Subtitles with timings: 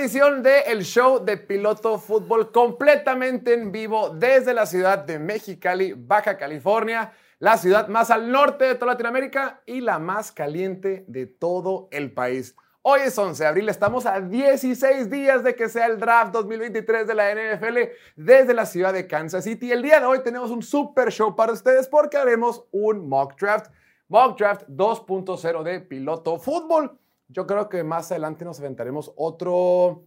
[0.00, 5.92] Edición de El Show de Piloto Fútbol completamente en vivo desde la ciudad de Mexicali,
[5.92, 11.26] Baja California, la ciudad más al norte de toda Latinoamérica y la más caliente de
[11.26, 12.56] todo el país.
[12.80, 17.06] Hoy es 11 de abril, estamos a 16 días de que sea el draft 2023
[17.06, 17.78] de la NFL
[18.16, 19.70] desde la ciudad de Kansas City.
[19.70, 23.70] El día de hoy tenemos un super show para ustedes porque haremos un mock draft,
[24.08, 26.98] mock draft 2.0 de piloto fútbol.
[27.32, 30.04] Yo creo que más adelante nos aventaremos otro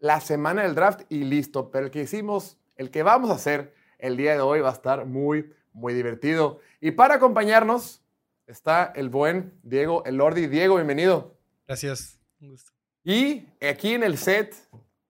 [0.00, 3.74] la semana del draft y listo, pero el que hicimos, el que vamos a hacer
[3.98, 6.60] el día de hoy va a estar muy, muy divertido.
[6.80, 8.02] Y para acompañarnos
[8.46, 10.46] está el buen Diego Elordi.
[10.46, 11.34] Diego, bienvenido.
[11.66, 12.72] Gracias, un gusto.
[13.02, 14.54] Y aquí en el set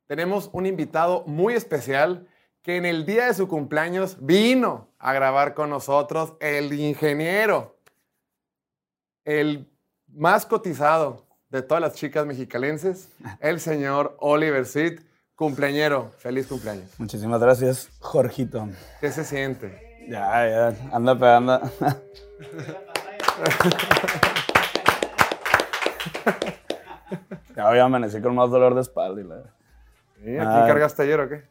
[0.06, 2.28] tenemos un invitado muy especial
[2.62, 7.76] que en el día de su cumpleaños vino a grabar con nosotros, el ingeniero,
[9.24, 9.68] el
[10.06, 13.08] más cotizado de todas las chicas mexicalenses,
[13.40, 15.00] el señor Oliver Sid,
[15.34, 16.10] cumpleañero.
[16.18, 16.90] Feliz cumpleaños.
[16.98, 18.68] Muchísimas gracias, Jorgito.
[19.00, 20.06] ¿Qué se siente?
[20.08, 21.60] Ya, ya, anda pegando.
[27.56, 29.20] ya voy a amanecer con más dolor de espalda.
[29.20, 29.42] Y la...
[30.24, 31.44] ¿Y ¿Aquí cargaste ayer o qué?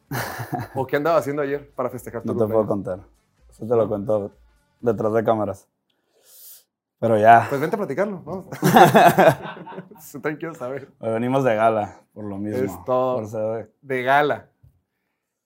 [0.74, 3.00] ¿O qué andaba haciendo ayer para festejar tu No te puedo contar.
[3.48, 4.30] Eso te lo cuento
[4.80, 5.66] detrás de cámaras.
[7.00, 7.46] Pero ya.
[7.48, 8.46] Pues vente a platicarlo, vamos.
[10.38, 10.90] quiero saber.
[10.98, 12.64] Hoy venimos de gala, por lo mismo.
[12.64, 13.68] Es todo.
[13.80, 14.50] De gala.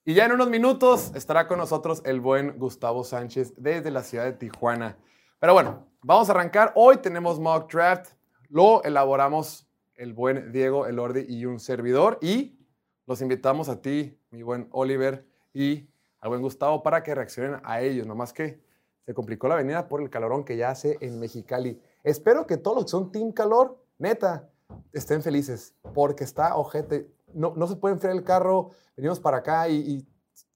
[0.03, 4.25] Y ya en unos minutos estará con nosotros el buen Gustavo Sánchez desde la ciudad
[4.25, 4.97] de Tijuana.
[5.39, 6.73] Pero bueno, vamos a arrancar.
[6.75, 8.13] Hoy tenemos mock draft.
[8.49, 12.17] Lo elaboramos el buen Diego Elordi y un servidor.
[12.21, 12.57] Y
[13.05, 15.87] los invitamos a ti, mi buen Oliver, y
[16.19, 18.07] al buen Gustavo para que reaccionen a ellos.
[18.07, 18.59] Nomás que
[19.05, 21.79] se complicó la avenida por el calorón que ya hace en Mexicali.
[22.03, 24.49] Espero que todos los que son Team Calor, neta,
[24.91, 27.11] estén felices, porque está ojete.
[27.33, 30.07] No, no se puede enfriar el carro, venimos para acá y, y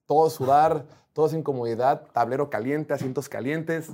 [0.05, 3.91] todo sudar, todo sin comodidad, tablero caliente, asientos calientes.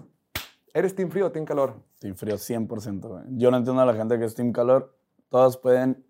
[0.74, 1.76] ¿Eres Team Frío o Team Calor?
[2.00, 3.26] Team Frío 100%.
[3.38, 4.96] Yo no entiendo a la gente que es Team Calor.
[5.30, 6.06] Todos pueden...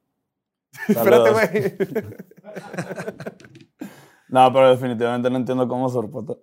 [0.88, 1.78] Espérate, güey.
[4.33, 5.89] No, pero definitivamente no entiendo cómo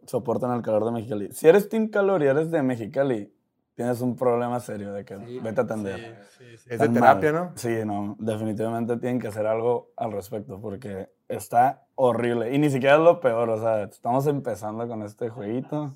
[0.06, 1.32] soportan el calor de Mexicali.
[1.32, 3.34] Si eres Team Calor y eres de Mexicali,
[3.74, 6.24] tienes un problema serio de que vete a atender.
[6.38, 7.50] es de terapia, ¿no?
[7.56, 12.54] Sí, no, definitivamente tienen que hacer algo al respecto porque está horrible.
[12.54, 15.92] Y ni siquiera es lo peor, o sea, estamos empezando con este jueguito.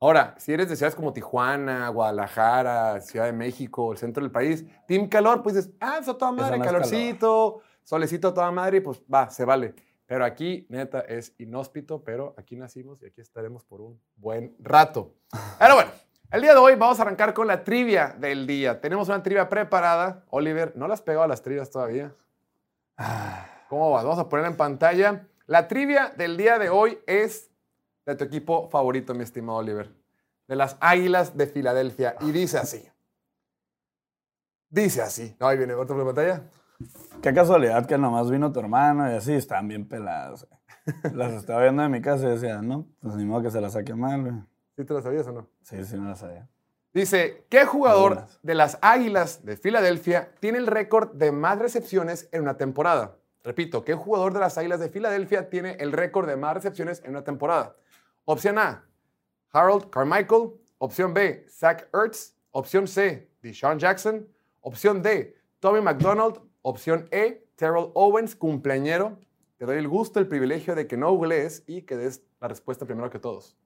[0.00, 4.66] Ahora, si eres de ciudades como Tijuana, Guadalajara, Ciudad de México, el centro del país,
[4.88, 9.30] Team Calor, pues dices, ah, eso toda madre, calorcito, solecito toda madre, y pues va,
[9.30, 9.85] se vale.
[10.06, 15.14] Pero aquí, neta, es inhóspito, pero aquí nacimos y aquí estaremos por un buen rato.
[15.58, 15.90] Pero bueno,
[16.30, 18.80] el día de hoy vamos a arrancar con la trivia del día.
[18.80, 20.24] Tenemos una trivia preparada.
[20.30, 22.14] Oliver, ¿no las pegado a las trivias todavía?
[23.68, 24.04] ¿Cómo vas?
[24.04, 25.26] Vamos a ponerla en pantalla.
[25.46, 27.50] La trivia del día de hoy es
[28.04, 29.92] de tu equipo favorito, mi estimado Oliver.
[30.46, 32.16] De las Águilas de Filadelfia.
[32.20, 32.88] Y dice así.
[34.68, 35.36] Dice así.
[35.40, 36.44] No, ahí viene, otra pantalla.
[37.22, 40.46] Qué casualidad que nomás vino tu hermano y así están bien peladas.
[41.12, 43.72] Las estaba viendo en mi casa y decía, no, pues ni modo que se las
[43.72, 44.46] saque mal.
[44.76, 45.48] ¿Sí te las sabías o no?
[45.62, 46.48] Sí, sí me las sabía.
[46.92, 52.42] Dice, ¿qué jugador de las Águilas de Filadelfia tiene el récord de más recepciones en
[52.42, 53.16] una temporada?
[53.42, 57.10] Repito, ¿qué jugador de las Águilas de Filadelfia tiene el récord de más recepciones en
[57.10, 57.76] una temporada?
[58.24, 58.84] Opción A,
[59.52, 60.52] Harold Carmichael.
[60.78, 62.34] Opción B, Zach Ertz.
[62.50, 64.26] Opción C, Deshaun Jackson.
[64.60, 66.40] Opción D, Tommy McDonald.
[66.68, 69.20] Opción E, Terrell Owens, cumpleañero.
[69.56, 72.84] Te doy el gusto, el privilegio de que no googlees y que des la respuesta
[72.86, 73.56] primero que todos.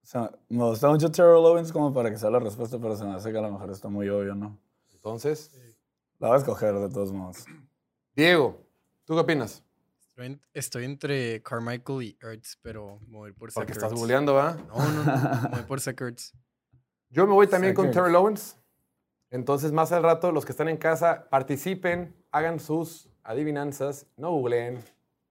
[0.00, 3.04] O sea, me gusta mucho Terrell Owens como para que sea la respuesta, pero se
[3.04, 4.56] me hace que a lo mejor está muy obvio, ¿no?
[4.92, 5.50] Entonces.
[6.20, 7.46] La voy a escoger de todos modos.
[8.14, 8.64] Diego,
[9.04, 9.64] ¿tú qué opinas?
[10.54, 14.54] Estoy, entre Carmichael y Ertz, pero me voy por Zach Porque estás googleando, ¿va?
[14.68, 15.42] No, no, no.
[15.50, 16.32] Me voy por Zach Ertz.
[17.10, 18.56] Yo me voy también con Terrell Owens.
[19.32, 24.78] Entonces, más al rato, los que están en casa, participen, hagan sus adivinanzas, no googleen.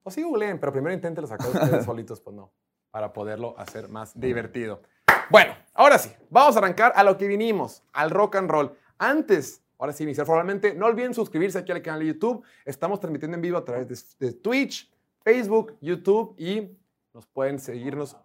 [0.01, 2.51] O sí googleen, pero primero intenten sacar ustedes solitos, pues no,
[2.89, 4.81] para poderlo hacer más divertido.
[5.29, 8.75] Bueno, ahora sí, vamos a arrancar a lo que vinimos, al rock and roll.
[8.97, 12.43] Antes, ahora sí, iniciar formalmente, no olviden suscribirse aquí al canal de YouTube.
[12.65, 14.91] Estamos transmitiendo en vivo a través de, de Twitch,
[15.23, 16.75] Facebook, YouTube y
[17.13, 18.17] nos pueden seguirnos.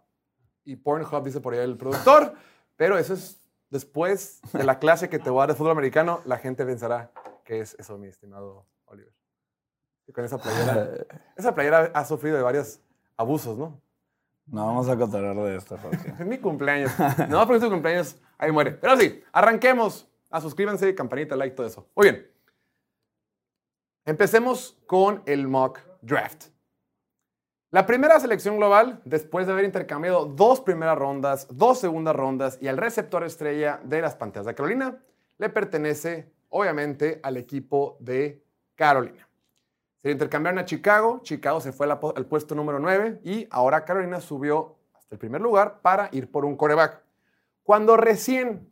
[0.64, 2.32] Y Pornhub dice por ahí el productor,
[2.76, 6.21] pero eso es después de la clase que te voy a dar de fútbol americano,
[6.25, 7.11] la gente pensará
[7.45, 9.13] que es eso, mi estimado Oliver.
[10.07, 10.91] Y con esa playera.
[11.37, 12.81] Esa playera ha sufrido de varios
[13.17, 13.81] abusos, ¿no?
[14.47, 16.15] No vamos a contar de esto, Jorge.
[16.21, 16.93] es mi cumpleaños.
[17.29, 18.73] No, porque es tu cumpleaños, ahí muere.
[18.73, 20.09] Pero sí, arranquemos.
[20.31, 21.89] A suscríbanse, campanita, like, todo eso.
[21.95, 22.31] Muy bien.
[24.05, 26.49] Empecemos con el mock draft.
[27.73, 32.69] La primera selección global, después de haber intercambiado dos primeras rondas, dos segundas rondas y
[32.69, 35.03] al receptor estrella de las Panteras de Carolina,
[35.39, 38.41] le pertenece obviamente al equipo de
[38.77, 39.29] Carolina.
[40.01, 44.77] Se intercambiaron a Chicago, Chicago se fue al puesto número 9 y ahora Carolina subió
[44.95, 47.03] hasta el primer lugar para ir por un coreback.
[47.65, 48.71] Cuando recién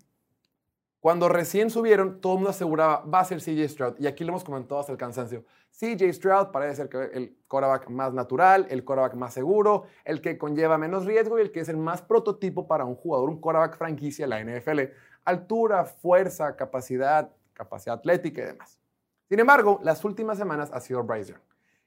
[1.05, 3.95] cuando recién subieron, todo el mundo aseguraba, va a ser CJ Stroud.
[3.99, 5.45] Y aquí lo hemos comentado hasta el cansancio.
[5.71, 10.79] CJ Stroud parece ser el quarterback más natural, el quarterback más seguro, el que conlleva
[10.79, 14.25] menos riesgo y el que es el más prototipo para un jugador, un quarterback franquicia
[14.25, 14.81] en la NFL.
[15.27, 18.81] Altura, fuerza, capacidad, capacidad atlética y demás.
[19.29, 21.43] Sin embargo, las últimas semanas ha sido Bryce Young.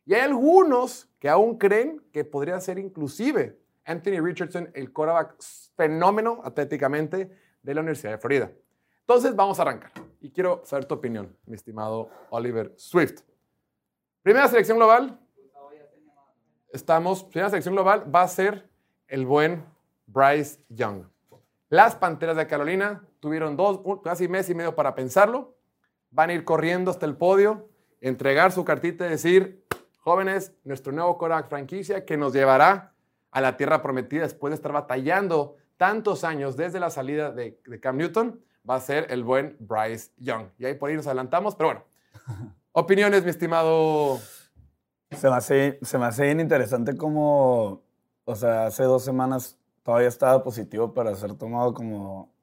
[0.06, 5.42] Y hay algunos que aún creen que podría ser inclusive Anthony Richardson, el quarterback
[5.76, 7.32] fenómeno atléticamente
[7.64, 8.52] de la Universidad de Florida.
[9.10, 9.94] Entonces, vamos a arrancar.
[10.20, 13.22] Y quiero saber tu opinión, mi estimado Oliver Swift.
[14.22, 15.18] Primera selección global.
[16.74, 18.68] Estamos, primera selección global va a ser
[19.08, 19.64] el buen
[20.08, 21.06] Bryce Young.
[21.70, 25.56] Las Panteras de Carolina tuvieron dos, casi mes y medio para pensarlo.
[26.12, 27.70] Van a ir corriendo hasta el podio,
[28.02, 29.66] entregar su cartita y decir,
[30.00, 32.94] jóvenes, nuestro nuevo Korak franquicia que nos llevará
[33.32, 37.80] a la tierra prometida después de estar batallando tantos años desde la salida de, de
[37.80, 40.48] Cam Newton va a ser el buen Bryce Young.
[40.58, 41.84] Y ahí por ahí nos adelantamos, pero bueno.
[42.72, 44.20] Opiniones, mi estimado.
[45.12, 47.82] Se me hace, se me hace bien interesante como,
[48.26, 52.34] o sea, hace dos semanas todavía estaba positivo para ser tomado como,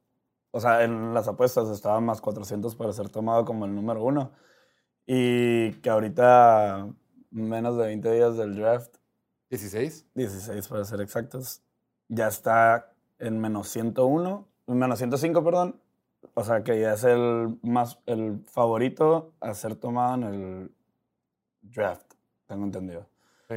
[0.50, 4.32] o sea, en las apuestas estaba más 400 para ser tomado como el número uno.
[5.06, 6.88] Y que ahorita,
[7.30, 8.96] menos de 20 días del draft.
[9.50, 10.06] 16.
[10.14, 11.62] 16 para ser exactos.
[12.08, 15.80] Ya está en menos 101, menos 105, perdón.
[16.34, 20.74] O sea, que ya es el, más, el favorito a ser tomado en el
[21.62, 22.14] draft,
[22.46, 23.06] tengo entendido.
[23.48, 23.56] Sí.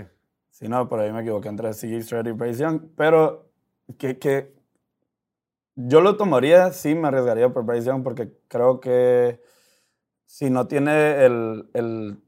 [0.49, 2.81] Si no, por ahí me equivoqué entre CJ Stroud y Bryce Young.
[2.95, 3.49] Pero
[3.97, 4.55] que, que
[5.75, 9.41] yo lo tomaría, sí me arriesgaría por Bryce Young porque creo que
[10.25, 12.21] si no tiene el, el,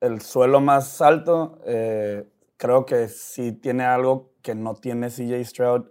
[0.00, 5.86] el suelo más alto, eh, creo que sí tiene algo que no tiene CJ Stroud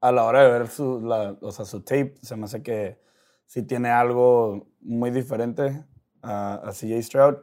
[0.00, 2.14] a la hora de ver su, la, o sea, su tape.
[2.22, 2.98] Se me hace que
[3.48, 5.84] sí tiene algo muy diferente
[6.22, 7.36] a, a CJ Stroud.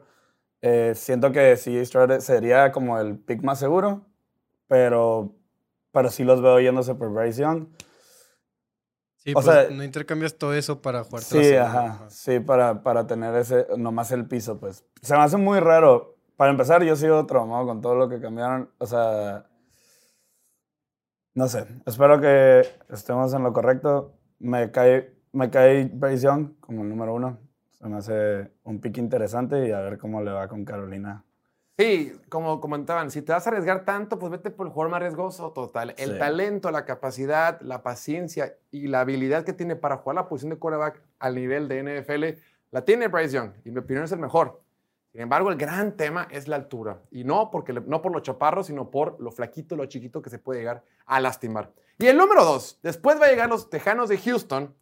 [0.62, 4.06] Eh, siento que CJ Stroud sería como el pick más seguro,
[4.68, 5.34] pero,
[5.92, 7.66] pero sí los veo yéndose por Bryce Young.
[9.16, 11.22] Sí, o pues sea, no intercambias todo eso para jugar.
[11.22, 14.84] Sí, ajá, sí, para, para tener ese, nomás el piso, pues.
[15.02, 16.16] Se me hace muy raro.
[16.36, 18.70] Para empezar, yo sigo traumado con todo lo que cambiaron.
[18.78, 19.46] O sea,
[21.34, 21.66] no sé.
[21.86, 24.14] Espero que estemos en lo correcto.
[24.38, 27.38] Me cae me cae Bryce Young como el número uno.
[27.72, 31.22] Se me hace un pick interesante y a ver cómo le va con Carolina.
[31.78, 35.02] Sí, como comentaban, si te vas a arriesgar tanto, pues vete por el jugador más
[35.02, 35.94] riesgoso total.
[35.98, 40.50] El talento, la capacidad, la paciencia y la habilidad que tiene para jugar la posición
[40.50, 42.40] de quarterback al nivel de NFL,
[42.70, 44.62] la tiene Bryce Young y en mi opinión es el mejor.
[45.12, 47.02] Sin embargo, el gran tema es la altura.
[47.10, 50.38] Y no, porque, no por los chaparros, sino por lo flaquito, lo chiquito que se
[50.38, 51.72] puede llegar a lastimar.
[51.98, 54.74] Y el número dos, después va a llegar los Tejanos de Houston,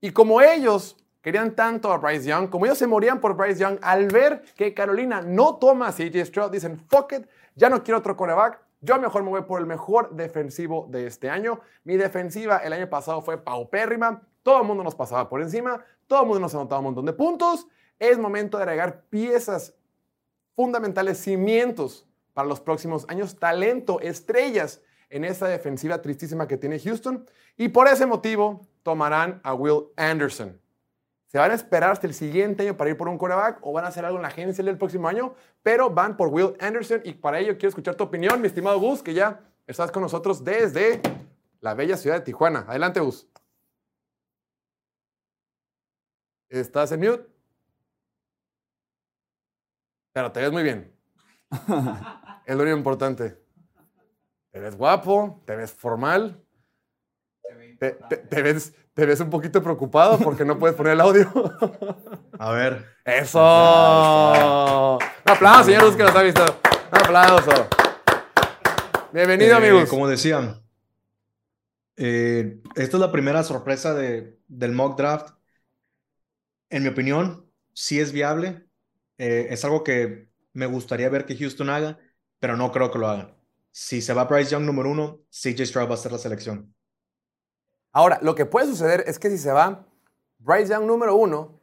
[0.00, 3.78] y como ellos querían tanto a Bryce Young, como ellos se morían por Bryce Young,
[3.82, 7.98] al ver que Carolina no toma a CJ Stroud, dicen, fuck it, ya no quiero
[7.98, 11.60] otro coreback, yo mejor me voy por el mejor defensivo de este año.
[11.82, 16.20] Mi defensiva el año pasado fue paupérrima, todo el mundo nos pasaba por encima, todo
[16.20, 17.66] el mundo nos anotaba un montón de puntos.
[17.98, 19.74] Es momento de agregar piezas
[20.54, 27.26] fundamentales, cimientos para los próximos años, talento, estrellas en esa defensiva tristísima que tiene Houston.
[27.56, 30.60] Y por ese motivo tomarán a Will Anderson.
[31.26, 33.84] ¿Se van a esperar hasta el siguiente año para ir por un quarterback o van
[33.84, 35.34] a hacer algo en la agencia del próximo año?
[35.62, 39.02] Pero van por Will Anderson y para ello quiero escuchar tu opinión, mi estimado Gus,
[39.02, 41.02] que ya estás con nosotros desde
[41.60, 42.64] la bella ciudad de Tijuana.
[42.66, 43.28] Adelante, Gus.
[46.48, 47.26] ¿Estás en mute?
[50.12, 50.92] Pero te ves muy bien.
[52.46, 53.38] es lo único importante.
[54.50, 56.42] Te ves guapo, te ves formal.
[57.78, 61.30] Te, ves, te ves un poquito preocupado porque no puedes poner el audio.
[62.38, 62.84] A ver.
[63.04, 63.38] ¡Eso!
[64.98, 66.44] Un aplauso, señores que nos ha visto.
[66.90, 67.68] Un aplauso.
[69.12, 69.88] Bienvenido, eh, amigos.
[69.88, 70.60] Como decían,
[71.96, 75.34] eh, esta es la primera sorpresa de, del mock draft.
[76.70, 78.66] En mi opinión, sí es viable.
[79.18, 81.98] Eh, es algo que me gustaría ver que Houston haga,
[82.40, 83.38] pero no creo que lo hagan
[83.80, 86.74] si se va Bryce Young número uno, CJ Stroud va a ser la selección.
[87.98, 89.84] Ahora, lo que puede suceder es que si se va
[90.38, 91.60] Bryce Young número uno,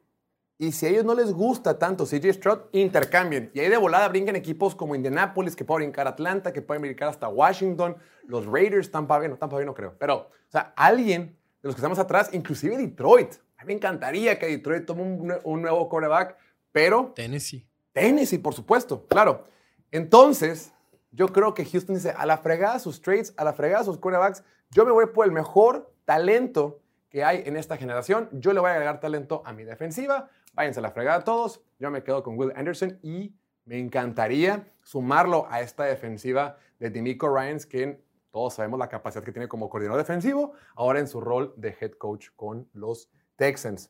[0.57, 3.51] Y si a ellos no les gusta tanto CJ Stroud, intercambien.
[3.53, 7.07] Y ahí de volada brinquen equipos como Indianapolis, que pueden brincar Atlanta, que pueden brincar
[7.07, 7.95] hasta Washington,
[8.27, 9.95] los Raiders, Tampa Bay, no, Tampa Bay no creo.
[9.97, 13.35] Pero, o sea, alguien de los que estamos atrás, inclusive Detroit.
[13.55, 16.35] A mí me encantaría que Detroit tome un, un nuevo quarterback,
[16.73, 17.65] pero Tennessee.
[17.93, 19.45] Tennessee, por supuesto, claro.
[19.89, 20.73] Entonces,
[21.11, 24.43] yo creo que Houston dice, a la fregada sus trades, a la fregada sus quarterbacks,
[24.71, 28.29] yo me voy por el mejor talento que hay en esta generación.
[28.31, 30.29] Yo le voy a agregar talento a mi defensiva.
[30.53, 31.61] Váyanse a la fregada todos.
[31.79, 33.35] Yo me quedo con Will Anderson y
[33.65, 39.31] me encantaría sumarlo a esta defensiva de Demico Ryans, que todos sabemos la capacidad que
[39.31, 43.89] tiene como coordinador defensivo, ahora en su rol de head coach con los Texans.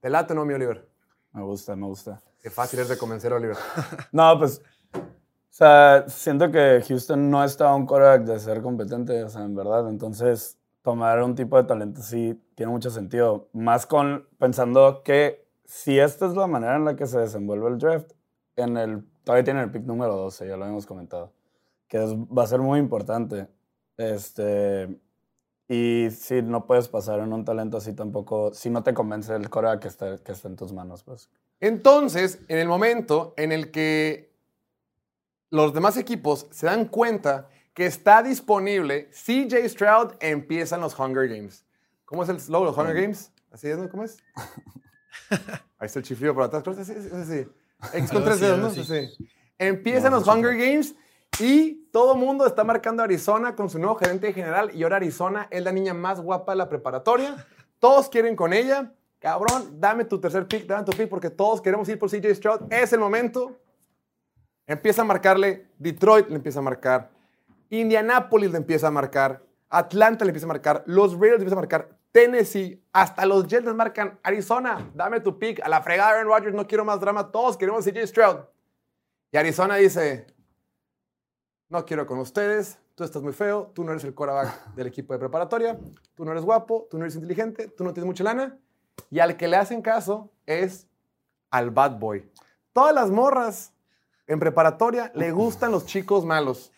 [0.00, 0.88] ¿Te late no, mi Oliver?
[1.32, 2.20] Me gusta, me gusta.
[2.42, 3.56] Qué fácil es de convencer Oliver.
[4.12, 4.60] No, pues,
[4.92, 9.42] o sea, siento que Houston no está a un quarterback de ser competente, o sea,
[9.42, 9.88] en verdad.
[9.88, 13.48] Entonces, tomar un tipo de talento sí tiene mucho sentido.
[13.52, 17.78] Más con pensando que si esta es la manera en la que se desenvuelve el
[17.78, 18.12] draft,
[18.56, 21.32] en el, todavía tienen el pick número 12, ya lo habíamos comentado,
[21.88, 23.48] que es- va a ser muy importante.
[23.96, 24.98] Este,
[25.68, 29.48] y si no puedes pasar en un talento así tampoco, si no te convence el
[29.50, 31.30] quarterback que está, que está en tus manos, pues.
[31.60, 34.32] Entonces, en el momento en el que
[35.50, 41.64] los demás equipos se dan cuenta que está disponible CJ Stroud, empiezan los Hunger Games.
[42.04, 43.32] ¿Cómo es el slow de los Hunger Games?
[43.50, 43.88] ¿Así es, no?
[43.88, 44.18] ¿Cómo es?
[45.78, 46.62] Ahí está el chiflido por atrás.
[47.94, 48.70] X con tres dedos, ¿no?
[48.70, 49.08] Sí.
[49.58, 50.94] Empiezan los Hunger Games
[51.38, 55.48] y todo mundo está marcando a Arizona con su nuevo gerente general y ahora Arizona
[55.50, 57.46] es la niña más guapa de la preparatoria.
[57.78, 58.92] Todos quieren con ella.
[59.18, 62.72] Cabrón, dame tu tercer pick, dame tu pick porque todos queremos ir por CJ Stroud.
[62.72, 63.58] Es el momento.
[64.66, 67.10] Empieza a marcarle Detroit, le empieza a marcar.
[67.70, 69.42] Indianapolis le empieza a marcar.
[69.68, 70.82] Atlanta le empieza a marcar.
[70.86, 71.88] Los Raiders le empieza a marcar.
[72.12, 74.18] Tennessee, hasta los Jets les marcan.
[74.22, 75.60] Arizona, dame tu pick.
[75.62, 77.30] A la fregada Aaron Rodgers, no quiero más drama.
[77.30, 78.38] Todos queremos CJ Stroud.
[79.32, 80.26] Y Arizona dice,
[81.68, 85.12] no quiero con ustedes, tú estás muy feo, tú no eres el quarterback del equipo
[85.12, 85.78] de preparatoria,
[86.16, 88.58] tú no eres guapo, tú no eres inteligente, tú no tienes mucha lana.
[89.08, 90.88] Y al que le hacen caso es
[91.50, 92.28] al bad boy.
[92.72, 93.72] Todas las morras
[94.26, 96.72] en preparatoria le gustan los chicos malos.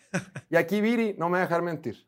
[0.49, 2.07] Y aquí Viri no me va a dejar mentir.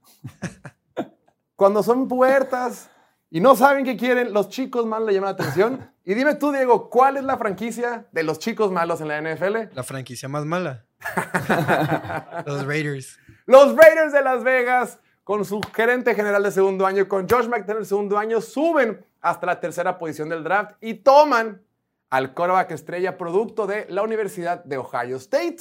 [1.56, 2.90] Cuando son puertas
[3.30, 5.92] y no saben qué quieren, los chicos malos le llaman la atención.
[6.04, 9.74] Y dime tú, Diego, ¿cuál es la franquicia de los chicos malos en la NFL?
[9.74, 10.86] La franquicia más mala.
[12.46, 13.20] Los Raiders.
[13.46, 17.84] Los Raiders de Las Vegas, con su gerente general de segundo año, con Josh McDaniel
[17.84, 21.62] de segundo año, suben hasta la tercera posición del draft y toman
[22.10, 25.58] al quarterback estrella producto de la Universidad de Ohio State.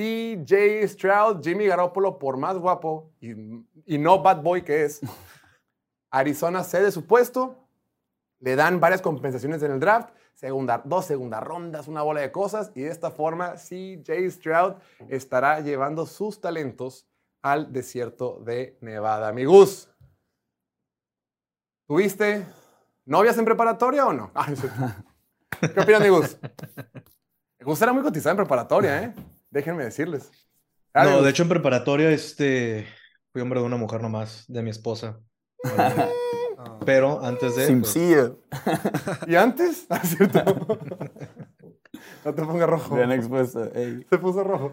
[0.00, 3.32] CJ Stroud, Jimmy Garoppolo, por más guapo y,
[3.84, 5.00] y no bad boy que es,
[6.10, 7.68] Arizona cede su puesto,
[8.38, 12.72] le dan varias compensaciones en el draft, segunda, dos segundas rondas, una bola de cosas,
[12.74, 14.76] y de esta forma CJ Stroud
[15.10, 17.06] estará llevando sus talentos
[17.42, 19.28] al desierto de Nevada.
[19.28, 19.90] Amigos,
[21.86, 22.46] ¿tuviste
[23.04, 24.30] novias en preparatoria o no?
[25.62, 25.66] Ah.
[25.74, 26.38] ¿Qué opinan, amigos?
[27.60, 29.14] Gus era muy cotizada en preparatoria, ¿eh?
[29.50, 30.30] Déjenme decirles.
[30.94, 32.86] No, de hecho en preparatoria este,
[33.32, 35.20] fui hombre de una mujer nomás, de mi esposa.
[36.84, 37.76] Pero antes de...
[37.76, 37.96] pues.
[39.26, 39.86] ¿Y antes?
[39.90, 40.42] Ah, cierto.
[42.24, 42.96] No te pongas rojo.
[42.96, 43.74] Bien expuesto.
[43.74, 44.06] ey.
[44.08, 44.72] Se puso rojo.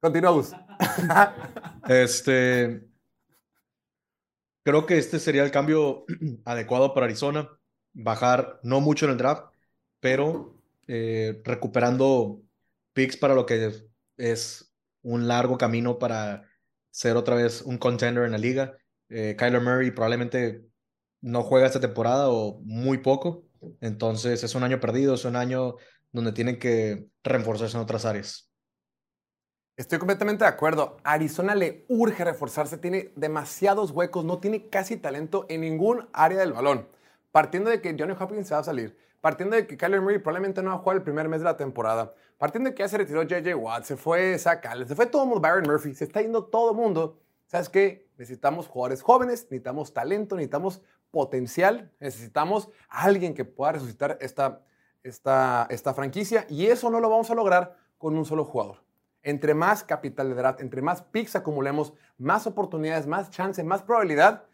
[0.00, 0.52] Continúa, Gus.
[1.88, 2.88] Este,
[4.64, 6.04] creo que este sería el cambio
[6.44, 7.48] adecuado para Arizona.
[7.92, 9.52] Bajar no mucho en el draft,
[10.00, 12.42] pero eh, recuperando
[12.92, 13.72] picks para lo que
[14.16, 14.66] es,
[15.02, 16.44] un largo camino para
[16.90, 18.76] ser otra vez un contender en la liga.
[19.08, 20.62] Eh, Kyler Murray probablemente
[21.22, 23.46] no juega esta temporada o muy poco.
[23.80, 25.76] Entonces es un año perdido, es un año
[26.12, 28.50] donde tienen que reforzarse en otras áreas.
[29.76, 30.98] Estoy completamente de acuerdo.
[31.04, 36.52] Arizona le urge reforzarse, tiene demasiados huecos, no tiene casi talento en ningún área del
[36.52, 36.86] balón.
[37.32, 40.62] Partiendo de que Johnny Hopkins se va a salir, partiendo de que Kyler Murray probablemente
[40.62, 42.98] no va a jugar el primer mes de la temporada, partiendo de que ya se
[42.98, 46.04] retiró JJ Watt, se fue Zach Allen, se fue todo el mundo, Byron Murphy, se
[46.04, 47.18] está yendo todo el mundo.
[47.46, 48.08] ¿Sabes qué?
[48.16, 54.60] Necesitamos jugadores jóvenes, necesitamos talento, necesitamos potencial, necesitamos a alguien que pueda resucitar esta,
[55.02, 58.76] esta, esta franquicia y eso no lo vamos a lograr con un solo jugador.
[59.22, 64.44] Entre más capital de draft, entre más picks acumulemos, más oportunidades, más chance, más probabilidad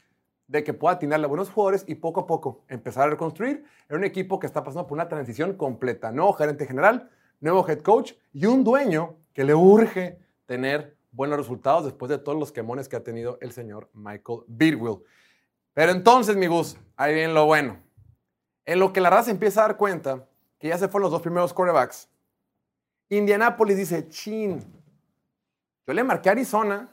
[0.49, 3.97] de que pueda atinarle a buenos jugadores y poco a poco empezar a reconstruir en
[3.97, 6.13] un equipo que está pasando por una transición completa.
[6.13, 7.11] Nuevo gerente general,
[7.41, 12.39] nuevo head coach y un dueño que le urge tener buenos resultados después de todos
[12.39, 15.03] los quemones que ha tenido el señor Michael Bidwill.
[15.73, 17.79] Pero entonces, mi Gus, ahí viene lo bueno.
[18.65, 20.27] En lo que la raza empieza a dar cuenta
[20.59, 22.09] que ya se fueron los dos primeros quarterbacks,
[23.09, 24.65] Indianapolis dice, chin,
[25.87, 26.89] yo le marqué a Arizona,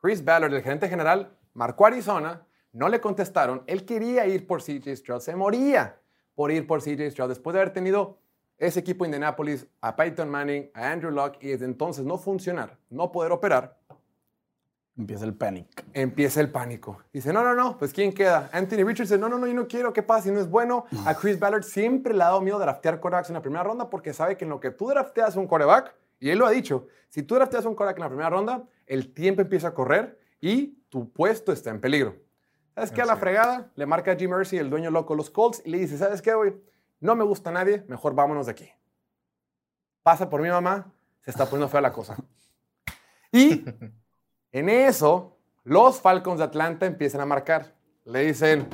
[0.00, 4.62] Chris Ballard, el gerente general, marcó a Arizona, no le contestaron, él quería ir por
[4.62, 5.96] CJ Stroud, se moría
[6.34, 8.18] por ir por CJ Stroud, después de haber tenido
[8.58, 12.76] ese equipo de Indianapolis, a Peyton Manning, a Andrew Luck, y desde entonces no funcionar,
[12.90, 13.78] no poder operar,
[14.98, 15.84] Empieza el panic.
[15.94, 16.98] empieza el pánico.
[17.10, 18.50] Dice, no, no, no, pues ¿quién queda?
[18.52, 20.84] Anthony Richardson, no, no, no, yo no quiero, ¿qué pasa si no es bueno?
[21.06, 24.12] A Chris Ballard siempre le ha dado miedo draftear corebacks en la primera ronda porque
[24.12, 27.22] sabe que en lo que tú drafteas un coreback, y él lo ha dicho, si
[27.22, 31.10] tú drafteas un coreback en la primera ronda, el tiempo empieza a correr y tu
[31.10, 32.16] puesto está en peligro.
[32.74, 33.02] ¿Sabes qué?
[33.02, 35.70] A la fregada, le marca a Jim Mercy, el dueño loco de los Colts, y
[35.70, 36.54] le dice, ¿sabes qué, güey?
[37.00, 38.70] No me gusta nadie, mejor vámonos de aquí.
[40.02, 42.16] Pasa por mi mamá, se está poniendo fea la cosa.
[43.32, 43.64] Y
[44.52, 47.74] en eso, los Falcons de Atlanta empiezan a marcar.
[48.04, 48.68] Le dicen,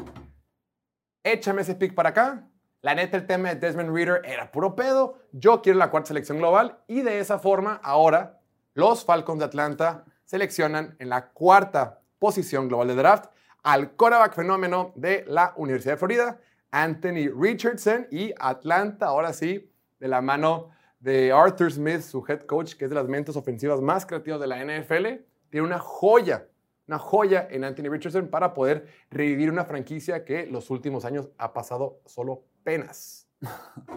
[1.23, 2.49] échame ese pick para acá.
[2.83, 5.19] La neta, el tema de Desmond Reader era puro pedo.
[5.33, 6.79] Yo quiero la cuarta selección global.
[6.87, 8.41] Y de esa forma, ahora,
[8.75, 13.31] los Falcons de Atlanta seleccionan en la cuarta posición global de draft
[13.67, 18.07] al quarterback fenómeno de la Universidad de Florida, Anthony Richardson.
[18.13, 20.71] Y Atlanta, ahora sí, de la mano
[21.01, 24.47] de Arthur Smith, su head coach, que es de las mentes ofensivas más creativas de
[24.47, 26.47] la NFL, tiene una joya,
[26.87, 31.53] una joya en Anthony Richardson para poder revivir una franquicia que los últimos años ha
[31.53, 33.29] pasado solo penas.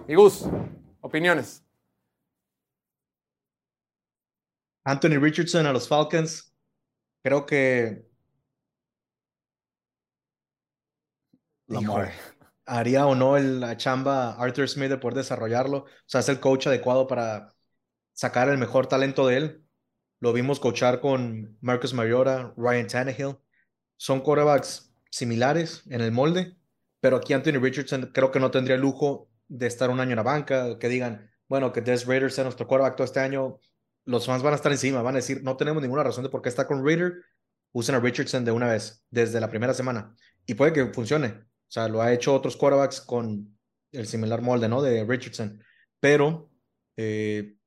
[0.07, 0.47] Mi Gus,
[0.99, 1.63] opiniones.
[4.83, 6.55] Anthony Richardson a los Falcons.
[7.21, 8.08] Creo que
[11.70, 11.82] La
[12.66, 15.77] haría o no el- la chamba Arthur Smith de poder desarrollarlo.
[15.79, 17.50] O sea, es el coach adecuado para
[18.14, 19.64] sacar el mejor talento de él.
[20.20, 23.38] Lo vimos coachar con Marcus Mariota, Ryan Tannehill.
[23.98, 26.58] Son quarterbacks similares en el molde,
[27.00, 30.18] pero aquí Anthony Richardson creo que no tendría el lujo de estar un año en
[30.18, 33.60] la banca, que digan, bueno, que Des Raiders sea nuestro quarterback todo este año.
[34.05, 36.42] Los fans van a estar encima, van a decir, no tenemos ninguna razón de por
[36.42, 37.14] qué está con Raider.
[37.72, 40.16] Usen a Richardson de una vez, desde la primera semana.
[40.46, 41.49] Y puede que funcione.
[41.70, 43.55] O sea, lo ha hecho otros quarterbacks con
[43.92, 44.82] el similar molde, ¿no?
[44.82, 45.64] De Richardson.
[46.00, 46.50] Pero,
[46.98, 47.58] eh,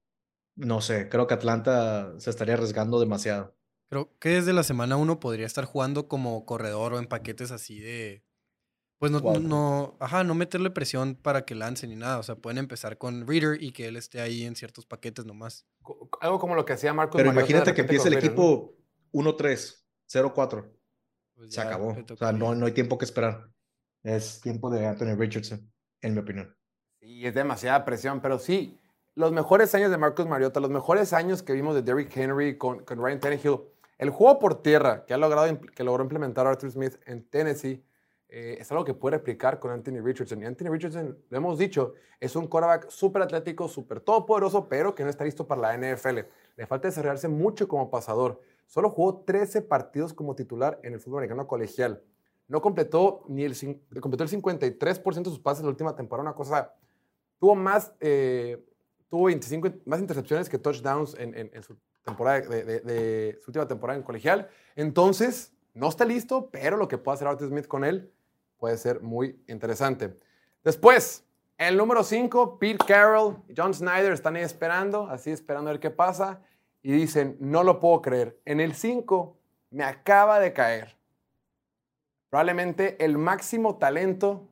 [0.56, 3.56] no sé, creo que Atlanta se estaría arriesgando demasiado.
[3.88, 7.78] Creo que desde la semana uno podría estar jugando como corredor o en paquetes así
[7.78, 8.24] de.
[8.98, 12.18] Pues no, no, ajá, no meterle presión para que lance ni nada.
[12.18, 15.66] O sea, pueden empezar con Reader y que él esté ahí en ciertos paquetes nomás.
[16.20, 18.42] Algo como lo que hacía Marcos Pero imagínate que empiece el Raiders, ¿no?
[18.42, 18.76] equipo
[19.12, 20.72] 1-3, 0-4.
[21.34, 21.96] Pues Se acabó.
[22.10, 23.51] O sea, no, no hay tiempo que esperar.
[24.02, 26.54] Es tiempo de Anthony Richardson, en mi opinión.
[27.00, 28.78] Sí, es demasiada presión, pero sí,
[29.14, 32.84] los mejores años de Marcus Mariota, los mejores años que vimos de Derrick Henry con,
[32.86, 33.60] Ryan Tannehill,
[33.98, 37.84] el juego por tierra que, ha logrado, que logró implementar Arthur Smith en Tennessee,
[38.34, 40.40] eh, es algo que puede replicar con Anthony Richardson.
[40.40, 45.04] Y Anthony Richardson, lo hemos dicho, es un quarterback súper atlético, súper todopoderoso, pero que
[45.04, 46.20] no está listo para la NFL.
[46.56, 48.40] Le falta desarrollarse mucho como pasador.
[48.64, 52.02] Solo jugó 13 partidos como titular en el fútbol americano colegial.
[52.52, 53.54] No completó ni el,
[53.98, 56.74] completó el 53% de sus pases la última temporada, una cosa
[57.38, 58.62] tuvo más, eh,
[59.08, 63.96] tuvo 25 in- más intercepciones que touchdowns en, en- su temporada de, su última temporada
[63.98, 64.50] en colegial.
[64.76, 68.12] Entonces, no está listo, pero lo que puede hacer Arthur Smith con él
[68.58, 70.14] puede ser muy interesante.
[70.62, 71.24] Después,
[71.56, 75.80] el número 5, Pete Carroll y John Snyder están ahí esperando, así esperando a ver
[75.80, 76.42] qué pasa,
[76.82, 78.38] y dicen, no lo puedo creer.
[78.44, 79.38] En el 5
[79.70, 80.98] me acaba de caer
[82.32, 84.48] probablemente el máximo talento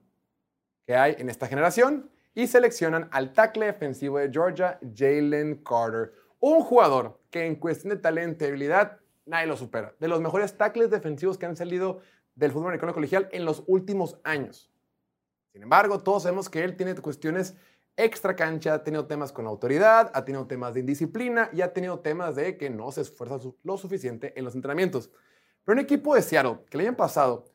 [0.87, 6.13] que hay en esta generación y seleccionan al tackle defensivo de Georgia, Jalen Carter.
[6.41, 9.95] Un jugador que en cuestión de talento y habilidad nadie lo supera.
[9.99, 12.01] De los mejores tackles defensivos que han salido
[12.35, 14.71] del fútbol americano colegial en los últimos años.
[15.51, 17.57] Sin embargo, todos sabemos que él tiene cuestiones
[17.97, 22.01] extra cancha, ha tenido temas con autoridad, ha tenido temas de indisciplina y ha tenido
[22.01, 25.11] temas de que no se esfuerza lo suficiente en los entrenamientos.
[25.65, 27.47] Pero un equipo de Seattle que el año pasado,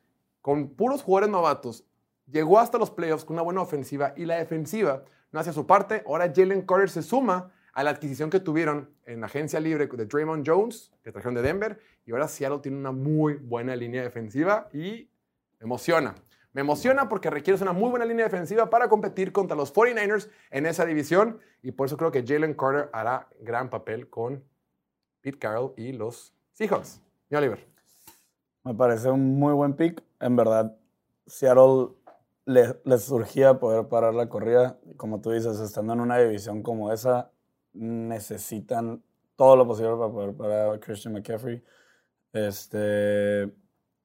[0.46, 1.84] con puros jugadores novatos,
[2.30, 6.04] llegó hasta los playoffs con una buena ofensiva y la defensiva no hacía su parte.
[6.06, 10.06] Ahora Jalen Carter se suma a la adquisición que tuvieron en la agencia libre de
[10.06, 14.68] Draymond Jones, que trajeron de Denver, y ahora Seattle tiene una muy buena línea defensiva
[14.72, 15.10] y
[15.58, 16.14] me emociona.
[16.52, 20.66] Me emociona porque requieres una muy buena línea defensiva para competir contra los 49ers en
[20.66, 24.44] esa división y por eso creo que Jalen Carter hará gran papel con
[25.22, 27.02] Pete Carroll y los Seahawks.
[27.30, 27.75] Mi Oliver.
[28.66, 30.02] Me parece un muy buen pick.
[30.20, 30.76] En verdad,
[31.26, 31.90] Seattle
[32.46, 34.80] le- les surgía poder parar la corrida.
[34.96, 37.30] Como tú dices, estando en una división como esa,
[37.72, 39.04] necesitan
[39.36, 41.62] todo lo posible para poder parar a Christian McCaffrey.
[42.32, 43.52] Este,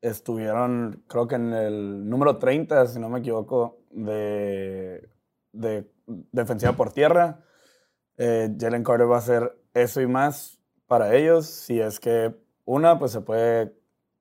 [0.01, 5.09] estuvieron, creo que en el número 30, si no me equivoco, de,
[5.53, 5.91] de
[6.31, 7.43] defensiva por tierra.
[8.17, 12.99] Eh, Jalen Carter va a hacer eso y más para ellos si es que una,
[12.99, 13.73] pues se puede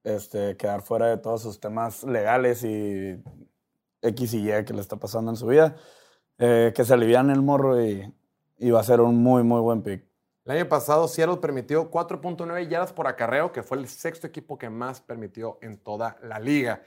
[0.05, 3.23] este, quedar fuera de todos sus temas legales y
[4.03, 5.77] X y Y que le está pasando en su vida.
[6.39, 8.11] Eh, que se alivian el morro y,
[8.57, 10.05] y va a ser un muy, muy buen pick.
[10.47, 14.71] El año pasado Seattle permitió 4.9 yardas por acarreo, que fue el sexto equipo que
[14.71, 16.83] más permitió en toda la liga.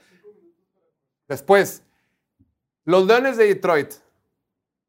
[1.28, 1.84] Después,
[2.84, 3.94] los Leones de Detroit,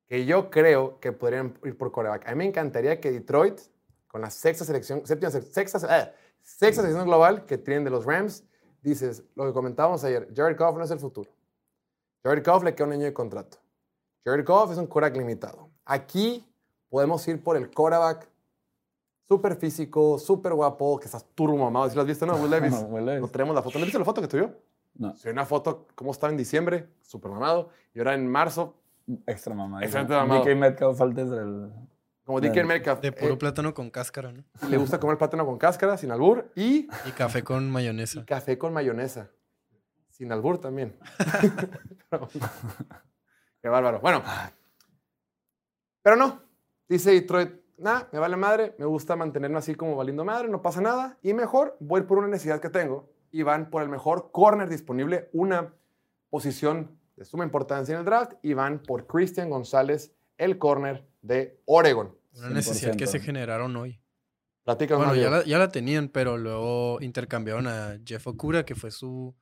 [0.08, 2.28] que yo creo que podrían ir por coreback.
[2.28, 3.60] A mí me encantaría que Detroit,
[4.08, 6.12] con la sexta selección, séptima, sexta, eh,
[6.46, 8.46] sexta selección global que tienen de los Rams,
[8.82, 11.32] dices, lo que comentábamos ayer, Jared Goff no es el futuro.
[12.24, 13.58] Jared Goff le queda un año de contrato.
[14.24, 15.70] Jared Goff es un quarterback limitado.
[15.84, 16.48] Aquí
[16.90, 18.30] podemos ir por el quarterback
[19.28, 21.90] súper físico, súper guapo, que estás turbo mamado.
[21.90, 22.36] ¿Sí lo has visto, no?
[22.36, 22.72] Will Levis.
[22.72, 23.22] No, Will Levis.
[23.22, 23.80] No tenemos la foto.
[23.80, 24.52] ¿No viste la foto que tuvo?
[24.96, 27.70] No, Sí, una foto, cómo estaba en diciembre, súper mamado.
[27.94, 28.76] Y ahora en marzo,
[29.26, 29.84] extra mamá.
[29.84, 30.44] Excelente mamado.
[30.44, 31.72] DK Metcalf faltes del...
[32.26, 33.02] como DK Bueno, Metcalf.
[33.02, 34.44] De puro eh, plátano con cáscara, ¿no?
[34.68, 36.52] le gusta comer plátano con cáscara, sin albur.
[36.56, 38.26] Y Y café con mayonesa.
[38.26, 39.30] café con mayonesa.
[40.10, 40.98] Sin albur también.
[43.62, 44.00] Qué bárbaro.
[44.00, 44.24] Bueno.
[46.02, 46.42] Pero no.
[46.88, 50.82] Dice Detroit, nah, me vale madre, me gusta mantenerme así como valiendo madre, no pasa
[50.82, 51.18] nada.
[51.22, 53.10] Y mejor voy por una necesidad que tengo.
[53.32, 55.74] Y van por el mejor corner disponible, una
[56.30, 58.34] posición de suma importancia en el draft.
[58.42, 62.15] Y van por Christian González, el corner de Oregon.
[62.38, 63.08] Una necesidad que 100%.
[63.08, 64.00] se generaron hoy.
[64.63, 68.89] Platícanos, Bueno, ya la, ya la tenían, pero luego intercambiaron a Jeff Okura, que fue
[68.91, 69.34] su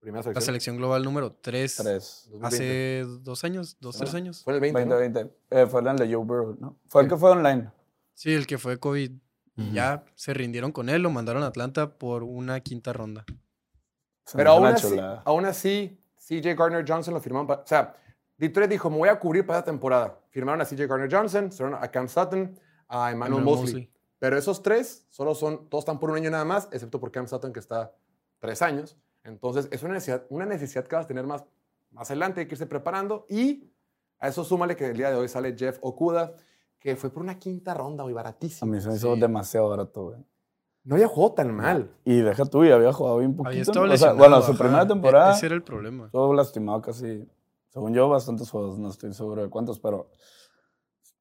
[0.00, 0.42] Primera la selección.
[0.44, 2.28] selección global número 3 Tres.
[2.30, 2.46] 2020.
[2.46, 4.42] hace dos años, dos, tres años.
[4.42, 4.94] Fue el 20, ¿no?
[4.96, 5.34] 2020.
[5.50, 6.78] Eh, fue el de Joe Burrow, ¿no?
[6.88, 7.70] Fue el que fue online.
[8.14, 9.12] Sí, el que fue COVID.
[9.56, 9.72] Y Ujú.
[9.72, 13.24] ya se rindieron con él, lo mandaron a Atlanta por una quinta ronda.
[14.34, 17.46] Pero aún así, aún así, CJ Gardner Johnson lo firmaron.
[17.46, 17.94] pa- o sea,
[18.36, 20.18] Detroit dijo, me voy a cubrir para esta temporada.
[20.30, 23.90] Firmaron a CJ Gardner Johnson, firmaron a Cam Sutton, a Emmanuel Emmanuel Mosley.
[24.18, 27.26] Pero esos tres solo son, todos están por un año nada más, excepto por Cam
[27.28, 27.92] Sutton que está
[28.38, 28.96] tres años.
[29.22, 31.44] Entonces, es una necesidad, una necesidad que vas a tener más,
[31.90, 33.26] más adelante, hay que irse preparando.
[33.28, 33.70] Y
[34.18, 36.34] a eso súmale que el día de hoy sale Jeff Okuda,
[36.78, 38.70] que fue por una quinta ronda, muy A baratísimo.
[38.70, 39.20] mí se me hizo Sí.
[39.20, 40.18] demasiado barato, güey.
[40.84, 41.90] No había jugado tan mal.
[42.04, 43.48] Y deja tú, y había jugado bien poquito.
[43.48, 46.06] Había estado O sea, bueno, su primera E- temporada Ese era el problema.
[46.06, 47.26] estuvo lastimado casi,
[47.74, 48.78] según yo, bastantes juegos.
[48.78, 50.08] No estoy seguro de cuántos, pero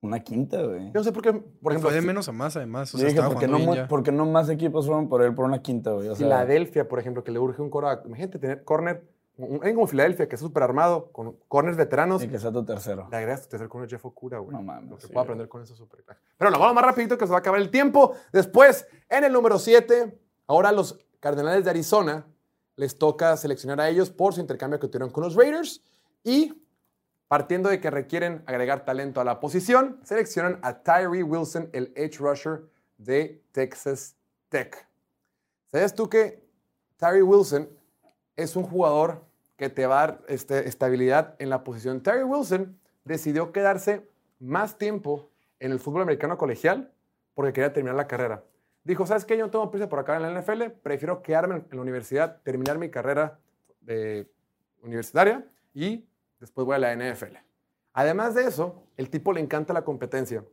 [0.02, 0.86] una quinta, güey.
[0.88, 2.94] Yo no sé por qué, por ejemplo, Fue de menos a más, además.
[2.94, 3.88] O sea, dije, estaba ¿por qué, no, jugando mu- bien ya.
[3.90, 6.08] por qué no más equipos fueron por él por una quinta, güey?
[6.10, 8.06] O sea, Filadelfia, por ejemplo, que le urge un coreback.
[8.06, 12.22] Imagínate tener corner, un, alguien como Filadelfia, que es súper armado, con corners veteranos.
[12.24, 13.08] y que sea tu tercero.
[13.10, 14.56] Le agregas tu tercer corner Jeff Okura, güey.
[14.56, 16.04] No mames, Lo que sí, puedo aprender con eso súper.
[16.38, 18.14] Pero lo vamos más rapidito que se va a acabar el tiempo.
[18.32, 22.28] Después, en el número 7, ahora los Cardenales de Arizona
[22.76, 25.82] les toca seleccionar a ellos por su intercambio que tuvieron con los Raiders.
[26.24, 26.64] Y
[27.28, 32.20] partiendo de que requieren agregar talento a la posición, seleccionan a Tyree Wilson, el edge
[32.20, 32.62] rusher
[32.98, 34.16] de Texas
[34.50, 34.88] Tech.
[35.72, 36.48] ¿Sabes tú que
[36.98, 37.68] Tyree Wilson
[38.36, 39.26] es un jugador
[39.58, 42.02] que te va a dar este, estabilidad en la posición?
[42.02, 44.08] Tyree Wilson decidió quedarse
[44.40, 46.92] más tiempo en el fútbol americano colegial
[47.34, 48.44] porque quería terminar la carrera.
[48.84, 49.38] Dijo, ¿sabes qué?
[49.38, 52.78] Yo no tengo prisa por acá en la NFL, prefiero quedarme en la universidad, terminar
[52.78, 53.40] mi carrera
[53.82, 54.30] de
[54.82, 56.06] universitaria y
[56.44, 57.38] después voy a la NFL.
[57.94, 60.44] Además de eso, el tipo le encanta la competencia.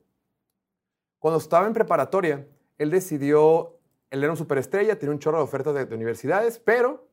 [1.18, 2.46] Cuando estaba en preparatoria,
[2.78, 3.76] él decidió,
[4.08, 7.08] él era un superestrella, tenía un chorro de ofertas de, de universidades, pero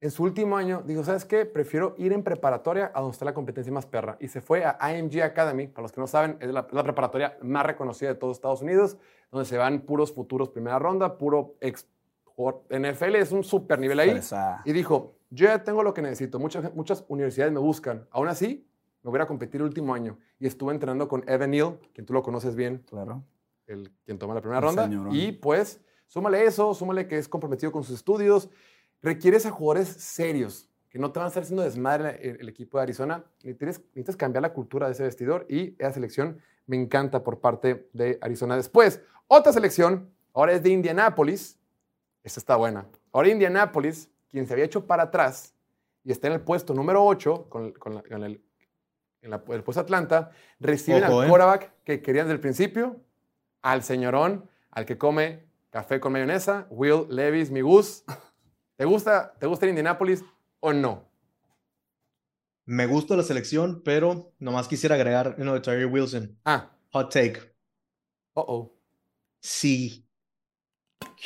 [0.00, 1.46] en su último año dijo, ¿sabes qué?
[1.46, 4.16] Prefiero ir en preparatoria a donde está la competencia más perra.
[4.20, 7.36] Y se fue a IMG Academy, para los que no saben, es la, la preparatoria
[7.42, 8.96] más reconocida de todos Estados Unidos,
[9.32, 11.88] donde se van puros futuros primera ronda, puro ex
[12.68, 14.10] NFL, es un super nivel ahí.
[14.10, 14.62] Fresa.
[14.64, 18.06] Y dijo, yo ya tengo lo que necesito, muchas, muchas universidades me buscan.
[18.10, 18.66] Aún así,
[19.02, 20.18] me voy a competir el último año.
[20.38, 23.24] Y estuve entrenando con Evan Neal, quien tú lo conoces bien, Claro.
[23.66, 24.84] el, quien toma la primera El ronda.
[24.84, 25.14] señorón.
[25.14, 28.48] Y pues, súmale eso, súmale que es comprometido con sus estudios.
[29.02, 32.78] Requieres a jugadores serios, que no te van a estar haciendo desmadre el, el equipo
[32.78, 33.24] de Arizona.
[33.42, 37.88] Necesitas, necesitas cambiar la cultura de ese vestidor y esa selección me encanta por parte
[37.92, 38.56] de Arizona.
[38.56, 41.58] Después, otra selección, ahora es de Indianápolis.
[42.22, 42.86] Esta está buena.
[43.12, 45.54] Ahora Indianápolis, quien se había hecho para atrás
[46.02, 48.42] y está en el puesto número 8 con, con la- con el,
[49.22, 51.30] en la- el puesto Atlanta, reciben Ojo, al ¿eh?
[51.30, 53.00] quarterback que querían desde el principio,
[53.62, 58.02] al señorón, al que come café con mayonesa, Will Levis, mi Gus.
[58.76, 60.24] ¿Te gusta, ¿Te gusta el Indianapolis
[60.58, 61.08] o no?
[62.66, 66.36] Me gusta la selección, pero nomás quisiera agregar uno de Tyree Wilson.
[66.44, 67.40] Ah, Hot take.
[68.34, 68.78] oh, oh.
[69.40, 70.04] Si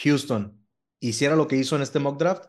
[0.02, 0.62] Houston
[1.00, 2.46] hiciera lo que hizo en este mock draft,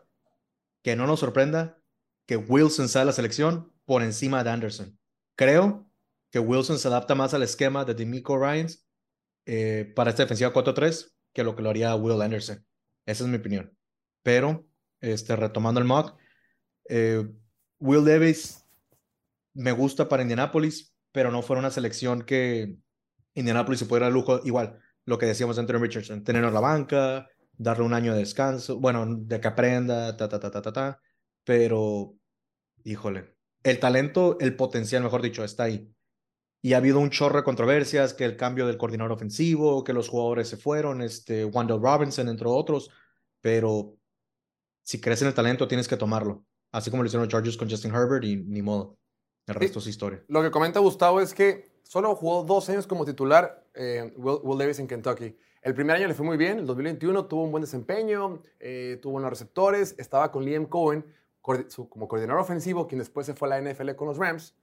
[0.82, 1.78] que no nos sorprenda
[2.26, 4.98] que Wilson sea la selección por encima de Anderson.
[5.36, 5.90] Creo
[6.30, 8.86] que Wilson se adapta más al esquema de Demico Ryans
[9.46, 12.64] eh, para esta defensiva 4-3 que lo que lo haría Will Anderson.
[13.06, 13.76] Esa es mi opinión.
[14.22, 14.66] Pero,
[15.00, 16.16] este, retomando el mock,
[16.88, 17.28] eh,
[17.78, 18.64] Will Davis
[19.54, 22.76] me gusta para Indianapolis, pero no fue una selección que
[23.34, 24.40] Indianapolis se pudiera lujo.
[24.44, 27.28] Igual, lo que decíamos de Anthony Richardson, tenerlo en la banca,
[27.60, 31.00] darle un año de descanso, bueno, de que aprenda, ta, ta, ta, ta, ta, ta.
[31.44, 32.14] Pero,
[32.84, 35.92] híjole, el talento, el potencial, mejor dicho, está ahí.
[36.62, 40.08] Y ha habido un chorro de controversias, que el cambio del coordinador ofensivo, que los
[40.08, 42.90] jugadores se fueron, este, Wendell Robinson, entre otros,
[43.42, 43.94] pero
[44.82, 47.68] si crees en el talento tienes que tomarlo, así como lo hicieron los Chargers con
[47.68, 48.98] Justin Herbert y ni modo,
[49.46, 50.24] el resto es historia.
[50.28, 54.78] Lo que comenta Gustavo es que solo jugó dos años como titular eh, Will, Davis
[54.78, 55.36] en Kentucky.
[55.62, 59.12] El primer año le fue muy bien, el 2021 tuvo un buen desempeño, eh, tuvo
[59.12, 61.04] buenos receptores, estaba con Liam Cohen
[61.42, 64.54] como coordinador ofensivo, quien después se fue a la NFL con los Rams.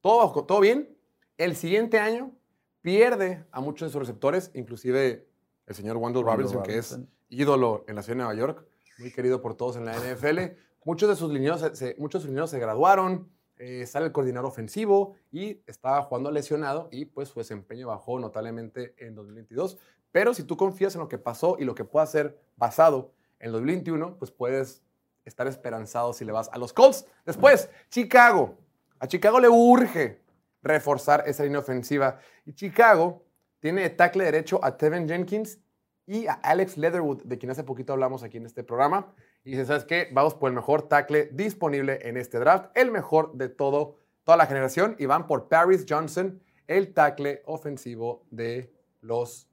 [0.00, 0.96] todo, todo bien,
[1.36, 2.32] el siguiente año
[2.80, 5.26] pierde a muchos de sus receptores, inclusive
[5.66, 8.64] el señor Wendell Robinson, que es ídolo en la ciudad de Nueva York,
[8.98, 10.56] muy querido por todos en la NFL.
[10.84, 13.28] Muchos de sus lineos se, muchos de sus se graduaron,
[13.58, 18.94] eh, sale el coordinador ofensivo y estaba jugando lesionado y pues su desempeño bajó notablemente
[18.98, 19.78] en 2022.
[20.16, 23.52] Pero si tú confías en lo que pasó y lo que puede ser basado en
[23.52, 24.82] 2021, pues puedes
[25.26, 27.04] estar esperanzado si le vas a los Colts.
[27.26, 28.56] Después, Chicago.
[28.98, 30.22] A Chicago le urge
[30.62, 32.18] reforzar esa línea ofensiva.
[32.46, 33.26] Y Chicago
[33.60, 35.58] tiene de tackle derecho a Tevin Jenkins
[36.06, 39.12] y a Alex Leatherwood, de quien hace poquito hablamos aquí en este programa.
[39.44, 40.08] Y dice, ¿sabes qué?
[40.14, 44.46] Vamos por el mejor tackle disponible en este draft, el mejor de todo, toda la
[44.46, 49.50] generación, y van por Paris Johnson, el tackle ofensivo de los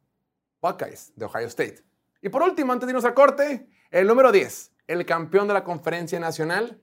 [0.64, 1.84] Buckeyes de Ohio State.
[2.22, 5.66] Y por último, antes de irnos a corte, el número 10, el campeón de la
[5.66, 6.82] conferencia nacional,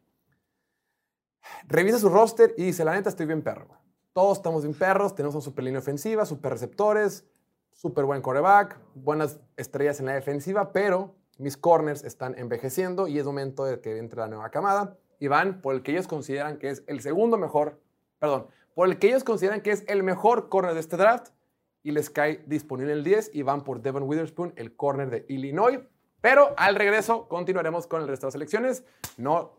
[1.67, 3.69] revisa su roster y dice, la neta, estoy bien perro.
[4.13, 7.25] Todos estamos bien perros, tenemos una super línea ofensiva, super receptores,
[7.73, 13.25] súper buen coreback, buenas estrellas en la defensiva, pero mis corners están envejeciendo y es
[13.25, 16.69] momento de que entre la nueva camada y van por el que ellos consideran que
[16.69, 17.81] es el segundo mejor,
[18.19, 21.31] perdón, por el que ellos consideran que es el mejor corner de este draft
[21.83, 25.81] y les cae disponible el 10 y van por Devon Witherspoon, el corner de Illinois.
[26.21, 28.85] Pero al regreso continuaremos con el resto de las selecciones.
[29.17, 29.59] No,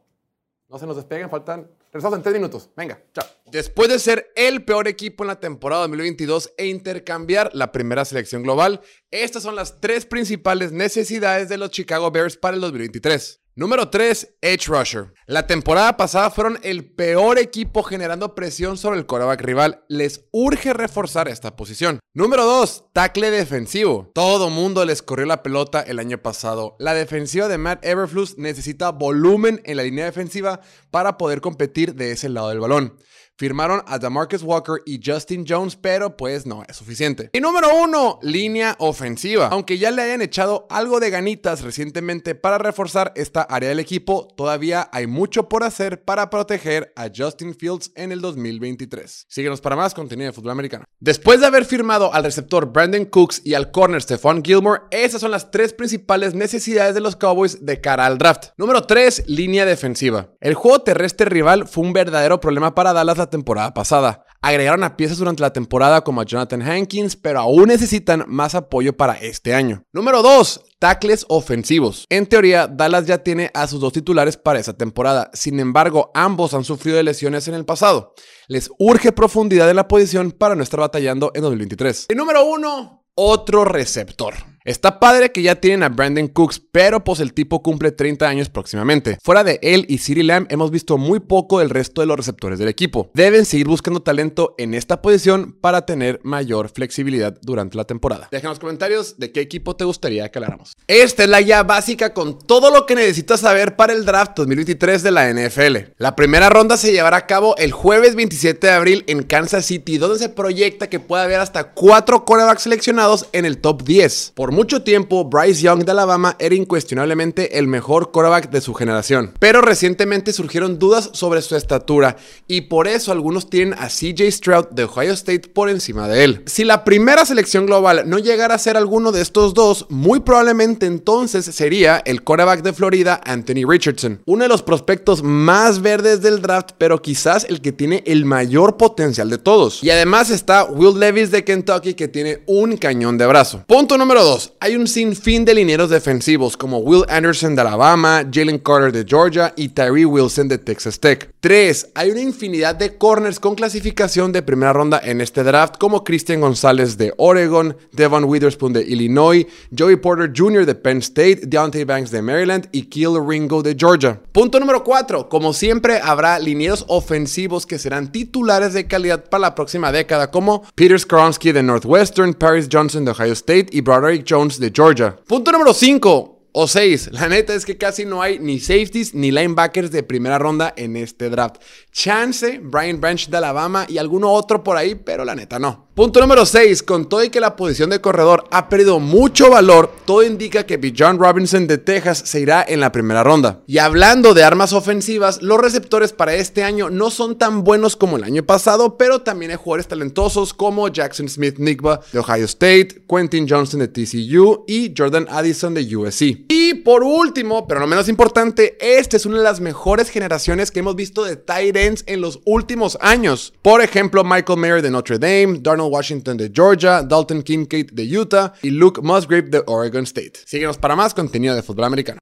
[0.70, 2.70] no se nos despeguen, faltan Regresamos en tres minutos.
[2.78, 3.26] Venga, chao.
[3.52, 8.44] Después de ser el peor equipo en la temporada 2022 e intercambiar la primera selección
[8.44, 8.80] global,
[9.12, 13.40] estas son las tres principales necesidades de los Chicago Bears para el 2023.
[13.54, 15.14] Número 3, Edge Rusher.
[15.26, 19.84] La temporada pasada fueron el peor equipo generando presión sobre el quarterback rival.
[19.90, 22.00] Les urge reforzar esta posición.
[22.14, 24.10] Número 2, tackle defensivo.
[24.16, 26.78] Todo mundo les corrió la pelota el año pasado.
[26.80, 32.14] La defensiva de Matt Everflus necesita volumen en la línea defensiva para poder competir de
[32.14, 32.96] ese lado del balón.
[33.41, 37.32] Firmaron a DeMarcus Walker y Justin Jones, pero pues no es suficiente.
[37.34, 39.47] Y número uno, línea ofensiva.
[39.47, 44.27] Aunque ya le hayan echado algo de ganitas recientemente para reforzar esta área del equipo,
[44.38, 49.25] todavía hay mucho por hacer para proteger a Justin Fields en el 2023.
[49.27, 50.86] Síguenos para más contenido de fútbol americano.
[50.99, 55.32] Después de haber firmado al receptor Brandon Cooks y al corner Stephon Gilmore, esas son
[55.32, 58.49] las tres principales necesidades de los Cowboys de cara al draft.
[58.58, 60.30] Número 3, línea defensiva.
[60.41, 64.24] El juego terrestre rival fue un verdadero problema para Dallas la temporada pasada.
[64.44, 68.98] Agregaron a piezas durante la temporada como a Jonathan Hankins, pero aún necesitan más apoyo
[68.98, 69.84] para este año.
[69.94, 70.62] Número 2.
[70.80, 72.06] Tackles ofensivos.
[72.10, 75.30] En teoría, Dallas ya tiene a sus dos titulares para esa temporada.
[75.34, 78.13] Sin embargo, ambos han sufrido de lesiones en el pasado.
[78.48, 82.08] Les urge profundidad en la posición para no estar batallando en 2023.
[82.10, 83.06] Y número 1.
[83.13, 84.51] Otro receptor.
[84.63, 88.50] Está padre que ya tienen a Brandon Cooks, pero pues el tipo cumple 30 años
[88.50, 89.17] próximamente.
[89.24, 92.60] Fuera de él y City Lamb hemos visto muy poco del resto de los receptores
[92.60, 93.10] del equipo.
[93.15, 98.28] Deben seguir buscando talento en esta posición para tener mayor flexibilidad durante la temporada.
[98.32, 100.74] Deja en los comentarios de qué equipo te gustaría que habláramos.
[100.86, 105.02] Esta es la guía básica con todo lo que necesitas saber para el draft 2023
[105.02, 105.78] de la NFL.
[105.97, 109.97] La primera ronda se llevará a cabo el jueves 27 de abril en Kansas City,
[109.97, 114.34] donde se proyecta que pueda haber hasta 4 quarterbacks seleccionados en el top 10.
[114.36, 119.32] Por mucho tiempo, Bryce Young de Alabama era incuestionablemente el mejor quarterback de su generación,
[119.40, 122.18] pero recientemente surgieron dudas sobre su estatura
[122.50, 126.44] y por eso algunos tienen a CJ Stroud de Ohio State por encima de él.
[126.48, 130.86] Si la primera selección global no llegara a ser alguno de estos dos, muy probablemente
[130.86, 136.42] entonces sería el quarterback de Florida, Anthony Richardson, uno de los prospectos más verdes del
[136.42, 139.82] draft, pero quizás el que tiene el mayor potencial de todos.
[139.82, 143.64] Y además está Will Levis de Kentucky que tiene un cañón de brazo.
[143.66, 148.60] Punto número 2 hay un sinfín de linieros defensivos como Will Anderson de Alabama, Jalen
[148.60, 151.30] Carter de Georgia y Tyree Wilson de Texas Tech.
[151.39, 151.89] 3.
[151.95, 156.41] Hay una infinidad de corners con clasificación de primera ronda en este draft, como Christian
[156.41, 160.65] González de Oregon, Devon Witherspoon de Illinois, Joey Porter Jr.
[160.65, 164.19] de Penn State, Deontay Banks de Maryland y Kill Ringo de Georgia.
[164.32, 165.30] Punto número 4.
[165.30, 170.63] Como siempre, habrá linieros ofensivos que serán titulares de calidad para la próxima década, como
[170.75, 175.17] Peter Skronsky de Northwestern, Paris Johnson de Ohio State y Broderick Jones de Georgia.
[175.28, 177.10] Punto número 5 o 6.
[177.12, 180.96] La neta es que casi no hay ni safeties ni linebackers de primera ronda en
[180.96, 181.58] este draft.
[181.91, 185.89] Chance, Brian Branch de Alabama y alguno otro por ahí, pero la neta no.
[185.93, 186.84] Punto número 6.
[186.84, 190.77] Con todo y que la posición de corredor ha perdido mucho valor, todo indica que
[190.77, 193.62] Bijan Robinson de Texas se irá en la primera ronda.
[193.67, 198.15] Y hablando de armas ofensivas, los receptores para este año no son tan buenos como
[198.15, 203.04] el año pasado, pero también hay jugadores talentosos como Jackson Smith Nigba de Ohio State,
[203.10, 206.45] Quentin Johnson de TCU y Jordan Addison de USC.
[206.47, 210.80] Y por último, pero no menos importante, esta es una de las mejores generaciones que
[210.80, 213.51] hemos visto de tight ends en los últimos años.
[213.62, 218.70] Por ejemplo, Michael Mayer de Notre Dame, Washington de Georgia, Dalton Kincaid de Utah y
[218.70, 220.34] Luke Musgrave de Oregon State.
[220.46, 222.20] Síguenos para más contenido de fútbol americano.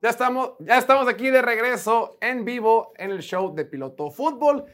[0.00, 4.64] Ya estamos, ya estamos aquí de regreso en vivo en el show de Piloto Fútbol.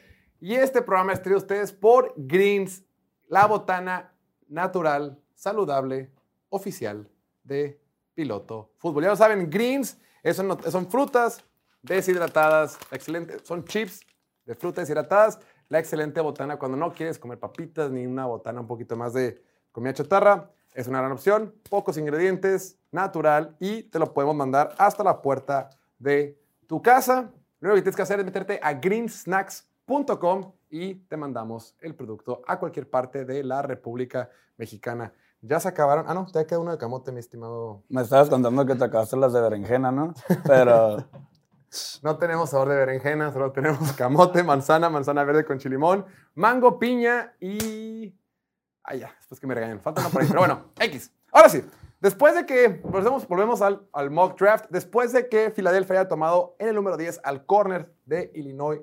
[0.40, 2.82] Y este programa es traído a ustedes por Greens,
[3.28, 4.14] la botana
[4.48, 6.10] natural, saludable,
[6.48, 7.08] oficial
[7.42, 7.80] de
[8.14, 9.02] Piloto Fútbol.
[9.02, 9.98] Ya lo saben, Greens
[10.32, 11.44] son, son frutas
[11.82, 14.00] deshidratadas, excelente, son chips
[14.44, 18.66] de frutas deshidratadas la excelente botana cuando no quieres comer papitas ni una botana un
[18.66, 20.50] poquito más de comida chatarra.
[20.74, 25.70] Es una gran opción, pocos ingredientes, natural y te lo podemos mandar hasta la puerta
[25.98, 27.30] de tu casa.
[27.60, 32.42] Lo único que tienes que hacer es meterte a greensnacks.com y te mandamos el producto
[32.46, 35.12] a cualquier parte de la República Mexicana.
[35.40, 36.04] Ya se acabaron.
[36.08, 37.82] Ah, no, te queda uno de camote, mi estimado.
[37.88, 40.12] Me estabas contando que te acabaste las de berenjena, ¿no?
[40.44, 40.98] Pero
[42.02, 47.34] no tenemos sabor de berenjena, solo tenemos camote, manzana, manzana verde con chilimón, mango, piña
[47.40, 48.14] y...
[48.82, 49.80] Ah, ya, después que me regañen.
[49.80, 50.28] Falta una por ahí.
[50.28, 51.12] Pero bueno, X.
[51.30, 51.62] Ahora sí,
[52.00, 52.68] después de que...
[52.82, 54.66] Volvemos, volvemos al, al mock draft.
[54.70, 58.80] Después de que Filadelfia haya tomado en el número 10 al corner de Illinois,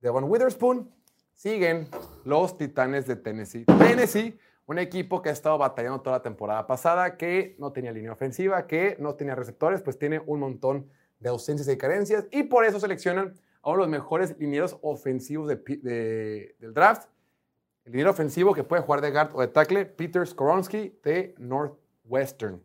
[0.00, 0.90] Devon Witherspoon,
[1.34, 1.88] siguen
[2.24, 3.64] los Titanes de Tennessee.
[3.64, 8.12] Tennessee, un equipo que ha estado batallando toda la temporada pasada, que no tenía línea
[8.12, 12.64] ofensiva, que no tenía receptores, pues tiene un montón de ausencias y carencias y por
[12.64, 17.08] eso seleccionan a uno de los mejores linieros ofensivos del draft.
[17.84, 22.62] El liniero ofensivo que puede jugar de guard o de tackle, Peter Skoronsky de Northwestern.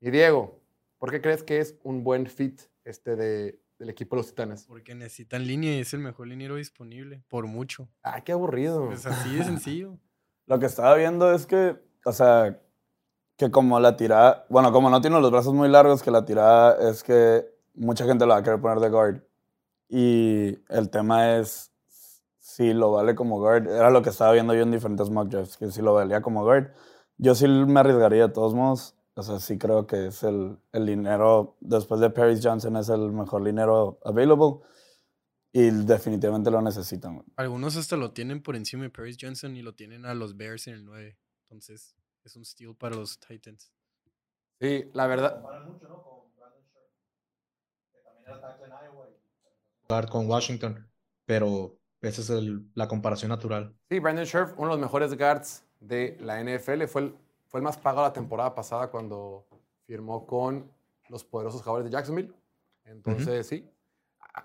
[0.00, 0.60] Y Diego,
[0.98, 4.64] ¿por qué crees que es un buen fit este de, del equipo de los Titanes?
[4.64, 7.88] Porque necesitan línea y es el mejor liniero disponible, por mucho.
[8.02, 8.92] Ah, qué aburrido.
[8.92, 9.98] Es así de sencillo.
[10.46, 12.60] Lo que estaba viendo es que, o sea,
[13.36, 16.90] que como la tirada, bueno, como no tiene los brazos muy largos, que la tirada
[16.90, 17.46] es que
[17.80, 19.22] mucha gente lo va a querer poner de guard.
[19.88, 21.72] Y el tema es
[22.38, 23.66] si lo vale como guard.
[23.66, 26.44] Era lo que estaba viendo yo en diferentes mock drafts, que si lo valía como
[26.44, 26.72] guard.
[27.16, 28.94] Yo sí me arriesgaría de todos modos.
[29.14, 33.12] O sea, sí creo que es el, el dinero, después de Paris Johnson, es el
[33.12, 34.60] mejor dinero available.
[35.52, 37.24] Y definitivamente lo necesitan.
[37.36, 40.68] Algunos hasta lo tienen por encima de Paris Johnson y lo tienen a los Bears
[40.68, 41.18] en el 9.
[41.42, 43.72] Entonces, es un steal para los Titans.
[44.60, 45.42] Sí, la verdad
[50.08, 50.88] con Washington,
[51.26, 52.30] pero esa es
[52.74, 53.74] la comparación natural.
[53.88, 57.16] Sí, Brandon Scherf, uno de los mejores guards de la NFL, fue el,
[57.46, 59.46] fue el más pagado la temporada pasada cuando
[59.86, 60.70] firmó con
[61.08, 62.32] los poderosos jugadores de Jacksonville.
[62.84, 63.68] Entonces, sí.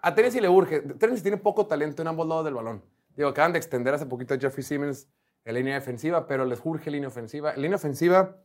[0.02, 0.82] A Tennessee le urge.
[0.82, 2.82] Tennessee tiene poco talento en ambos lados del balón.
[3.16, 5.08] Digo, acaban de extender hace poquito a Jeffrey Simmons
[5.46, 7.54] en línea defensiva, pero les urge línea ofensiva.
[7.54, 8.38] En línea ofensiva,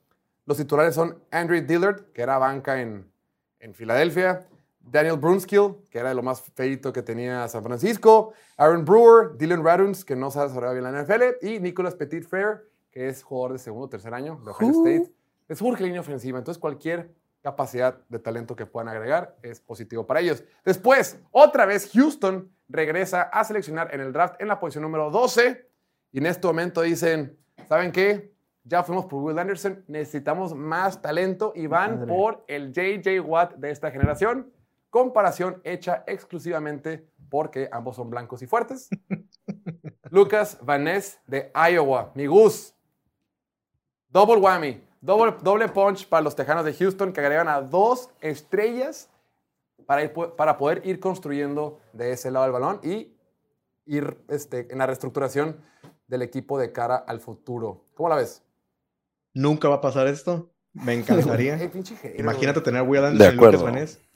[0.45, 3.11] los titulares son Andrew Dillard, que era banca en,
[3.59, 4.47] en Filadelfia,
[4.81, 9.65] Daniel Brunskill, que era de lo más feito que tenía San Francisco, Aaron Brewer, Dylan
[9.65, 12.61] Raduns, que no sabe desarrollar bien la NFL, y Nicolas Petit Frere,
[12.91, 15.13] que es jugador de segundo o tercer año de Ohio State.
[15.49, 17.13] Les urge línea ofensiva, entonces cualquier
[17.43, 20.45] capacidad de talento que puedan agregar es positivo para ellos.
[20.65, 25.67] Después, otra vez Houston regresa a seleccionar en el draft en la posición número 12
[26.13, 28.33] y en este momento dicen, ¿saben qué?
[28.65, 33.71] Ya fuimos por Will Anderson, necesitamos más talento y van por el JJ Watt de
[33.71, 34.53] esta generación
[34.91, 38.89] comparación hecha exclusivamente porque ambos son blancos y fuertes.
[40.11, 42.75] Lucas Vaness de Iowa, mi Gus.
[44.09, 49.09] Double whammy, doble, doble punch para los Tejanos de Houston que agregan a dos estrellas
[49.87, 53.17] para, para poder ir construyendo de ese lado del balón y
[53.87, 55.61] ir este, en la reestructuración
[56.09, 57.85] del equipo de cara al futuro.
[57.95, 58.43] ¿Cómo la ves?
[59.33, 60.51] Nunca va a pasar esto.
[60.73, 61.59] Me encantaría.
[62.19, 64.10] Imagínate tener Will Anderson y Lucas Vaness.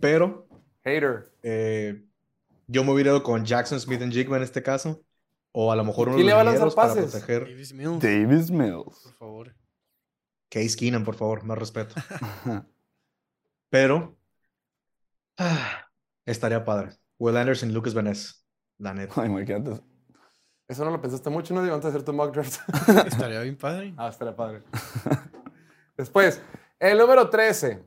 [0.00, 0.46] Pero.
[0.84, 1.32] Hater.
[1.42, 2.04] Eh,
[2.66, 5.02] Yo me hubiera ido con Jackson Smith en Jigma en este caso.
[5.52, 7.44] O a lo mejor uno ¿Quién de los para proteger.
[7.44, 9.00] Davis Mills, Davis Mills.
[9.02, 9.56] por favor.
[10.50, 11.94] Case Keenan, por favor, más respeto.
[13.70, 14.16] Pero
[15.38, 15.88] ah,
[16.26, 16.90] estaría padre.
[17.18, 18.46] Will Anderson y Lucas Van Ness,
[18.78, 19.22] la neta.
[19.22, 19.30] Ay.
[20.68, 21.62] Eso no lo pensaste mucho, ¿no?
[21.62, 22.58] Digo, antes de hacer tu mock draft.
[23.06, 23.94] Estaría bien padre.
[23.96, 24.62] ah, espera, padre.
[25.96, 26.40] Después,
[26.78, 27.82] el número 13.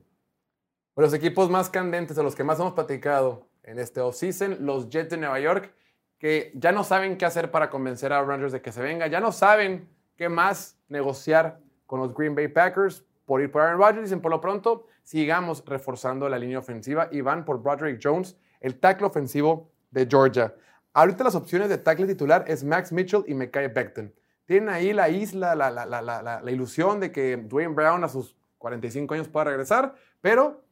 [0.95, 5.09] Los equipos más candentes, de los que más hemos platicado en este offseason, los Jets
[5.11, 5.73] de Nueva York,
[6.17, 9.21] que ya no saben qué hacer para convencer a Rodgers de que se venga, ya
[9.21, 9.87] no saben
[10.17, 14.03] qué más negociar con los Green Bay Packers por ir por Aaron Rodgers.
[14.03, 18.79] Dicen, por lo pronto, sigamos reforzando la línea ofensiva y van por Broderick Jones, el
[18.79, 20.53] tackle ofensivo de Georgia.
[20.93, 24.13] Ahorita las opciones de tackle titular es Max Mitchell y Mekai Becton.
[24.45, 28.03] Tienen ahí la isla, la, la- la- la- la- la ilusión de que Dwayne Brown
[28.03, 30.63] a sus 45 años pueda regresar, pero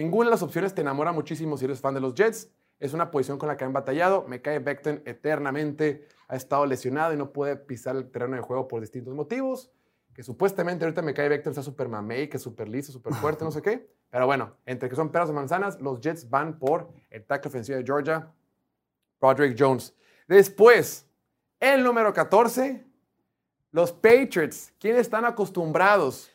[0.00, 2.50] ninguna de las opciones te enamora muchísimo si eres fan de los Jets.
[2.78, 4.24] Es una posición con la que han batallado.
[4.26, 8.80] Mekai Becton eternamente ha estado lesionado y no puede pisar el terreno de juego por
[8.80, 9.70] distintos motivos.
[10.14, 13.50] Que supuestamente ahorita Mekai Becton está súper mamey, que es súper listo, súper fuerte, no
[13.50, 13.90] sé qué.
[14.08, 17.76] Pero bueno, entre que son peras o manzanas, los Jets van por el tackle ofensivo
[17.76, 18.32] de Georgia,
[19.20, 19.94] Roderick Jones.
[20.26, 21.06] Después,
[21.60, 22.86] el número 14,
[23.70, 26.30] los Patriots, quienes están acostumbrados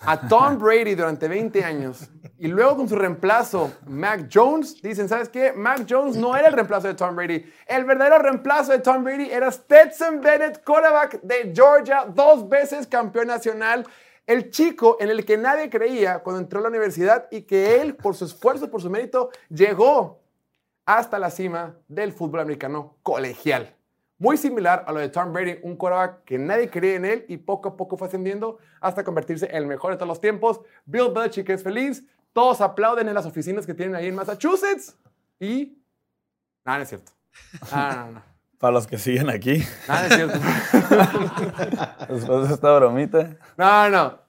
[0.00, 5.28] a Tom Brady durante 20 años y luego con su reemplazo, Mac Jones, dicen, ¿sabes
[5.28, 5.52] qué?
[5.52, 7.44] Mac Jones no era el reemplazo de Tom Brady.
[7.66, 13.26] El verdadero reemplazo de Tom Brady era Stetson Bennett, quarterback de Georgia, dos veces campeón
[13.26, 13.84] nacional.
[14.24, 17.96] El chico en el que nadie creía cuando entró a la universidad y que él,
[17.96, 20.20] por su esfuerzo, por su mérito, llegó
[20.86, 23.77] hasta la cima del fútbol americano colegial.
[24.18, 27.36] Muy similar a lo de Tom Brady, un quarterback que nadie creía en él y
[27.36, 30.60] poco a poco fue ascendiendo hasta convertirse en el mejor de todos los tiempos.
[30.84, 34.96] Bill Belichick es feliz, todos aplauden en las oficinas que tienen ahí en Massachusetts
[35.38, 35.78] y...
[36.64, 37.12] Nada, no es cierto.
[37.70, 38.22] No, no, no.
[38.58, 40.38] Para los que siguen aquí, Nada, es cierto.
[42.12, 43.36] después de esta bromita.
[43.56, 44.28] No, no.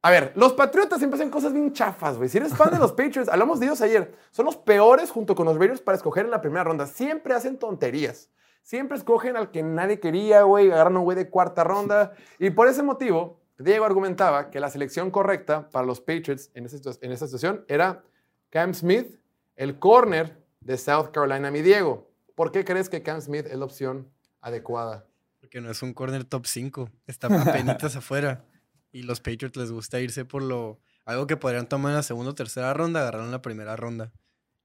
[0.00, 2.28] A ver, los Patriotas siempre hacen cosas bien chafas, güey.
[2.28, 5.46] Si eres fan de los Patriots, hablamos de ellos ayer, son los peores junto con
[5.46, 6.86] los Raiders para escoger en la primera ronda.
[6.86, 8.28] Siempre hacen tonterías.
[8.68, 10.70] Siempre escogen al que nadie quería, güey.
[10.70, 12.12] Agarran a un güey de cuarta ronda.
[12.38, 17.26] Y por ese motivo, Diego argumentaba que la selección correcta para los Patriots en esta
[17.26, 18.04] situación era
[18.50, 19.18] Cam Smith,
[19.56, 22.10] el corner de South Carolina, mi Diego.
[22.34, 24.12] ¿Por qué crees que Cam Smith es la opción
[24.42, 25.06] adecuada?
[25.40, 26.90] Porque no es un corner top 5.
[27.06, 28.44] Está apenitas afuera.
[28.92, 30.78] Y los Patriots les gusta irse por lo.
[31.06, 34.12] Algo que podrían tomar en la segunda o tercera ronda, agarrar en la primera ronda.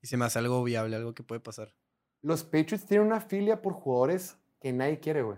[0.02, 1.74] Y se me hace algo viable, algo que puede pasar.
[2.24, 5.38] Los Patriots tienen una filia por jugadores que nadie quiere, güey.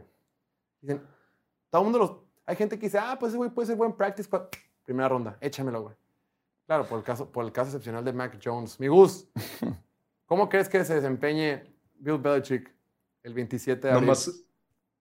[0.80, 1.02] Dicen,
[1.72, 2.12] todo el mundo los...
[2.46, 4.44] Hay gente que dice, ah, pues ese güey puede ser buen practice squad.
[4.86, 5.96] Primera ronda, échamelo, güey.
[6.68, 8.80] Claro, por el, caso, por el caso excepcional de Mac Jones.
[8.80, 9.28] Mi Gus,
[10.28, 11.64] ¿cómo crees que se desempeñe
[11.96, 12.72] Bill Belichick
[13.24, 14.06] el 27 de abril?
[14.06, 14.46] Nomás,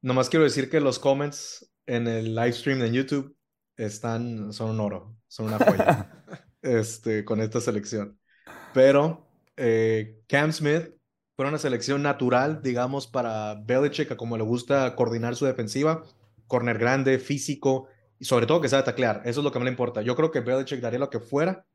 [0.01, 3.37] nomás quiero decir que los comments en el live stream de YouTube
[3.77, 6.25] están, son un oro, son una joya
[6.63, 8.19] este, con esta selección.
[8.73, 9.27] Pero
[9.57, 10.95] eh, Cam Smith
[11.37, 16.05] fue una selección natural, digamos, para Belichick, como le gusta coordinar su defensiva.
[16.47, 19.23] Corner grande, físico y sobre todo que sabe taclear.
[19.25, 20.03] Eso es lo que me le importa.
[20.03, 21.67] Yo creo que Belichick daría lo que fuera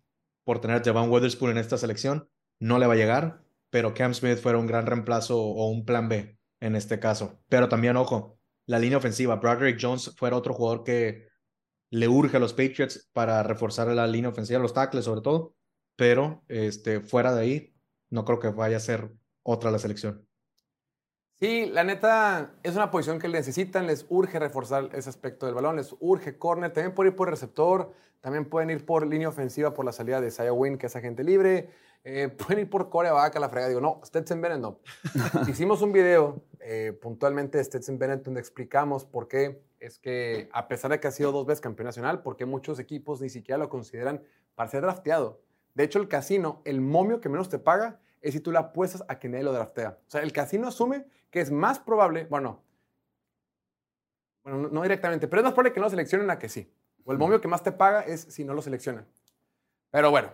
[0.43, 2.29] por tener a Javon Witherspoon en esta selección.
[2.59, 6.07] No le va a llegar, pero Cam Smith fuera un gran reemplazo o un plan
[6.07, 7.39] B en este caso.
[7.49, 9.35] Pero también, ojo, la línea ofensiva.
[9.37, 11.27] Broderick Jones fuera otro jugador que
[11.91, 15.55] le urge a los Patriots para reforzar la línea ofensiva, los tackles sobre todo.
[15.95, 17.73] Pero este, fuera de ahí,
[18.09, 19.11] no creo que vaya a ser
[19.43, 20.25] otra la selección.
[21.39, 25.77] Sí, la neta es una posición que necesitan, les urge reforzar ese aspecto del balón,
[25.77, 29.85] les urge corner, también pueden ir por receptor, también pueden ir por línea ofensiva por
[29.85, 31.69] la salida de Saya Wynn, que es agente libre,
[32.03, 33.69] eh, pueden ir por coreback a la fregada.
[33.69, 34.81] Digo, no, Stetson Bennett no.
[35.47, 40.67] Hicimos un video eh, puntualmente de Stetson Bennett donde explicamos por qué es que, a
[40.67, 43.57] pesar de que ha sido dos veces campeón nacional, por qué muchos equipos ni siquiera
[43.57, 44.21] lo consideran
[44.55, 45.41] para ser drafteado.
[45.73, 49.03] De hecho, el casino, el momio que menos te paga es si tú le apuestas
[49.07, 49.99] a que nadie lo draftea.
[50.07, 52.61] O sea, el casino asume que es más probable, bueno,
[54.43, 56.71] bueno, no, no directamente, pero es más probable que no lo seleccionen a que sí.
[57.05, 59.07] O el momio que más te paga es si no lo seleccionan.
[59.91, 60.33] Pero bueno,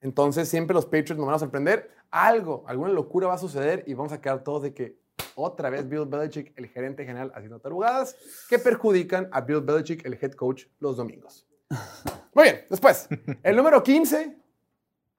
[0.00, 1.90] entonces siempre los Patriots nos van a sorprender.
[2.10, 5.00] Algo, alguna locura va a suceder y vamos a quedar todos de que
[5.34, 8.16] otra vez Bill Belichick, el gerente general, haciendo tarugadas
[8.48, 11.46] que perjudican a Bill Belichick, el head coach, los domingos.
[12.34, 13.08] Muy bien, después,
[13.42, 14.41] el número 15,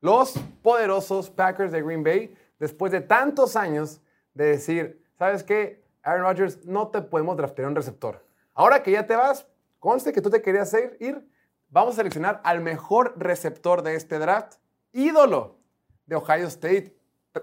[0.03, 4.01] los poderosos Packers de Green Bay, después de tantos años
[4.33, 5.81] de decir, ¿sabes qué?
[6.03, 8.21] Aaron Rodgers, no te podemos draftear un receptor.
[8.53, 9.47] Ahora que ya te vas,
[9.79, 11.25] conste que tú te querías ir,
[11.69, 14.55] vamos a seleccionar al mejor receptor de este draft,
[14.91, 15.55] ídolo
[16.05, 16.93] de Ohio State,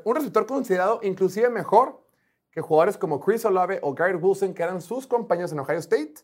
[0.05, 2.05] un receptor considerado inclusive mejor
[2.51, 6.17] que jugadores como Chris Olave o Garrett Wilson, que eran sus compañeros en Ohio State,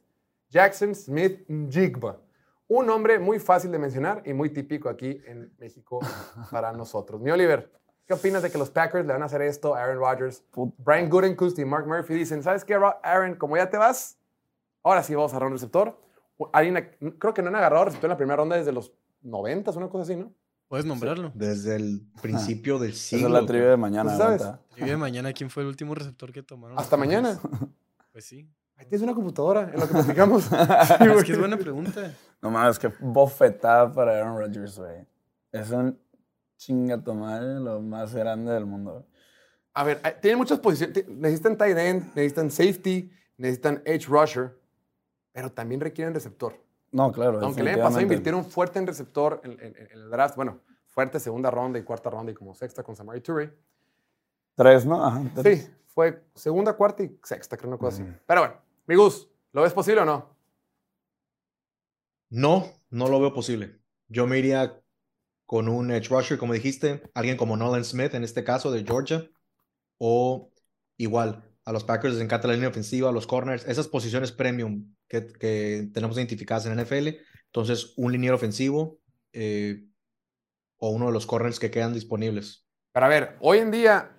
[0.50, 2.18] Jackson Smith Jigba.
[2.68, 6.00] Un nombre muy fácil de mencionar y muy típico aquí en México
[6.50, 7.20] para nosotros.
[7.20, 7.70] Mi Oliver,
[8.06, 10.42] ¿qué opinas de que los Packers le van a hacer esto a Aaron Rodgers?
[10.78, 13.36] Brian Gutekunst y Mark Murphy dicen, ¿sabes qué, Aaron?
[13.36, 14.18] Como ya te vas,
[14.82, 15.96] ahora sí vamos a agarrar un receptor.
[16.52, 18.92] Alguien, creo que no han agarrado receptor en la primera ronda desde los
[19.22, 20.32] 90, una cosa así, ¿no?
[20.68, 21.30] Puedes nombrarlo.
[21.34, 23.28] Desde el principio del siglo.
[23.28, 24.16] Esa es la trivia de mañana.
[24.16, 24.42] ¿Sabes?
[24.70, 26.78] Trivia de mañana, ¿quién fue el último receptor que tomaron?
[26.78, 27.38] Hasta mañana.
[28.10, 28.50] Pues sí.
[28.76, 30.50] Ahí tienes una computadora en lo que platicamos.
[31.00, 32.12] es que es buena pregunta.
[32.40, 35.06] No mames, que bofetada para Aaron Rodgers, güey.
[35.52, 35.98] Es un
[36.56, 39.06] chingatomar lo más grande del mundo.
[39.74, 41.06] A ver, tienen muchas posiciones.
[41.08, 44.58] Necesitan tight end, necesitan safety, necesitan edge rusher,
[45.32, 46.54] pero también requieren receptor.
[46.92, 47.40] No, claro.
[47.42, 50.36] Aunque el año pasado invirtieron fuerte en receptor en, el draft.
[50.36, 53.52] Bueno, fuerte segunda ronda y cuarta ronda y como sexta con Samari Touré.
[54.54, 55.04] Tres, ¿no?
[55.04, 58.10] Ajá, Sí, fue segunda, cuarta y sexta, creo, una cosa así.
[58.26, 58.54] Pero bueno,
[58.86, 60.35] mi Gus, ¿lo ves posible o no?
[62.28, 63.78] No, no lo veo posible.
[64.08, 64.80] Yo me iría
[65.46, 69.28] con un edge rusher, como dijiste, alguien como Nolan Smith, en este caso de Georgia,
[69.98, 70.52] o
[70.96, 74.94] igual, a los Packers les encanta la línea ofensiva, a los corners, esas posiciones premium
[75.08, 77.18] que, que tenemos identificadas en NFL.
[77.46, 79.00] Entonces, un liniero ofensivo
[79.32, 79.84] eh,
[80.78, 82.66] o uno de los corners que quedan disponibles.
[82.92, 84.16] Pero a ver, hoy en día,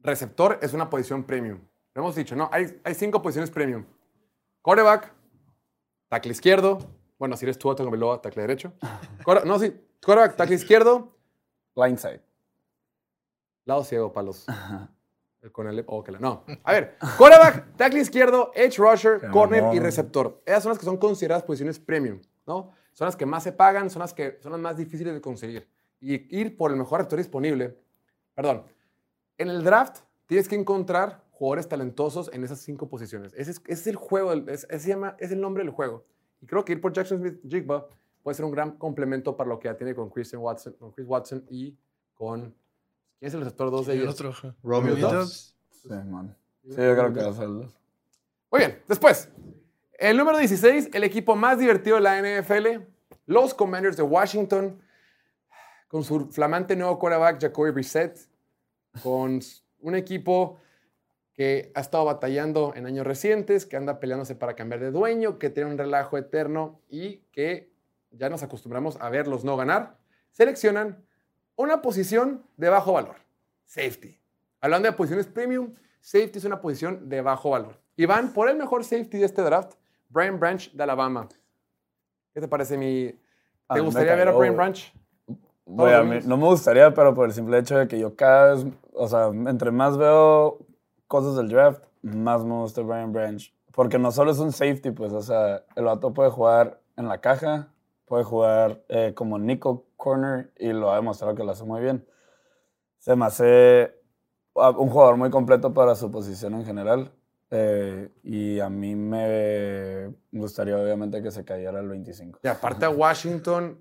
[0.00, 1.60] receptor es una posición premium.
[1.94, 2.48] Lo hemos dicho, ¿no?
[2.52, 3.86] Hay, hay cinco posiciones premium.
[4.62, 5.12] Coreback,
[6.08, 6.78] tackle izquierdo.
[7.18, 8.72] Bueno, si eres tú, luego tackle derecho.
[9.44, 9.74] no, sí.
[10.02, 11.16] Coreback, tackle izquierdo.
[11.74, 12.22] Line side.
[13.64, 14.46] Lado ciego para los...
[15.52, 16.44] Con el, oh, no.
[16.64, 20.42] A ver, quarterback, tackle izquierdo, edge rusher, corner y receptor.
[20.44, 22.72] Esas son las que son consideradas posiciones premium, ¿no?
[22.92, 25.68] Son las que más se pagan, son las que son las más difíciles de conseguir.
[26.00, 27.78] Y ir por el mejor receptor disponible.
[28.34, 28.64] Perdón.
[29.38, 33.32] En el draft tienes que encontrar jugadores talentosos en esas cinco posiciones.
[33.34, 36.04] Ese es, el juego, es, se llama, es el nombre del juego.
[36.40, 37.88] Y creo que ir por Jackson Smith Jigba
[38.22, 41.06] puede ser un gran complemento para lo que ya tiene con Christian Watson, con Chris
[41.06, 41.76] Watson y
[42.14, 42.54] con
[43.18, 44.20] ¿Quién es el receptor 2 de ellos?
[44.20, 44.54] otro.
[44.62, 45.56] Romeo Dobbs.
[45.70, 46.36] Sí, man.
[46.64, 47.78] Sí, yo creo que va a ser dos.
[48.50, 49.30] Muy bien, después.
[49.98, 52.82] El número 16, el equipo más divertido de la NFL,
[53.26, 54.82] los Commanders de Washington,
[55.88, 58.18] con su flamante nuevo quarterback Jacoby Brissett,
[59.02, 59.40] con
[59.80, 60.58] un equipo
[61.36, 65.50] que ha estado batallando en años recientes, que anda peleándose para cambiar de dueño, que
[65.50, 67.70] tiene un relajo eterno y que
[68.10, 69.98] ya nos acostumbramos a verlos no ganar,
[70.30, 71.04] seleccionan
[71.54, 73.16] una posición de bajo valor,
[73.64, 74.18] safety.
[74.62, 77.78] Hablando de posiciones premium, safety es una posición de bajo valor.
[77.96, 79.74] Y van por el mejor safety de este draft,
[80.08, 81.28] Brian Branch de Alabama.
[82.32, 83.14] ¿Qué te parece mi...
[83.72, 84.92] ¿Te gustaría ver a Brian Branch?
[85.66, 89.26] no me gustaría, pero por el simple hecho de que yo cada vez, o sea,
[89.26, 90.65] entre más veo
[91.06, 93.52] cosas del draft, más me gusta Brian Branch.
[93.72, 97.20] Porque no solo es un safety, pues, o sea, el vato puede jugar en la
[97.20, 97.68] caja,
[98.06, 102.06] puede jugar eh, como nickel corner y lo ha demostrado que lo hace muy bien.
[102.98, 103.94] Se me hace
[104.54, 107.12] ah, un jugador muy completo para su posición en general.
[107.50, 112.40] Eh, y a mí me gustaría obviamente que se cayera el 25.
[112.42, 113.78] Y aparte a Washington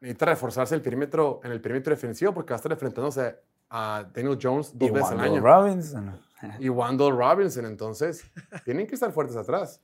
[0.00, 3.36] necesita reforzarse el perímetro, en el perímetro defensivo porque va a estar enfrentándose
[3.70, 5.40] a Daniel Jones dos veces al año.
[5.40, 6.27] Robinson.
[6.58, 7.66] Y Wandall Robinson.
[7.66, 8.24] Entonces,
[8.64, 9.80] tienen que estar fuertes atrás.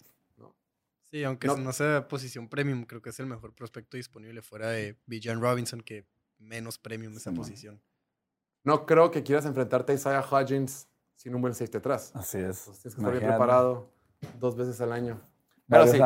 [1.11, 4.99] Sí, aunque no, sea posición premium, creo que es el mejor prospecto disponible fuera de
[5.07, 7.81] Bijan Robinson, que menos premium esa posición.
[8.65, 12.11] No creo que quieras enfrentarte a Isaiah Hodgins sin un buen safety atrás.
[12.15, 12.65] Así es.
[12.65, 13.93] tienes que estar bien preparado
[14.41, 15.21] dos veces al año.
[15.69, 15.99] Pero sí.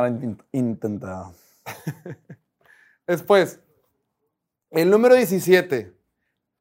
[0.53, 1.33] intentado.
[3.07, 3.61] Después,
[4.71, 5.97] el número 17.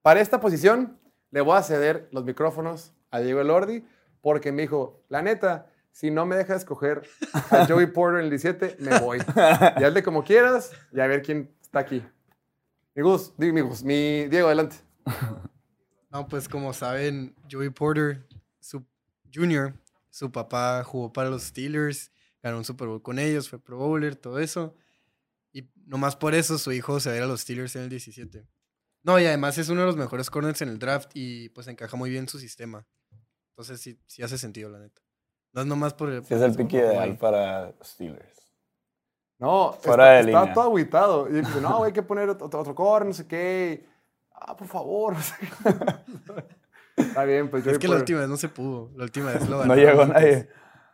[0.02, 0.98] Para esta posición
[1.32, 3.84] le voy a ceder los micrófonos a Diego Elordi
[4.22, 7.01] porque me dijo, la neta, si no me dejas escoger
[7.49, 9.20] a Joey Porter en el 17, me voy.
[9.80, 12.03] Y hazle como quieras y a ver quién está aquí.
[12.93, 14.78] Mi Gus, mi, mi Diego, adelante.
[16.10, 18.26] No, pues como saben, Joey Porter,
[18.62, 18.86] su
[19.32, 19.74] junior,
[20.10, 24.16] su papá jugó para los Steelers, ganó un Super Bowl con ellos, fue Pro Bowler,
[24.16, 24.74] todo eso.
[25.51, 27.89] Y nomás por eso su hijo se va a ir a los Steelers en el
[27.89, 28.47] 17.
[29.03, 31.97] No, y además es uno de los mejores corners en el draft y pues encaja
[31.97, 32.88] muy bien en su sistema.
[33.58, 35.01] Entonces sí, sí hace sentido, la neta.
[35.51, 36.20] No es nomás por el.
[36.20, 38.53] es el pique ideal para Steelers.
[39.39, 41.28] No, Fuera está, está todo aguitado.
[41.28, 43.84] Y dice, no, hay que poner otro, otro core, no sé qué.
[44.32, 45.16] Ah, por favor.
[46.97, 47.72] está bien, pues yo.
[47.72, 48.91] Es que la última vez no se pudo.
[48.95, 50.47] La última vez lo No llegó nadie.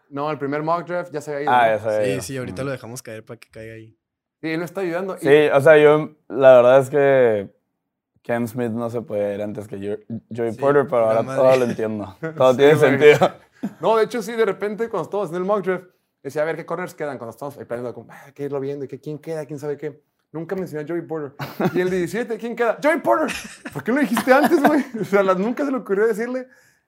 [0.10, 1.52] No, el primer mock draft ya se había ido.
[1.52, 2.22] Ah, ya se había ido.
[2.22, 4.00] Sí, sí, ahorita lo dejamos caer para que caiga ahí.
[4.40, 5.18] Sí, él me está ayudando.
[5.18, 7.54] Sí, o sea, yo, la verdad es que
[8.24, 11.42] Cam Smith no se puede ir antes que Jo- Joey Sí, Porter, pero ahora madre.
[11.42, 12.18] todo lo entiendo.
[12.38, 13.34] Todo Sí, tiene sentido.
[13.82, 15.86] No, de hecho, sí, de repente, cuando estábamos en el mock draft,
[16.22, 17.18] decía, a ver, ¿qué corners quedan?
[17.18, 19.78] Cuando estamos ahí planeando, como, ah, que irlo viendo, y que quién queda, quién sabe
[19.78, 20.02] qué.
[20.32, 21.34] Nunca mencioné a Joey Porter.
[21.74, 22.78] Y el 17, ¿quién queda?
[22.82, 23.32] ¡Joey Porter!
[23.72, 24.84] ¿Por qué lo dijiste antes, güey?
[25.02, 26.48] O sea, nunca se le ocurrió decirle,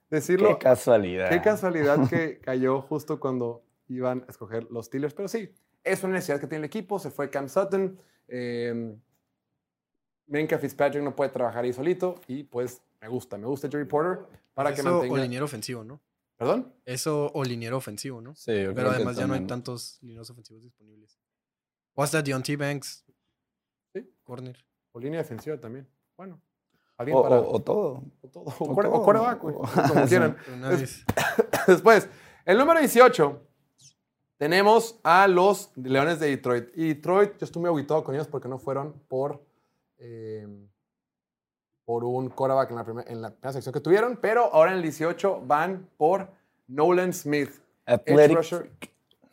[0.10, 0.50] decirlo.
[0.58, 1.30] Qué casualidad.
[1.30, 5.14] Qué casualidad que cayó justo cuando iban a escoger los Steelers.
[5.14, 5.52] Pero sí,
[5.84, 6.98] es una necesidad que tiene el equipo.
[6.98, 8.00] Se fue Cam Sutton.
[8.28, 8.96] Eh,
[10.28, 12.20] Minka Fitzpatrick no puede trabajar ahí solito.
[12.28, 15.14] Y pues me gusta, me gusta Joey Porter para que Eso mantenga.
[15.14, 16.02] o liniero ofensivo, ¿no?
[16.38, 16.74] ¿Perdón?
[16.86, 18.36] Eso o liniero ofensivo, ¿no?
[18.36, 21.18] Sí, yo creo Pero que además ya no hay tantos linieros ofensivos disponibles.
[21.94, 23.06] O hasta Deontay Banks.
[23.94, 24.10] Sí.
[24.24, 24.66] Corner.
[24.92, 25.88] O línea defensiva también.
[26.18, 26.42] Bueno.
[26.98, 27.38] Alguien O, para.
[27.40, 28.04] o- o todo.
[28.22, 28.44] o todo.
[28.44, 29.88] o O, todo.
[29.88, 30.38] Como quieran.
[31.68, 32.10] Después,
[32.46, 33.42] el número 18.
[34.38, 36.70] Tenemos a los Leones de Detroit.
[36.76, 39.45] Y Detroit, yo estuve aguitado con ellos porque no fueron por,
[40.08, 40.48] eh,
[41.86, 44.18] por un quarterback en la, primer- en la primera sección que tuvieron.
[44.22, 46.30] Pero ahora en el 18 van por
[46.68, 47.50] Nolan Smith,
[47.86, 48.38] edge Athletic.
[48.38, 48.72] rusher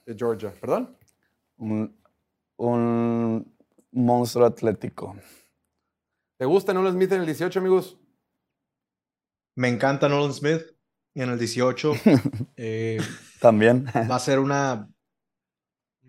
[0.07, 0.53] de Georgia.
[0.61, 0.97] ¿Perdón?
[1.57, 1.97] Un,
[2.57, 3.55] un
[3.93, 5.16] monstruo atlético.
[6.39, 7.99] ¿Te gusta Nolan Smith en el 18, amigos?
[9.55, 10.62] Me encanta Nolan Smith.
[11.14, 11.93] Y en el 18
[12.57, 12.99] eh,
[13.39, 13.85] También.
[14.11, 14.89] va a ser una,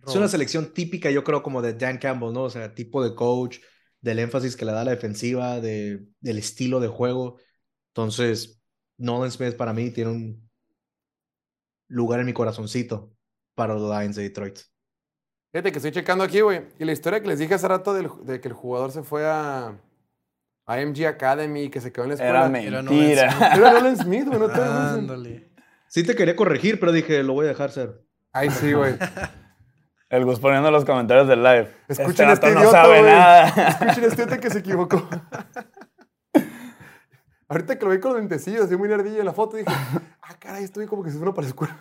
[0.08, 2.44] es una selección típica, yo creo, como de Dan Campbell, ¿no?
[2.44, 3.60] O sea, tipo de coach,
[4.04, 7.38] del énfasis que le da a la defensiva, de, del estilo de juego.
[7.96, 8.62] Entonces,
[8.98, 10.50] Nolan Smith para mí tiene un
[11.88, 13.16] lugar en mi corazoncito
[13.56, 14.60] para los Lions de Detroit.
[15.52, 16.64] Fíjate que estoy checando aquí, güey.
[16.80, 19.26] Y la historia que les dije hace rato del- de que el jugador se fue
[19.26, 19.80] a,
[20.66, 22.40] a MG Academy y que se quedó en la escuela.
[22.40, 23.32] Era mentira.
[23.32, 23.42] Smith.
[23.54, 24.40] Era Nolan Smith, güey.
[24.40, 25.54] No te.
[25.88, 28.02] Sí te quería corregir, pero dije, lo voy a dejar ser.
[28.32, 28.96] Ay, sí, güey.
[30.14, 31.74] El Gus poniendo los comentarios del live.
[31.88, 33.48] Escuchen este este no idiota, sabe nada.
[33.48, 35.10] Escuchen este idiota que se equivocó.
[37.48, 40.36] Ahorita que lo vi con los lentecillos, así muy nerdillo en la foto, dije, ah,
[40.38, 41.76] caray, estoy como que se fue para la escuela.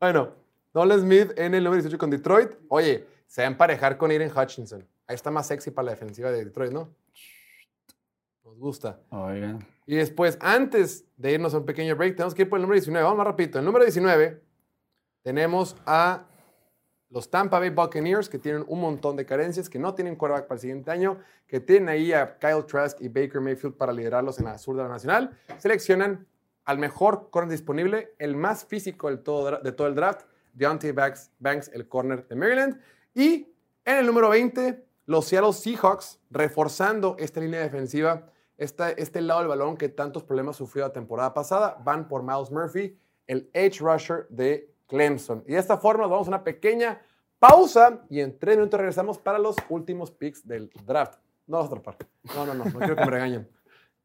[0.00, 0.32] bueno,
[0.72, 2.52] Nolan Smith en el número 18 con Detroit.
[2.68, 4.88] Oye, se va a emparejar con Aiden Hutchinson.
[5.06, 6.88] Ahí está más sexy para la defensiva de Detroit, ¿no?
[8.44, 8.98] Nos gusta.
[9.10, 9.58] Oigan.
[9.84, 12.76] Y después, antes de irnos a un pequeño break, tenemos que ir por el número
[12.76, 13.04] 19.
[13.04, 13.58] Vamos más rapidito.
[13.58, 14.51] El número 19
[15.22, 16.24] tenemos a
[17.10, 20.56] los Tampa Bay Buccaneers, que tienen un montón de carencias, que no tienen quarterback para
[20.56, 24.46] el siguiente año, que tienen ahí a Kyle Trask y Baker Mayfield para liderarlos en
[24.46, 25.36] la sur de la nacional.
[25.58, 26.26] Seleccionan
[26.64, 30.22] al mejor corner disponible, el más físico del todo, de todo el draft,
[30.54, 32.80] Deontay Banks, Banks, el corner de Maryland.
[33.14, 33.52] Y
[33.84, 39.48] en el número 20, los Seattle Seahawks, reforzando esta línea defensiva, esta- este lado del
[39.48, 42.96] balón que tantos problemas sufrió la temporada pasada, van por Miles Murphy,
[43.26, 45.44] el edge rusher de Clemson.
[45.46, 47.00] Y de esta forma nos vamos a una pequeña
[47.38, 51.18] pausa y en tres minutos regresamos para los últimos picks del draft.
[51.46, 51.96] No los atrapar.
[52.34, 53.48] No, no, no, no quiero que me regañen.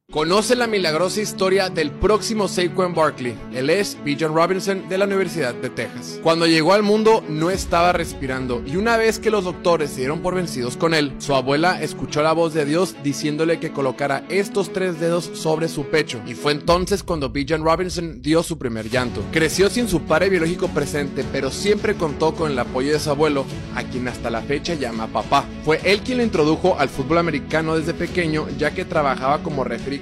[0.09, 3.37] Conoce la milagrosa historia del próximo Saquon Barkley.
[3.53, 6.21] Él es Bijan Robinson de la Universidad de Texas.
[6.23, 10.21] Cuando llegó al mundo no estaba respirando y una vez que los doctores se dieron
[10.21, 14.71] por vencidos con él, su abuela escuchó la voz de Dios diciéndole que colocara estos
[14.71, 16.21] tres dedos sobre su pecho.
[16.25, 19.21] Y fue entonces cuando Bijan Robinson dio su primer llanto.
[19.33, 23.45] Creció sin su padre biológico presente, pero siempre contó con el apoyo de su abuelo,
[23.75, 25.43] a quien hasta la fecha llama papá.
[25.65, 29.96] Fue él quien lo introdujo al fútbol americano desde pequeño, ya que trabajaba como referee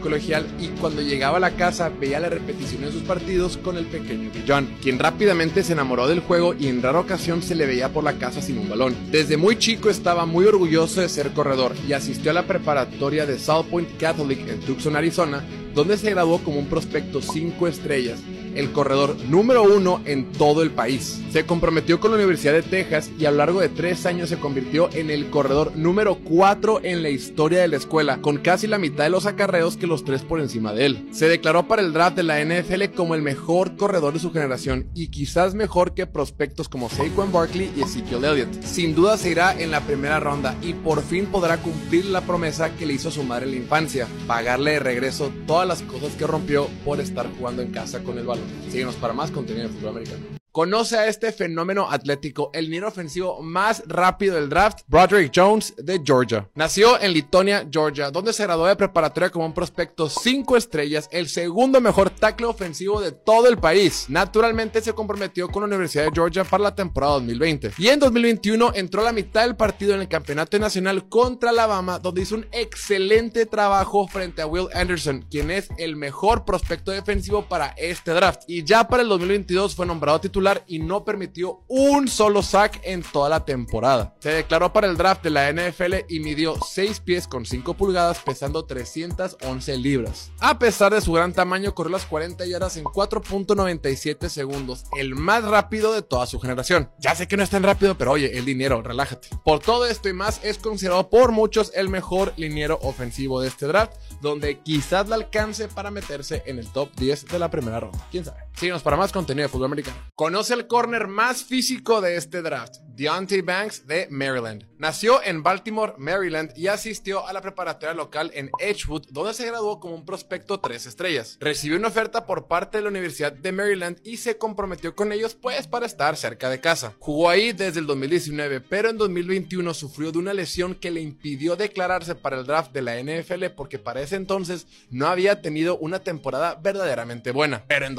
[0.60, 4.32] y cuando llegaba a la casa veía la repetición de sus partidos con el pequeño
[4.48, 8.04] John, quien rápidamente se enamoró del juego y en rara ocasión se le veía por
[8.04, 8.96] la casa sin un balón.
[9.12, 13.39] Desde muy chico estaba muy orgulloso de ser corredor y asistió a la preparatoria de
[13.39, 15.43] South Point Catholic en Tucson, Arizona,
[15.76, 18.19] donde se graduó como un prospecto 5 estrellas
[18.55, 21.21] el corredor número uno en todo el país.
[21.32, 24.38] Se comprometió con la Universidad de Texas y a lo largo de tres años se
[24.38, 28.78] convirtió en el corredor número cuatro en la historia de la escuela, con casi la
[28.78, 31.07] mitad de los acarreos que los tres por encima de él.
[31.11, 34.89] Se declaró para el draft de la NFL como el mejor corredor de su generación
[34.95, 38.63] y quizás mejor que prospectos como Saquon Barkley y Ezekiel Elliott.
[38.63, 42.76] Sin duda se irá en la primera ronda y por fin podrá cumplir la promesa
[42.76, 45.32] que le hizo su madre en la infancia, pagarle de regreso
[45.66, 48.45] las cosas que rompió por estar jugando en casa con el balón.
[48.70, 50.45] Síguenos para más contenido de fútbol americano.
[50.56, 56.01] Conoce a este fenómeno atlético, el liniero ofensivo más rápido del draft, Broderick Jones de
[56.01, 56.49] Georgia.
[56.56, 61.28] Nació en Litonia, Georgia, donde se graduó de preparatoria como un prospecto 5 estrellas, el
[61.28, 64.06] segundo mejor tackle ofensivo de todo el país.
[64.08, 67.74] Naturalmente se comprometió con la Universidad de Georgia para la temporada 2020.
[67.78, 71.99] Y en 2021 entró a la mitad del partido en el Campeonato Nacional contra Alabama,
[71.99, 77.43] donde hizo un excelente trabajo frente a Will Anderson, quien es el mejor prospecto defensivo
[77.43, 78.43] para este draft.
[78.47, 83.02] Y ya para el 2022 fue nombrado titular y no permitió un solo sack en
[83.02, 84.16] toda la temporada.
[84.20, 88.20] Se declaró para el draft de la NFL y midió 6 pies con 5 pulgadas
[88.20, 90.32] pesando 311 libras.
[90.39, 95.43] A pesar de su gran tamaño, corrió las 40 yardas en 4.97 segundos, el más
[95.43, 96.91] rápido de toda su generación.
[97.00, 99.30] Ya sé que no es tan rápido, pero oye, el dinero, relájate.
[99.43, 103.66] Por todo esto y más, es considerado por muchos el mejor liniero ofensivo de este
[103.66, 108.06] draft, donde quizás le alcance para meterse en el top 10 de la primera ronda.
[108.12, 108.45] ¿Quién sabe?
[108.58, 109.97] Síguenos para más contenido de fútbol americano.
[110.16, 114.66] Conoce el corner más físico de este draft, Deontay Banks de Maryland.
[114.78, 119.82] Nació en Baltimore, Maryland y asistió a la preparatoria local en Edgewood, donde se graduó
[119.82, 121.38] como un prospecto 3 estrellas.
[121.41, 125.36] Recibió una oferta por parte de la Universidad de Maryland y se comprometió con ellos
[125.36, 126.93] pues para estar cerca de casa.
[126.99, 131.58] Jugó ahí desde el 2019, pero en 2021 sufrió de una lesión que le impidió
[131.58, 135.99] declararse para el draft de la NFL porque para ese entonces no había tenido una
[135.99, 137.66] temporada verdaderamente buena.
[137.68, 137.95] Pero en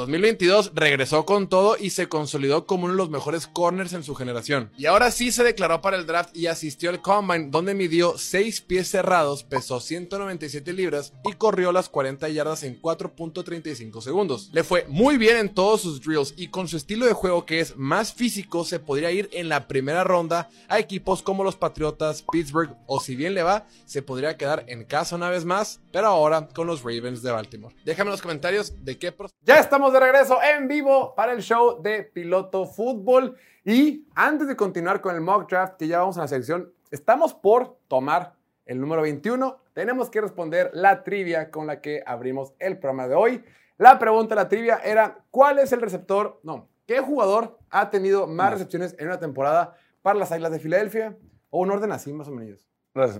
[0.47, 4.15] 2022 regresó con todo y se consolidó como uno de los mejores corners en su
[4.15, 4.71] generación.
[4.77, 8.61] Y ahora sí se declaró para el draft y asistió al Combine donde midió 6
[8.63, 14.51] pies cerrados, pesó 197 libras y corrió las 40 yardas en 4.35 segundos.
[14.53, 17.61] Le fue muy bien en todos sus drills y con su estilo de juego que
[17.61, 22.23] es más físico se podría ir en la primera ronda a equipos como los Patriotas,
[22.31, 26.07] Pittsburgh o si bien le va, se podría quedar en casa una vez más, pero
[26.07, 27.75] ahora con los Ravens de Baltimore.
[27.85, 29.15] Déjame en los comentarios de qué...
[29.43, 34.57] Ya estamos de regreso en vivo para el show de Piloto Fútbol y antes de
[34.57, 38.35] continuar con el mock draft que ya vamos a la sección, estamos por tomar
[38.65, 39.59] el número 21.
[39.73, 43.45] Tenemos que responder la trivia con la que abrimos el programa de hoy.
[43.79, 46.41] La pregunta de la trivia era, ¿cuál es el receptor?
[46.43, 51.17] No, ¿qué jugador ha tenido más recepciones en una temporada para las Águilas de Filadelfia?
[51.51, 52.59] O un orden así, más o menos.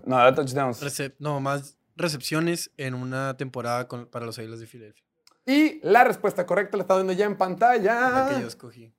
[0.07, 0.83] No, touchdowns.
[0.83, 5.05] Recep- no, más recepciones en una temporada con- para los Águilas de Filadelfia.
[5.47, 8.29] Y la respuesta correcta la está viendo ya en La pantalla.
[8.35, 8.93] que yo escogí.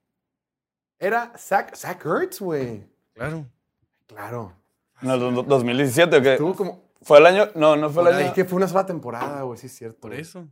[1.00, 2.88] Era Zach, Zach Ertz, güey.
[3.14, 3.46] Claro.
[4.08, 4.54] Claro.
[5.02, 6.38] No, do- do- 2017 o qué?
[6.38, 6.84] Tuvo como...
[7.02, 7.50] ¿Fue el año?
[7.54, 8.28] No, no fue el año.
[8.28, 10.00] Es que fue una sola temporada, güey, sí es cierto.
[10.00, 10.48] Por eso.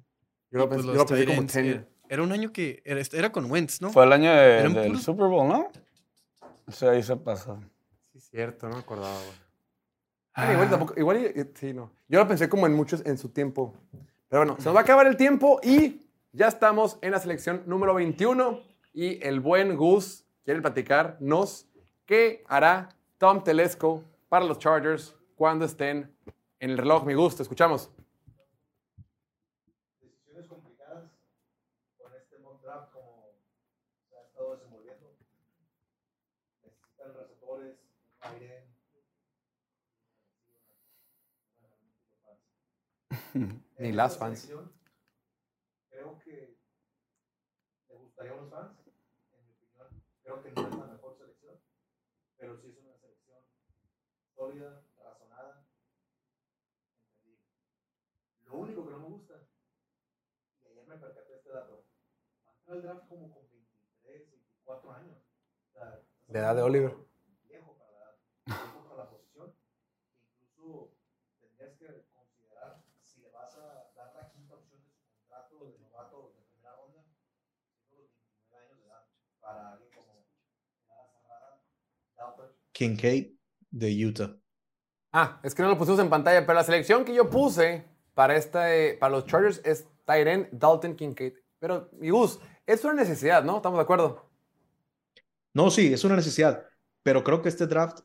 [0.51, 1.73] Yo lo Pues pensé, yo lo pensé como ends, tenure.
[1.75, 3.91] era, era un año que era, era con Wentz, ¿no?
[3.91, 5.69] Fue el año de- del puros- Super Bowl, ¿no?
[6.67, 7.57] O sea, ahí se pasó.
[8.11, 9.45] Sí, es cierto, no me acordaba, güey.
[10.35, 11.91] Ah, igual tampoco, igual, y- sí, no.
[12.07, 13.73] Yo lo pensé como en muchos en su tiempo.
[14.27, 16.01] Pero bueno, se nos va a acabar el tiempo y
[16.31, 18.61] ya estamos en la selección número 21
[18.93, 21.67] y el buen Gus quiere platicarnos
[22.05, 26.15] qué hará Tom Telesco para los Chargers cuando estén
[26.59, 27.05] en el reloj.
[27.05, 27.91] Mi gusto, escuchamos.
[30.01, 31.11] decisiones complicadas
[31.97, 33.31] con este mock draft como
[34.09, 35.15] se ha estado desenvolviendo.
[36.63, 37.75] Necesitan receptores,
[38.21, 38.65] aire.
[43.77, 44.47] Ni las fans.
[45.89, 46.57] Creo que
[47.89, 48.77] le gustaría a los fans,
[49.31, 50.03] en mi opinión.
[50.23, 51.59] Creo que no es la mejor selección,
[52.37, 53.43] pero sí es una selección
[54.33, 55.67] sólida, razonada,
[57.01, 57.43] entendible.
[58.45, 59.47] Lo único que no me gusta
[60.63, 61.85] y ayer me percaté de este dato.
[62.47, 65.17] Va a entrar al draft como con 23, 24 años.
[65.69, 66.95] O sea, De edad de Oliver.
[67.47, 68.15] Viejo para la edad,
[68.45, 69.53] viejo para la posición.
[70.41, 70.91] Incluso
[71.39, 75.77] tendrías que considerar si le vas a dar la quinta opción de su contrato de
[75.79, 77.03] novato de primera ronda,
[77.71, 79.05] siendo los 29 años de edad,
[79.39, 80.25] para alguien como
[80.87, 81.61] Lara Cerrada,
[82.15, 83.31] Dalton, Kincaid
[83.71, 84.35] de Utah.
[85.13, 88.35] Ah, es que no lo pusimos en pantalla, pero la selección que yo puse para,
[88.35, 91.33] esta, eh, para los Chargers es Tyren Dalton Kincaid.
[91.57, 93.57] Pero, mi Gus, es una necesidad, ¿no?
[93.57, 94.29] ¿Estamos de acuerdo?
[95.53, 96.65] No, sí, es una necesidad,
[97.01, 97.99] pero creo que este draft,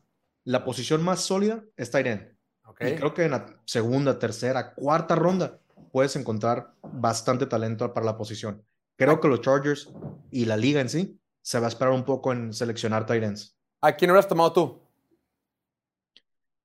[0.45, 2.37] la posición más sólida es tight end.
[2.65, 2.81] Ok.
[2.81, 5.59] Y creo que en la segunda, tercera, cuarta ronda
[5.91, 8.65] puedes encontrar bastante talento para la posición.
[8.95, 9.91] Creo que los Chargers
[10.31, 13.57] y la liga en sí se va a esperar un poco en seleccionar ends.
[13.81, 14.81] ¿A quién hubieras tomado tú?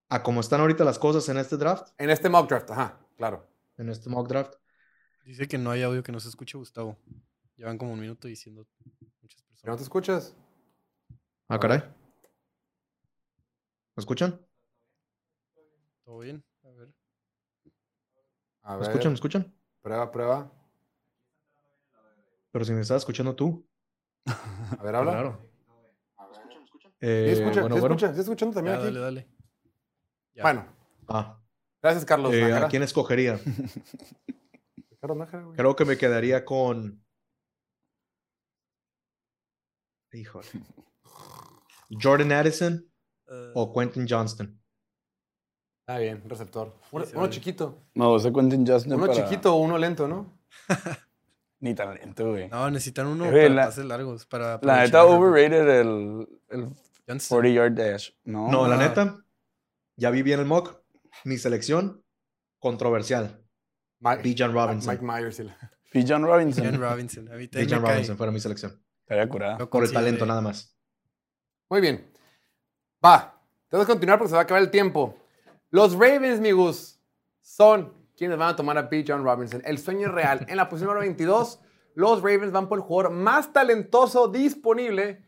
[0.09, 3.47] A como están ahorita las cosas en este draft, En este mock draft, ajá, claro.
[3.79, 4.55] en este mock draft,
[5.25, 6.97] Dice que no hay audio que no se escuche, Gustavo.
[7.57, 8.67] Llevan como un minuto diciendo
[9.23, 9.77] muchas ¿No personas.
[9.77, 10.35] te escuchas?
[11.49, 11.81] ah, caray.
[13.97, 14.41] ¿Me escuchan?
[16.05, 16.43] ¿Todo bien?
[16.65, 16.89] A ver.
[18.63, 19.13] A ¿Me ver, escuchan?
[19.13, 19.55] ¿Me escuchan?
[19.83, 20.51] prueba, prueba.
[22.51, 23.67] Pero si me estás escuchando tú.
[24.79, 25.13] A ver, habla.
[25.13, 25.39] Claro.
[27.01, 27.95] Eh, escucha, bueno, bueno.
[27.97, 28.87] escucha, escuchando también Ya, aquí.
[28.95, 29.29] dale, dale.
[30.35, 30.43] Ya.
[30.43, 30.67] Bueno,
[31.09, 31.39] Ah,
[31.83, 32.33] gracias, Carlos.
[32.35, 32.53] eh.
[32.53, 33.39] ¿a quién escogería?
[35.01, 35.57] Carlos Nájera, güey.
[35.57, 37.05] Creo que me quedaría con.
[40.13, 40.47] Híjole.
[42.03, 42.85] Jordan Addison
[43.29, 44.61] Eh, o Quentin Johnston.
[45.81, 46.73] Está bien, receptor.
[46.93, 47.83] Uno, chiquito.
[47.95, 49.15] No, ese Quentin Justin Uno para...
[49.25, 50.39] chiquito o uno lento, ¿no?
[51.61, 52.49] Ni talento, güey.
[52.49, 54.27] No, necesitan uno para la- pases largos.
[54.27, 56.69] Para La aprovechar neta, overrated el, el
[57.07, 57.37] Johnston.
[57.37, 58.11] 40 yard dash.
[58.25, 59.25] No, No, la neta,
[59.97, 60.83] ya vi bien el mock.
[61.25, 62.05] Mi selección,
[62.59, 63.43] controversial.
[64.01, 64.93] Mike, Bijan Robinson.
[64.93, 65.43] Mike Myers.
[65.91, 66.05] P.
[66.07, 66.65] John Robinson.
[66.65, 67.29] Jan Robinson.
[67.29, 67.79] A mí me cae.
[67.79, 68.83] Robinson fuera mi selección.
[69.01, 69.59] Estaría curada.
[69.69, 70.77] Por el talento nada más.
[71.71, 72.11] Muy bien.
[73.05, 73.41] Va.
[73.69, 75.17] Tengo que continuar porque se va a acabar el tiempo.
[75.71, 77.01] Los Ravens, mi Gus,
[77.41, 79.05] son quienes van a tomar a B.
[79.07, 79.63] John Robinson.
[79.65, 80.45] El sueño es real.
[80.49, 81.61] En la posición número 22,
[81.95, 85.25] los Ravens van por el jugador más talentoso disponible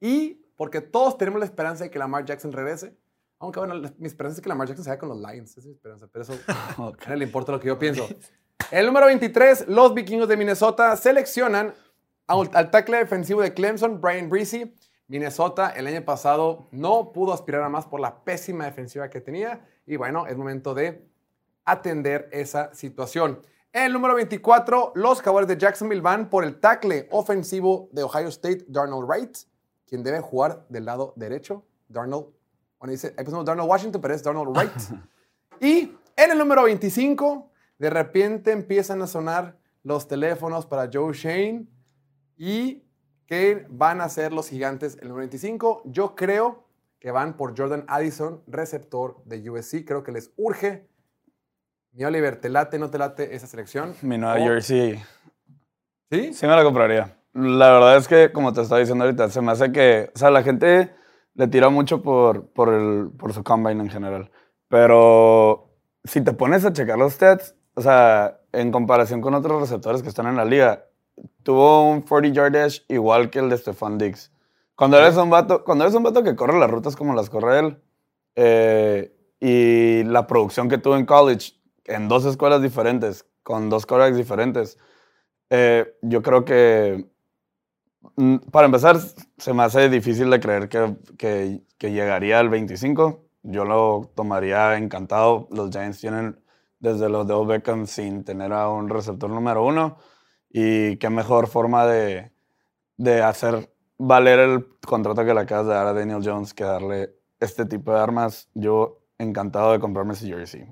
[0.00, 2.94] y porque todos tenemos la esperanza de que Lamar Jackson regrese.
[3.38, 5.52] Aunque bueno, la- mi esperanza es que Lamar Jackson se vaya con los Lions.
[5.52, 6.06] Esa es mi esperanza.
[6.12, 6.32] Pero eso
[6.78, 7.02] Ok.
[7.02, 8.06] a nadie le importa lo que yo pienso.
[8.70, 11.72] El número 23, los vikingos de Minnesota seleccionan
[12.26, 14.74] al, al tackle defensivo de Clemson, Brian Breezy.
[15.06, 19.66] Minnesota el año pasado no pudo aspirar a más por la pésima defensiva que tenía.
[19.86, 21.08] Y bueno, es momento de
[21.64, 23.40] atender esa situación.
[23.72, 28.64] El número 24, los Jaguares de Jacksonville van por el tackle ofensivo de Ohio State,
[28.66, 29.36] Darnold Wright,
[29.88, 31.64] quien debe jugar del lado derecho.
[31.88, 32.26] Darnold,
[32.78, 34.72] bueno, dice, ahí pusimos Darnold Washington, pero es Darnold Wright.
[35.60, 41.66] Y en el número 25, de repente empiezan a sonar los teléfonos para Joe Shane.
[42.36, 42.84] ¿Y
[43.26, 45.82] qué van a hacer los gigantes en el número 25?
[45.86, 46.68] Yo creo
[47.00, 49.84] que van por Jordan Addison, receptor de USC.
[49.84, 50.88] Creo que les urge.
[51.90, 53.94] Mi Oliver, ¿te late, no te late esa selección?
[54.02, 55.02] Mi Nueva Jersey.
[56.10, 56.32] ¿Sí?
[56.34, 57.17] Sí me la compraría.
[57.38, 60.30] La verdad es que, como te estaba diciendo ahorita, se me hace que, o sea,
[60.30, 60.92] la gente
[61.34, 64.32] le tira mucho por, por, el, por su combine en general.
[64.66, 65.70] Pero
[66.02, 70.08] si te pones a checar los stats, o sea, en comparación con otros receptores que
[70.08, 70.86] están en la liga,
[71.44, 74.32] tuvo un 40 yard dash igual que el de Stefan Diggs.
[74.74, 77.60] Cuando eres un vato, cuando eres un vato que corre las rutas como las corre
[77.60, 77.78] él,
[78.34, 81.52] eh, y la producción que tuvo en college,
[81.84, 84.76] en dos escuelas diferentes, con dos quarterbacks diferentes,
[85.50, 87.06] eh, yo creo que,
[88.50, 93.24] para empezar, se me hace difícil de creer que, que, que llegaría al 25.
[93.42, 95.48] Yo lo tomaría encantado.
[95.50, 96.40] Los Giants tienen
[96.80, 99.96] desde los de Beckham sin tener a un receptor número uno.
[100.50, 102.32] Y qué mejor forma de,
[102.96, 107.14] de hacer valer el contrato que le acabas de dar a Daniel Jones que darle
[107.40, 108.48] este tipo de armas.
[108.54, 110.66] Yo encantado de comprarme ese jersey.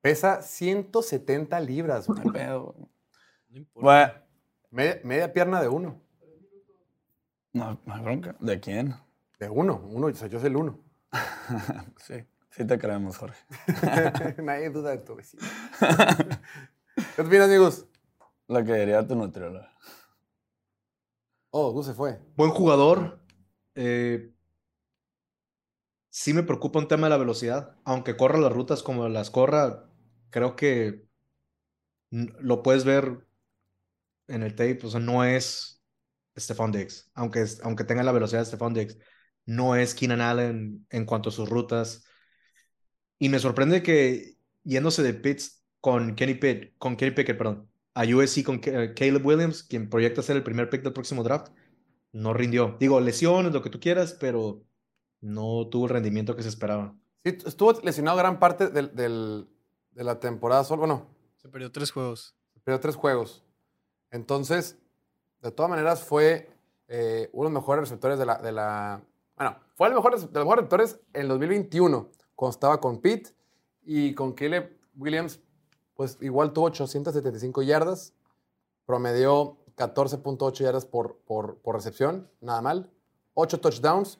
[0.00, 2.06] Pesa 170 libras.
[2.06, 2.22] güey.
[2.32, 2.88] Pedo, güey.
[3.50, 3.84] No importa.
[3.84, 4.28] Bueno,
[4.70, 6.00] Media, media pierna de uno.
[7.52, 8.36] No, no hay bronca.
[8.40, 8.94] ¿De quién?
[9.38, 9.80] De uno.
[9.84, 10.78] uno o sea, yo soy el uno.
[11.98, 12.14] Sí,
[12.50, 13.38] sí te creemos, Jorge.
[14.42, 15.42] Nadie duda de tu vecino.
[17.14, 17.86] ¿Qué opinas, amigos?
[18.48, 19.72] Lo que diría tu nutrióloga.
[21.50, 22.18] Oh, Gus se fue.
[22.36, 23.20] Buen jugador.
[23.74, 24.32] eh,
[26.10, 27.76] sí me preocupa un tema de la velocidad.
[27.84, 29.88] Aunque corra las rutas como las corra,
[30.30, 31.06] creo que
[32.10, 33.26] lo puedes ver
[34.28, 34.80] en el tape.
[34.84, 35.77] O sea, no es
[36.40, 37.10] Stephon Diggs.
[37.14, 38.96] Aunque, es- aunque tenga la velocidad de Stephon Diggs,
[39.46, 42.04] no es Keenan Allen en cuanto a sus rutas.
[43.18, 48.02] Y me sorprende que yéndose de Pitts con Kenny Pitt, con Kenny Pickett, perdón, a
[48.04, 51.48] USC con eh, Caleb Williams, quien proyecta ser el primer pick del próximo draft,
[52.12, 52.76] no rindió.
[52.78, 54.62] Digo, lesiones, lo que tú quieras, pero
[55.20, 56.94] no tuvo el rendimiento que se esperaba.
[57.24, 59.48] Sí, estuvo lesionado gran parte del- del-
[59.92, 60.80] de la temporada solo.
[60.80, 62.36] Bueno, Se perdió tres juegos.
[62.64, 63.44] perdió tres juegos.
[64.10, 64.78] Entonces,
[65.42, 66.50] de todas maneras, fue
[66.88, 69.00] eh, uno de los mejores receptores de la, de la-
[69.36, 73.28] Bueno, fue el mejor, de los mejores receptores en el 2021, cuando estaba con Pitt
[73.84, 75.40] y con Caleb Williams,
[75.94, 78.12] pues igual tuvo 875 yardas,
[78.86, 82.90] promedió 14.8 yardas por, por, por recepción, nada mal,
[83.34, 84.18] 8 touchdowns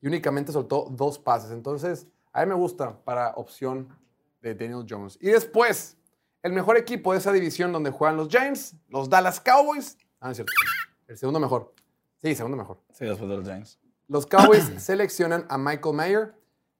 [0.00, 1.50] y únicamente soltó dos pases.
[1.50, 3.88] Entonces, a mí me gusta para opción
[4.42, 5.18] de Daniel Jones.
[5.20, 5.96] Y después,
[6.42, 9.96] el mejor equipo de esa división donde juegan los Giants, los Dallas Cowboys.
[10.20, 10.52] Ah, no es cierto.
[11.06, 11.72] El segundo mejor.
[12.22, 12.78] Sí, segundo mejor.
[12.92, 13.78] Sí, después de los Giants.
[14.08, 16.34] Los Cowboys seleccionan a Michael Mayer,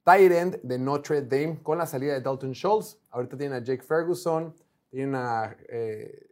[0.05, 2.99] tight end de Notre Dame, con la salida de Dalton Schultz.
[3.11, 4.55] Ahorita tienen a Jake Ferguson,
[4.91, 6.31] tienen a eh,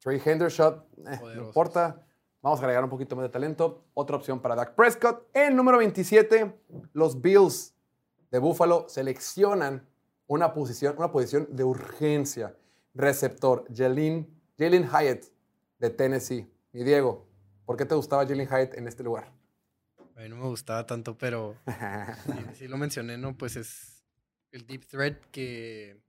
[0.00, 0.84] Trey Hendershot.
[0.98, 2.00] Eh, no importa.
[2.42, 3.84] Vamos a agregar un poquito más de talento.
[3.94, 5.28] Otra opción para Dak Prescott.
[5.32, 6.54] En número 27,
[6.92, 7.74] los Bills
[8.30, 9.88] de Buffalo seleccionan
[10.26, 12.54] una posición, una posición de urgencia.
[12.94, 14.28] Receptor, Jalen,
[14.58, 15.24] Jalen Hyatt
[15.78, 16.46] de Tennessee.
[16.72, 17.28] Mi Diego,
[17.66, 19.32] ¿por qué te gustaba Jalen Hyatt en este lugar?
[20.16, 21.56] A mí no me gustaba tanto, pero
[22.26, 23.36] sí, sí lo mencioné, ¿no?
[23.36, 24.04] Pues es
[24.52, 26.00] el deep threat que,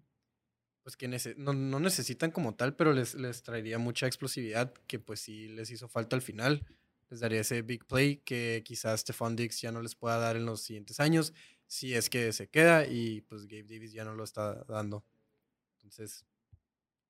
[0.84, 4.99] pues que nece- no, no necesitan como tal, pero les, les traería mucha explosividad que
[4.99, 6.66] pues sí les hizo falta al final.
[7.09, 10.45] Les daría ese big play que quizás Stephon Diggs ya no les pueda dar en
[10.45, 11.34] los siguientes años,
[11.68, 15.03] si es que se queda y pues Gabe Davis ya no lo está dando.
[15.78, 16.26] Entonces,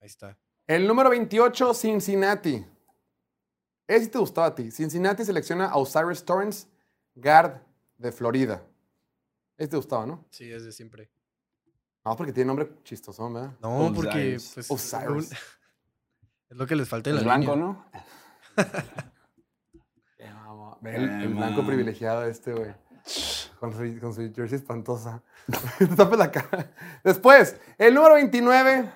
[0.02, 0.38] ahí está.
[0.68, 2.66] El número 28, Cincinnati.
[3.88, 4.72] Ese te gustaba a ti.
[4.72, 6.68] Cincinnati selecciona a Osiris Torrance,
[7.14, 7.62] guard
[7.98, 8.64] de Florida.
[9.58, 10.26] Ese te gustaba, ¿no?
[10.32, 11.10] Sí, es de siempre.
[12.04, 13.52] No, porque tiene nombre chistoso, ¿verdad?
[13.62, 14.52] No, porque Osiris.
[14.68, 15.32] pues, Osiris.
[16.50, 17.68] es lo que les falta en la Es blanco, línea.
[17.68, 17.86] ¿no?
[20.82, 22.74] Ve el, el blanco privilegiado este, güey.
[23.60, 25.24] Con su, con su jersey espantosa.
[25.80, 26.72] Te tapes la cara.
[27.04, 28.92] Después, el número 29.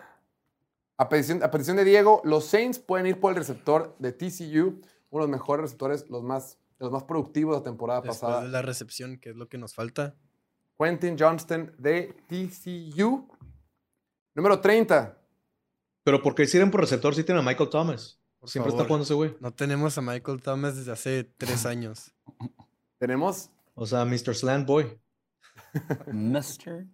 [1.01, 4.81] A petición, a petición de Diego, los Saints pueden ir por el receptor de TCU,
[5.11, 8.41] uno de los mejores receptores, los más, los más productivos de la temporada Después pasada.
[8.43, 10.15] de la recepción, que es lo que nos falta.
[10.77, 13.27] Quentin Johnston de TCU.
[14.35, 15.17] Número 30.
[16.03, 18.19] Pero porque hicieron por receptor si tienen a Michael Thomas.
[18.39, 19.37] Por Siempre está jugando ese güey.
[19.39, 22.13] No tenemos a Michael Thomas desde hace tres años.
[22.97, 24.35] Tenemos, O sea, Mr.
[24.35, 24.99] Slant Boy.
[26.11, 26.87] Mister.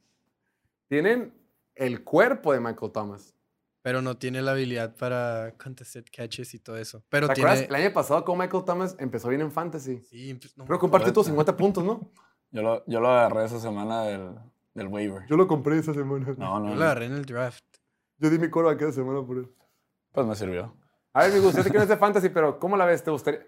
[0.87, 1.33] tienen
[1.75, 3.34] el cuerpo de Michael Thomas.
[3.85, 7.03] Pero no tiene la habilidad para contested catches y todo eso.
[7.07, 7.51] Pero ¿Te tiene.
[7.51, 7.69] acuerdas?
[7.69, 10.01] El año pasado como Michael Thomas empezó bien en Fantasy.
[10.09, 11.51] Sí, no, Creo que un partido tuvo Correcto.
[11.53, 12.11] 50 puntos, ¿no?
[12.49, 14.31] Yo lo, yo lo agarré esa semana del,
[14.73, 15.27] del waiver.
[15.29, 16.25] Yo lo compré esa semana.
[16.35, 16.79] No, no, Yo no.
[16.79, 17.63] la agarré en el draft.
[18.17, 19.51] Yo di mi coro aquella semana por él.
[20.11, 20.75] Pues me sirvió.
[21.13, 23.03] A ver, amigo, yo sé que no es de fantasy, pero ¿cómo la ves?
[23.03, 23.41] ¿Te gustaría?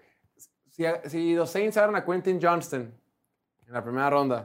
[0.69, 2.93] Si, si los Saints agarran a Quentin Johnston
[3.65, 4.43] en la primera ronda,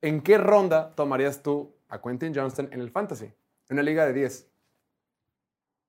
[0.00, 3.26] ¿en qué ronda tomarías tú a Quentin Johnston en el fantasy?
[3.26, 4.48] En una liga de 10.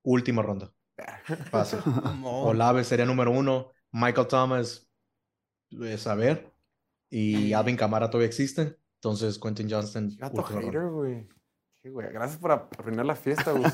[0.04, 0.72] Última ronda.
[2.22, 2.44] No.
[2.44, 3.72] Olave sería número uno.
[3.92, 4.88] Michael Thomas,
[5.70, 6.52] pues a ver.
[7.10, 8.78] Y Alvin Kamara todavía existe.
[8.96, 10.16] Entonces Quentin Johnston.
[10.18, 11.28] Gato hater, güey.
[11.82, 12.12] Qué güey.
[12.12, 13.66] Gracias por arruinar la fiesta, güey.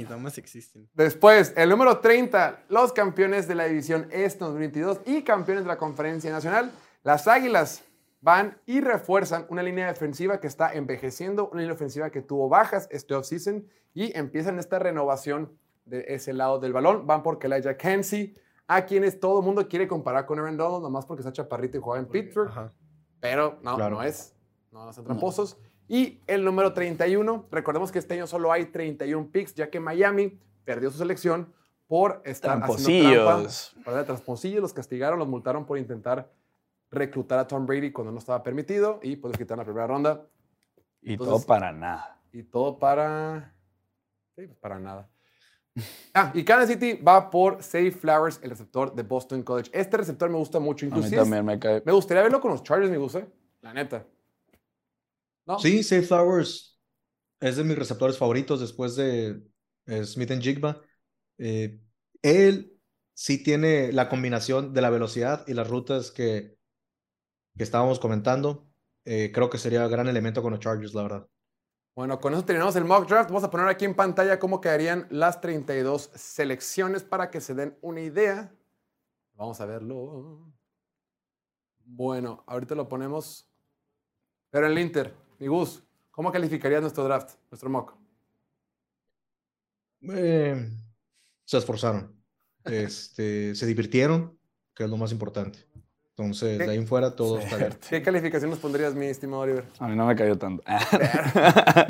[0.00, 0.88] Y Thomas existen.
[0.92, 5.78] Después, el número 30, los campeones de la división Este 2022 y campeones de la
[5.78, 6.70] conferencia nacional,
[7.02, 7.82] las Águilas
[8.20, 12.88] van y refuerzan una línea defensiva que está envejeciendo, una línea ofensiva que tuvo bajas
[12.90, 17.06] este offseason y empiezan esta renovación de ese lado del balón.
[17.06, 18.34] Van por Elijah Kenzie,
[18.66, 21.80] a quienes todo el mundo quiere comparar con Aaron Donald, nomás porque está chaparrito y
[21.80, 22.48] juega en Pittsburgh.
[22.48, 22.72] Ajá.
[23.20, 23.96] Pero no, Claro.
[23.96, 24.34] no es.
[24.70, 25.56] No, no son tramposos.
[25.86, 30.40] Y el número 31, recordemos que este año solo hay 31 picks, ya que Miami
[30.64, 31.52] perdió su selección
[31.86, 33.24] por estar haciendo trampa.
[33.24, 33.76] Tramposillos.
[33.84, 36.32] Para de tramposillos, los castigaron, los multaron por intentar
[36.90, 40.26] reclutar a Tom Brady cuando no estaba permitido y pues los quitaron la primera ronda.
[41.02, 42.18] Y Entonces- todo para nada.
[42.32, 43.54] Y todo para...
[44.36, 45.08] Sí, pues para nada.
[46.12, 49.70] Ah, y Kansas City va por Save Flowers, el receptor de Boston College.
[49.72, 51.82] Este receptor me gusta mucho, A mí inclusive también me cae.
[51.84, 53.26] me gustaría verlo con los Chargers, me gusta.
[53.60, 54.06] La neta.
[55.46, 55.58] ¿No?
[55.58, 56.80] Sí, Safe Flowers
[57.40, 59.42] es de mis receptores favoritos después de
[59.86, 60.80] eh, Smith and Jigba.
[61.38, 61.80] Eh,
[62.22, 62.78] él
[63.12, 66.56] sí tiene la combinación de la velocidad y las rutas que,
[67.56, 68.68] que estábamos comentando.
[69.04, 71.28] Eh, creo que sería gran elemento con los Chargers, la verdad.
[71.94, 73.30] Bueno, con eso terminamos el mock draft.
[73.30, 77.78] Vamos a poner aquí en pantalla cómo quedarían las 32 selecciones para que se den
[77.82, 78.52] una idea.
[79.34, 80.52] Vamos a verlo.
[81.84, 83.48] Bueno, ahorita lo ponemos.
[84.50, 87.94] Pero en el Inter, mi Gus, ¿cómo calificarías nuestro draft, nuestro mock?
[90.02, 90.68] Eh,
[91.44, 92.14] se esforzaron,
[92.64, 94.38] este, se divirtieron,
[94.74, 95.60] que es lo más importante.
[96.16, 97.74] Entonces, de ahí en fuera todo está bien.
[97.90, 99.64] ¿Qué calificación nos pondrías, mi estimado Oliver?
[99.80, 100.62] A mí no me cayó tanto.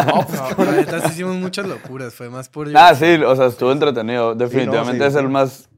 [0.06, 2.14] No, pues, No, la neta sí hicimos muchas locuras.
[2.14, 2.68] Fue más por.
[2.74, 4.34] ah, sí, o sea, estuvo entretenido.
[4.34, 5.28] Definitivamente sí, es el sí.
[5.32, 5.68] más.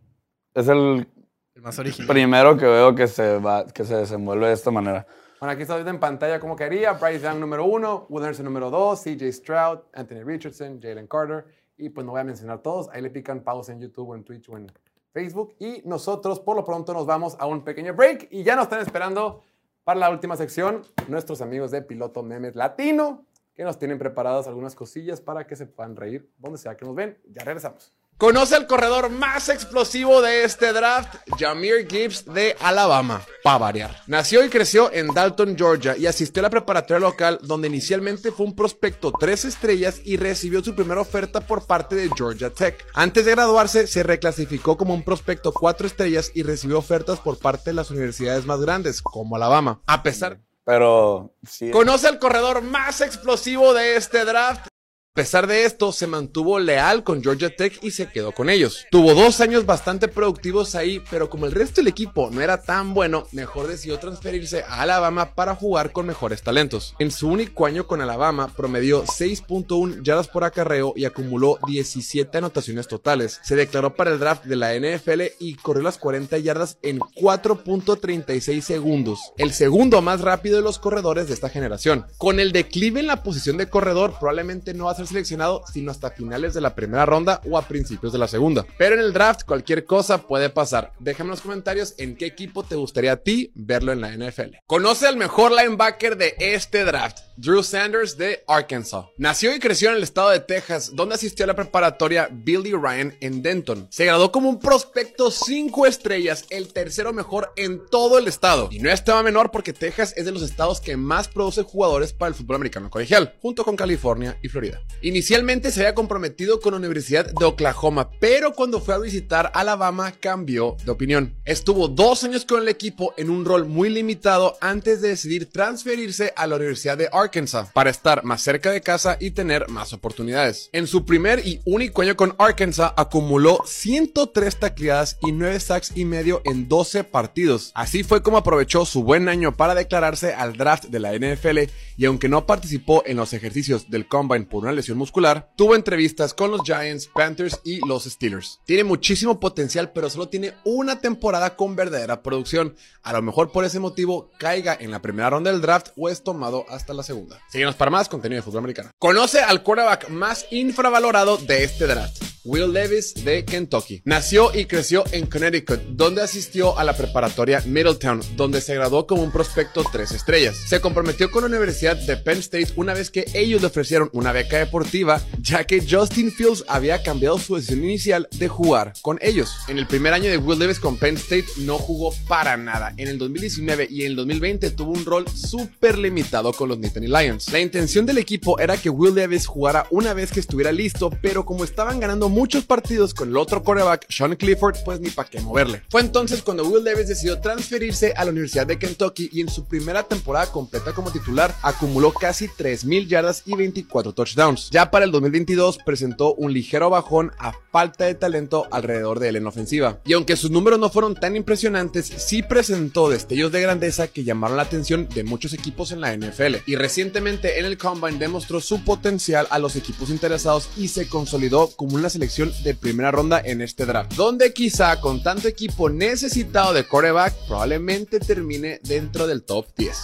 [0.54, 1.08] Es el
[1.56, 2.06] El más original.
[2.08, 5.06] primero que veo que se va, que se desenvuelve de esta manera.
[5.40, 6.92] Bueno, aquí está ahorita en pantalla cómo quedaría.
[6.92, 11.44] Bryce Young número uno, Will Anderson número dos, CJ Stroud, Anthony Richardson, Jalen Carter.
[11.76, 12.88] Y pues no voy a mencionar todos.
[12.92, 14.70] Ahí le pican pausa en YouTube o en Twitch o en
[15.16, 15.54] Facebook.
[15.58, 18.28] Y nosotros por lo pronto nos vamos a un pequeño break.
[18.30, 19.42] Y ya nos están esperando
[19.82, 24.74] para la última sección nuestros amigos de Piloto Memes Latino que nos tienen preparadas algunas
[24.74, 27.16] cosillas para que se puedan reír donde sea que nos ven.
[27.30, 27.96] Ya regresamos.
[28.18, 34.02] Conoce al corredor más explosivo de este draft, Jameer Gibbs de Alabama, para variar.
[34.06, 38.46] Nació y creció en Dalton, Georgia y asistió a la preparatoria local donde inicialmente fue
[38.46, 42.86] un prospecto tres estrellas y recibió su primera oferta por parte de Georgia Tech.
[42.94, 47.68] Antes de graduarse se reclasificó como un prospecto cuatro estrellas y recibió ofertas por parte
[47.68, 49.82] de las universidades más grandes como Alabama.
[49.86, 51.70] A pesar Pero sí.
[51.70, 54.68] Conoce al corredor más explosivo de este draft.
[55.16, 58.84] A pesar de esto, se mantuvo leal con Georgia Tech y se quedó con ellos.
[58.90, 62.92] Tuvo dos años bastante productivos ahí, pero como el resto del equipo no era tan
[62.92, 66.94] bueno, mejor decidió transferirse a Alabama para jugar con mejores talentos.
[66.98, 72.86] En su único año con Alabama, promedió 6.1 yardas por acarreo y acumuló 17 anotaciones
[72.86, 73.40] totales.
[73.42, 78.60] Se declaró para el draft de la NFL y corrió las 40 yardas en 4.36
[78.60, 82.04] segundos, el segundo más rápido de los corredores de esta generación.
[82.18, 85.90] Con el declive en la posición de corredor, probablemente no va a ser seleccionado sino
[85.90, 88.66] hasta finales de la primera ronda o a principios de la segunda.
[88.78, 90.92] Pero en el draft cualquier cosa puede pasar.
[90.98, 94.56] Déjame en los comentarios en qué equipo te gustaría a ti verlo en la NFL.
[94.66, 99.06] Conoce al mejor linebacker de este draft, Drew Sanders de Arkansas.
[99.18, 103.16] Nació y creció en el estado de Texas, donde asistió a la preparatoria Billy Ryan
[103.20, 103.88] en Denton.
[103.90, 108.68] Se graduó como un prospecto 5 estrellas, el tercero mejor en todo el estado.
[108.70, 112.12] Y no es tema menor porque Texas es de los estados que más produce jugadores
[112.12, 114.80] para el fútbol americano colegial, junto con California y Florida.
[115.02, 120.12] Inicialmente se había comprometido con la Universidad de Oklahoma, pero cuando fue a visitar Alabama
[120.12, 121.34] cambió de opinión.
[121.44, 126.32] Estuvo dos años con el equipo en un rol muy limitado antes de decidir transferirse
[126.34, 130.70] a la Universidad de Arkansas para estar más cerca de casa y tener más oportunidades.
[130.72, 136.06] En su primer y único año con Arkansas acumuló 103 tacleadas y 9 sacks y
[136.06, 137.70] medio en 12 partidos.
[137.74, 142.04] Así fue como aprovechó su buen año para declararse al draft de la NFL y
[142.06, 146.50] aunque no participó en los ejercicios del combine por una lesión muscular, tuvo entrevistas con
[146.50, 148.60] los Giants, Panthers y los Steelers.
[148.64, 152.76] Tiene muchísimo potencial, pero solo tiene una temporada con verdadera producción.
[153.02, 156.22] A lo mejor por ese motivo caiga en la primera ronda del draft o es
[156.22, 157.40] tomado hasta la segunda.
[157.50, 158.90] Síguenos para más contenido de fútbol americano.
[158.98, 162.25] Conoce al quarterback más infravalorado de este draft.
[162.46, 164.02] Will Levis de Kentucky.
[164.04, 169.24] Nació y creció en Connecticut, donde asistió a la preparatoria Middletown, donde se graduó como
[169.24, 170.56] un prospecto 3 estrellas.
[170.68, 174.30] Se comprometió con la Universidad de Penn State una vez que ellos le ofrecieron una
[174.30, 179.50] beca deportiva, ya que Justin Fields había cambiado su decisión inicial de jugar con ellos.
[179.66, 182.94] En el primer año de Will Levis con Penn State no jugó para nada.
[182.96, 187.08] En el 2019 y en el 2020 tuvo un rol súper limitado con los Nittany
[187.08, 187.50] Lions.
[187.50, 191.44] La intención del equipo era que Will Levis jugara una vez que estuviera listo, pero
[191.44, 195.40] como estaban ganando muchos partidos con el otro quarterback, Sean Clifford, pues ni para qué
[195.40, 195.80] moverle.
[195.88, 199.64] Fue entonces cuando Will Levis decidió transferirse a la Universidad de Kentucky y en su
[199.64, 204.68] primera temporada completa como titular acumuló casi 3.000 yardas y 24 touchdowns.
[204.70, 209.36] Ya para el 2022 presentó un ligero bajón a falta de talento alrededor de él
[209.36, 210.00] en ofensiva.
[210.04, 214.58] Y aunque sus números no fueron tan impresionantes, sí presentó destellos de grandeza que llamaron
[214.58, 216.56] la atención de muchos equipos en la NFL.
[216.66, 221.68] Y recientemente en el Combine demostró su potencial a los equipos interesados y se consolidó
[221.68, 226.72] como una selección de primera ronda en este draft, donde quizá con tanto equipo necesitado
[226.72, 229.96] de coreback probablemente termine dentro del top 10.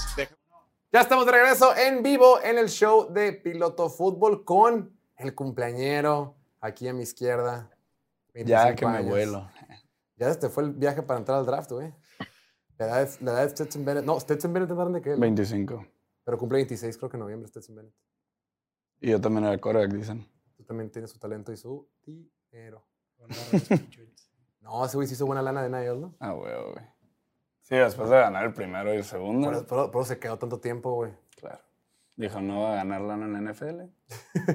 [0.93, 6.37] Ya estamos de regreso en vivo en el show de Piloto Fútbol con el cumpleañero
[6.61, 7.69] aquí a mi izquierda.
[8.35, 9.11] Ya 25 que me años.
[9.11, 9.51] vuelo.
[10.17, 11.93] Ya este fue el viaje para entrar al draft, güey.
[12.79, 14.05] La edad, es, la edad de Stetson Bennett.
[14.05, 15.19] No, Stetson Bennett es más grande que él.
[15.19, 15.87] 25.
[16.25, 17.95] Pero cumple 26, creo que en noviembre, Stetson Bennett.
[19.01, 20.32] Y yo también era coreback, dicen.
[20.73, 22.83] También tienes su talento y su dinero.
[24.63, 26.15] No, ese güey sí hizo buena lana de NIL, ¿no?
[26.19, 26.85] Ah, huevo, güey.
[27.63, 29.51] Sí, después de ganar el primero y el segundo.
[29.51, 31.13] Por, por- por eso se quedó tanto tiempo, güey.
[31.37, 31.61] Claro.
[32.17, 33.83] Dijo, no va a ganar lana en NFL.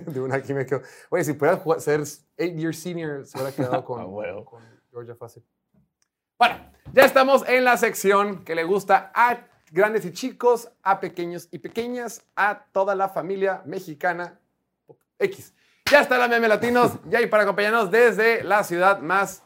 [0.11, 0.81] De una aquí me quedo.
[1.09, 2.01] Oye, si pudiera jugar- ser
[2.37, 4.43] eight year senior, se hubiera quedado con, A huevo.
[4.45, 5.43] con Georgia fácil.
[6.39, 6.55] Bueno,
[6.93, 11.59] ya estamos en la sección que le gusta a grandes y chicos, a pequeños y
[11.59, 14.39] pequeñas, a toda la familia mexicana
[15.19, 15.53] X.
[15.91, 19.43] Ya está la meme latinos, ya y para acompañarnos desde la ciudad más,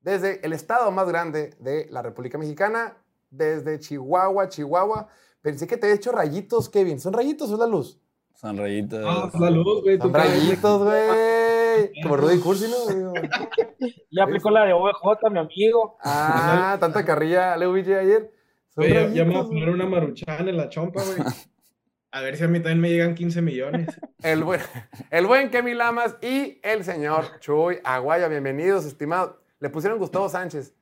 [0.00, 2.98] desde el estado más grande de la República Mexicana,
[3.30, 5.08] desde Chihuahua, Chihuahua.
[5.40, 7.00] Pensé que te había hecho rayitos, Kevin.
[7.00, 7.98] ¿Son rayitos o es la luz?
[8.34, 9.04] Son rayitas.
[9.06, 9.98] Ah, salud, güey.
[9.98, 12.02] Son rayitos, güey.
[12.02, 13.12] Como Rudy Cursi, ¿no?
[14.10, 15.96] Ya aplicó la de OBJ, mi amigo.
[16.04, 18.30] Ah, tanta carrilla le ayer.
[18.68, 21.18] Son Güey, ya, ya me voy a rayitos, poner una maruchan en la chompa, güey.
[22.14, 23.88] A ver si a mí también me llegan 15 millones.
[24.22, 24.60] El buen,
[25.10, 28.28] el buen Kemi Lamas y el señor Chuy Aguaya.
[28.28, 29.42] Bienvenidos, estimado.
[29.58, 30.74] Le pusieron Gustavo Sánchez.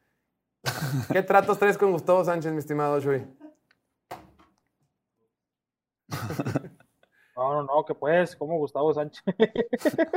[1.10, 3.24] ¿Qué tratos traes con Gustavo Sánchez, mi estimado Chuy?
[7.34, 9.24] No, no, no, que pues, como Gustavo Sánchez.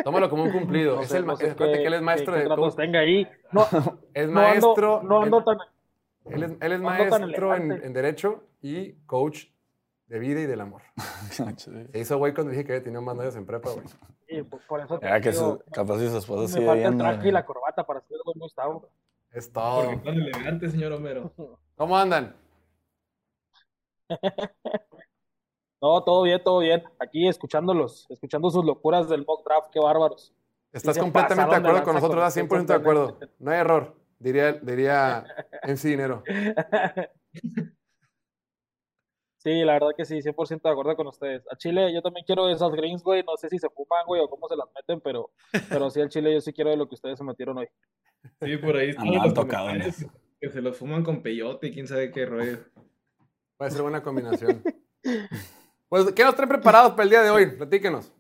[0.03, 0.95] Tómalo como un cumplido.
[0.97, 2.45] No es sé, el, no sé qué- que él es maestro qué de.
[2.45, 3.25] tratos tenga ahí.
[3.53, 3.65] No,
[4.13, 5.01] Es no ando, maestro.
[5.01, 5.57] no ando él- tan...
[6.25, 9.45] Él es, él es no ando tan maestro en Derecho y coach
[10.15, 10.81] de vida y del amor.
[11.29, 13.85] Se hizo güey cuando dije que había tenido más novios en prepa, güey.
[14.27, 16.87] Sí, por, por eso te Ya que digo, su, capaz si su esposa me falta
[16.87, 18.89] el traje y la corbata para ser muy Gustavo.
[19.31, 19.83] Es todo.
[19.83, 21.33] Porque tan elegante, señor Homero.
[21.75, 22.35] ¿Cómo andan?
[25.81, 26.81] No, todo bien, todo bien.
[26.97, 30.33] Aquí escuchándolos, escuchando sus locuras del mock draft, qué bárbaros.
[30.71, 32.63] Estás completamente de acuerdo con nosotros, con ¿verdad?
[32.63, 33.19] 100% de acuerdo.
[33.37, 35.25] No hay error, diría, diría
[35.63, 36.23] MC Dinero.
[39.45, 41.43] Sí, la verdad que sí, 100% de acuerdo con ustedes.
[41.51, 43.21] A Chile yo también quiero esas greens, güey.
[43.23, 45.29] No sé si se fuman, güey, o cómo se las meten, pero,
[45.69, 47.67] pero sí, al Chile yo sí quiero de lo que ustedes se metieron hoy.
[48.41, 50.05] Sí, por ahí están Andaban los comentarios
[50.41, 52.57] que se los fuman con peyote y quién sabe qué rollo.
[53.55, 54.63] Puede ser buena combinación.
[55.89, 57.45] Pues, ¿qué nos traen preparados para el día de hoy?
[57.55, 58.11] Platíquenos.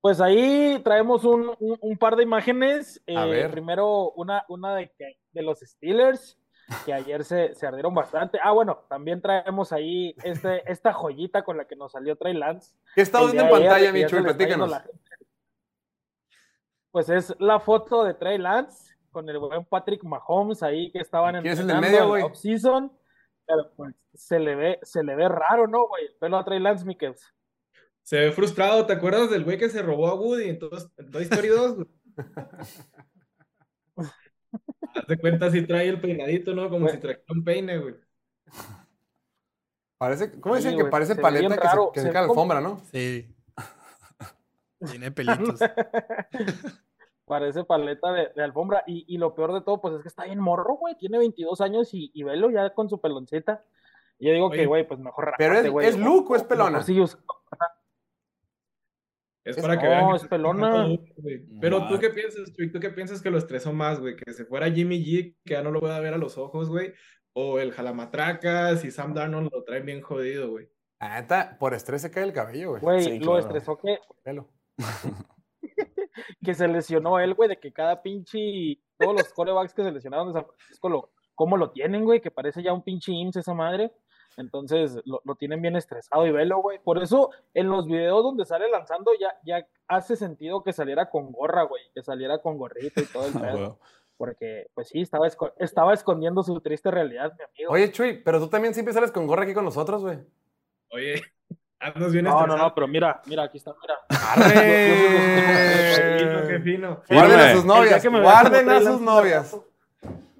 [0.00, 3.02] Pues ahí traemos un, un- un par de imágenes.
[3.08, 3.50] A Eh, ver.
[3.50, 6.38] Primero, una, una de, que- de los Steelers,
[6.84, 8.38] que ayer se, se ardieron bastante.
[8.42, 12.74] Ah, bueno, también traemos ahí este, esta joyita con la que nos salió Trey Lance.
[12.94, 14.70] ¿Qué El viendo en pantalla, está yendo Platícanos.
[14.70, 14.84] la.
[16.90, 21.40] Pues es la foto de Trey Lance con el buen Patrick Mahomes ahí que estaban
[21.40, 22.22] ¿Quién es el medio, en güey?
[22.22, 22.92] la off-season.
[23.46, 26.06] Pero pues se le ve, se le ve raro, ¿no, güey?
[26.06, 27.32] El pelo a Trey Lance, Mikkels.
[28.02, 30.58] Se ve frustrado, ¿te acuerdas del güey que se robó a Woody en,
[30.96, 31.76] en Toy Story 2?
[35.08, 36.68] de cuenta si trae el peinadito, ¿no?
[36.70, 37.94] Como si trajera un peine, güey.
[39.98, 42.12] Parece, ¿Cómo Sí, dicen que güey, parece paleta que se, raro, que se se ve
[42.12, 42.80] cae la alfombra, no?
[42.92, 43.34] Sí.
[44.90, 45.58] Tiene pelitos.
[47.24, 48.84] Parece paleta de, de alfombra.
[48.86, 50.96] Y, y lo peor de todo, pues es que está bien morro, güey.
[50.96, 53.64] Tiene 22 años y, y velo ya con su peloncita.
[54.18, 55.88] Y yo digo Oye, que, güey, pues mejor pero es- güey.
[55.88, 56.78] ¿es Luke o es pelona?
[56.78, 57.18] us-
[59.46, 60.86] Es Es- para que no, vean que es pelona.
[61.60, 62.72] Pero tú qué piensas, Chuy?
[62.72, 64.16] ¿Tú qué piensas que lo estresó más, güey?
[64.16, 66.92] Que se fuera Jimmy G, que ya no lo pueda ver a los ojos, güey.
[67.32, 70.68] O el Jalamatracas y Sam Darnold lo traen bien jodido, güey.
[70.98, 72.82] La neta, por estrés se cae el cabello, güey.
[72.82, 73.38] Güey, Sí, lo claro.
[73.38, 74.48] estresó que, Pelo.
[76.44, 80.28] que se lesionó él, güey, de que cada pinche, todos los corebacks que se lesionaron
[80.28, 83.54] de San Francisco, lo, cómo lo tienen, güey, que parece ya un pinche IMSS esa
[83.54, 83.92] madre.
[84.36, 86.78] Entonces lo, lo tienen bien estresado y velo, güey.
[86.78, 91.32] Por eso en los videos donde sale lanzando ya, ya hace sentido que saliera con
[91.32, 93.78] gorra, güey, que saliera con gorrito y todo el Ah, pedo.
[94.18, 97.72] Porque, pues sí, estaba, esco- estaba escondiendo su triste realidad, mi amigo.
[97.72, 100.18] Oye, Chuy, pero tú también siempre sales con gorra aquí con nosotros, güey.
[100.90, 101.20] Oye,
[101.80, 102.68] andas bien no, no, estresado.
[102.68, 103.98] no, pero mira, mira, aquí está, mira.
[106.48, 107.28] Qué fino, qué ¡Arre!
[107.28, 107.28] fino.
[107.28, 109.56] Guarden a sus novias, guarden a sus novias.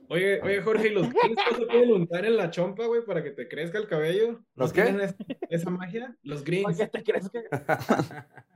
[0.08, 3.22] Oye, oye, Jorge, ¿y los greens no se pueden untar en la chompa, güey, para
[3.22, 4.32] que te crezca el cabello?
[4.32, 5.14] ¿No ¿Los qué?
[5.50, 6.16] esa magia?
[6.22, 6.78] Los ¿Por greens.
[6.78, 7.44] qué te crees que.?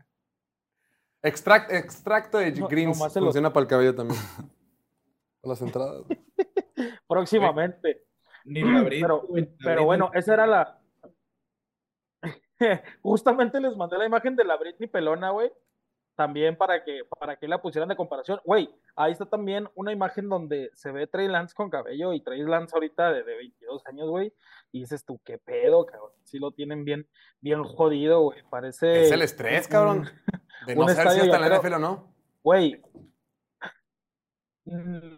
[1.22, 4.18] Extract, extracto de No, greens los- funciona para el cabello también.
[5.40, 6.02] Para las entradas.
[7.06, 8.04] Próximamente.
[8.44, 10.80] Ni la brita, Pero- güey, Pero bueno, esa era la.
[13.02, 15.52] Justamente les mandé la imagen de la Britney Pelona, güey.
[16.16, 18.40] También para que, para que la pusieran de comparación.
[18.44, 22.42] Güey, ahí está también una imagen donde se ve Trey Lance con cabello y Trey
[22.42, 24.32] Lance ahorita de, de 22 años, güey.
[24.72, 26.12] Y dices tú, qué pedo, cabrón.
[26.24, 27.08] Sí lo tienen bien,
[27.40, 28.42] bien jodido, güey.
[28.50, 29.04] Parece.
[29.04, 30.08] Es el estrés, cabrón.
[30.66, 31.58] De no saber si está en la.
[31.58, 32.14] NFL o no.
[32.42, 32.82] Güey.
[34.64, 35.16] Mm,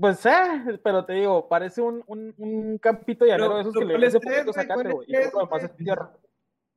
[0.00, 3.92] Pues eh, pero te digo, parece un, un, un campito llanero de esos que le
[3.92, 5.06] ¿cuál ese estrés, poquito sacate, ¿Cuál güey.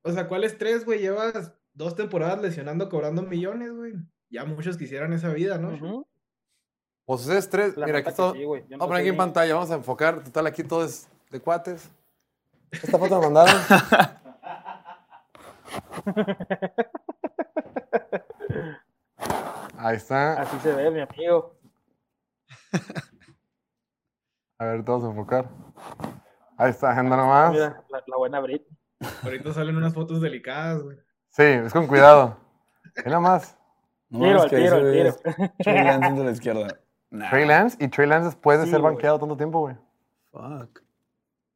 [0.03, 0.99] O sea, ¿cuál estrés, güey?
[0.99, 3.93] Llevas dos temporadas lesionando, cobrando millones, güey.
[4.29, 5.69] Ya muchos quisieran esa vida, ¿no?
[5.73, 6.07] Ujú.
[7.05, 8.33] Pues ese estrés, La mira, aquí todo.
[8.33, 10.23] sí, Vamos a poner aquí en pantalla, vamos a enfocar.
[10.23, 11.91] Total, aquí todo es de cuates.
[12.71, 13.61] Esta foto me mandaron.
[19.77, 20.41] Ahí está.
[20.41, 21.55] Así se ve, mi amigo.
[24.59, 25.49] A ver, todos a enfocar.
[26.57, 27.51] Ahí está, agenda nomás.
[27.51, 28.63] Mira, la, la buena Brit.
[29.23, 30.97] Ahorita salen unas fotos delicadas, güey.
[31.31, 32.37] Sí, es con cuidado.
[32.95, 33.57] Ve nada más.
[34.09, 35.09] No Tiro, al que tiro, tiro.
[35.09, 35.21] es
[35.59, 36.67] Trey Lance de la izquierda.
[37.09, 37.29] Nah.
[37.29, 39.75] Trey Lance y Trey Lance después de Sí, ser banqueado tanto tiempo, güey.
[40.31, 40.81] Fuck.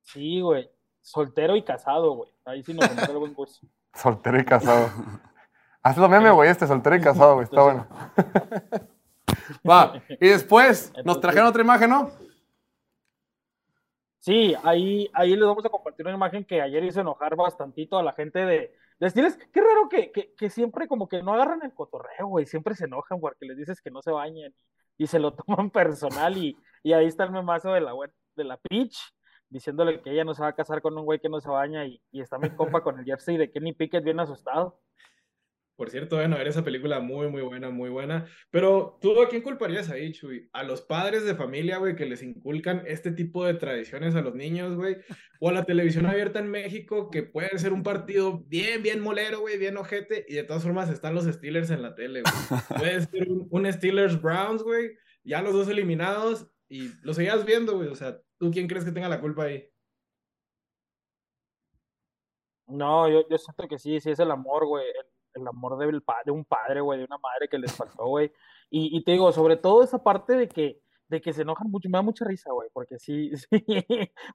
[0.04, 0.70] Sí, güey.
[1.02, 2.32] Soltero y casado, güey.
[2.46, 3.68] Ahí sí nos entra el buen gusto.
[3.94, 4.90] Soltero y casado.
[5.84, 7.44] Haz lo meme, güey, este, soltero y casado, güey.
[7.44, 7.88] Está bueno.
[9.70, 10.02] Va.
[10.10, 12.10] Y después nos trajeron otra imagen, ¿no?
[14.20, 18.04] Sí, ahí, ahí les vamos a compartir una imagen que ayer hizo enojar bastantito a
[18.04, 19.38] la gente de, de Steelers.
[19.52, 22.46] Qué raro que, que, siempre como que no agarran el cotorreo, güey.
[22.46, 24.54] Siempre se enojan porque les dices que no se bañen
[24.98, 26.38] y se lo toman personal.
[26.38, 28.98] Y, y ahí está el memazo de la, güey- de la Peach
[29.50, 31.86] diciéndole que ella no se va a casar con un güey que no se baña.
[31.86, 34.80] Y, y está mi compa con el jersey de Kenny Pickett bien asustado.
[35.76, 38.28] Por cierto, van a ver esa película muy, muy buena, muy buena.
[38.50, 40.50] Pero, ¿tú a quién culparías ahí, Chuy?
[40.54, 44.36] ¿A los padres de familia, güey, que les inculcan este tipo de tradiciones a los
[44.36, 44.96] niños, güey?
[45.42, 49.42] ¿O a la televisión abierta en México, que puede ser un partido bien, bien molero,
[49.42, 52.62] güey, bien ojete, y de todas formas están los Steelers en la tele, güey?
[52.80, 54.92] Puede ser un, un Steelers Browns, güey,
[55.24, 57.90] ya los dos eliminados, y lo seguías viendo, güey.
[57.90, 59.70] O sea, ¿tú quién crees que tenga la culpa ahí?
[62.68, 64.86] No, yo, yo siento que sí, sí es el amor, güey,
[65.36, 68.32] el amor del pa- de un padre, güey, de una madre que les faltó, güey.
[68.70, 71.88] Y, y te digo, sobre todo esa parte de que, de que se enojan mucho,
[71.88, 73.64] me da mucha risa, güey, porque sí, sí,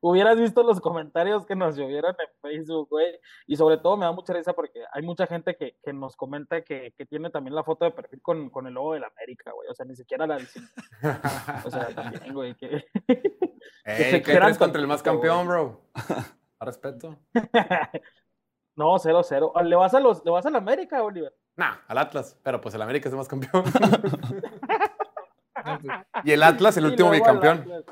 [0.01, 3.18] hubieras visto los comentarios que nos llovieron en Facebook, güey,
[3.48, 6.62] y sobre todo me da mucha risa porque hay mucha gente que, que nos comenta
[6.62, 9.51] que, que tiene también la foto de perfil con, con el logo de la América,
[9.51, 10.62] güey, o sea, ni siquiera la dicen,
[11.64, 12.85] o sea, también, güey, que...
[13.85, 15.81] Ey, se ¿qué traes contra el más campeón, bro?
[16.60, 17.16] A respeto.
[18.77, 19.63] No, 0-0.
[19.63, 21.35] ¿Le vas a los, le vas a la América, Oliver?
[21.57, 23.65] Nah, al Atlas, pero pues el América es el más campeón.
[26.25, 27.85] Y el Atlas el último al bicampeón.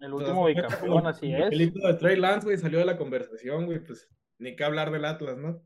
[0.00, 1.50] El último bicampeón, así el es.
[1.50, 4.08] pelito de Trey Lance, güey, salió de la conversación, güey, pues
[4.38, 5.62] ni que hablar del Atlas, ¿no?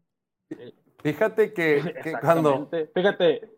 [1.02, 2.68] Fíjate que, que cuando.
[2.94, 3.50] Fíjate,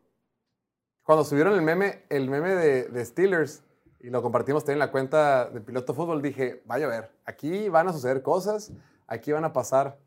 [1.03, 3.65] cuando subieron el meme, el meme de, de Steelers
[4.01, 7.69] y lo compartimos también en la cuenta de Piloto Fútbol, dije, vaya a ver, aquí
[7.69, 8.73] van a suceder cosas,
[9.13, 9.99] aquí van a pasar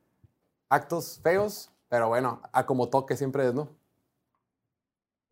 [0.69, 3.69] actos feos, pero bueno, a como toque siempre es, ¿no?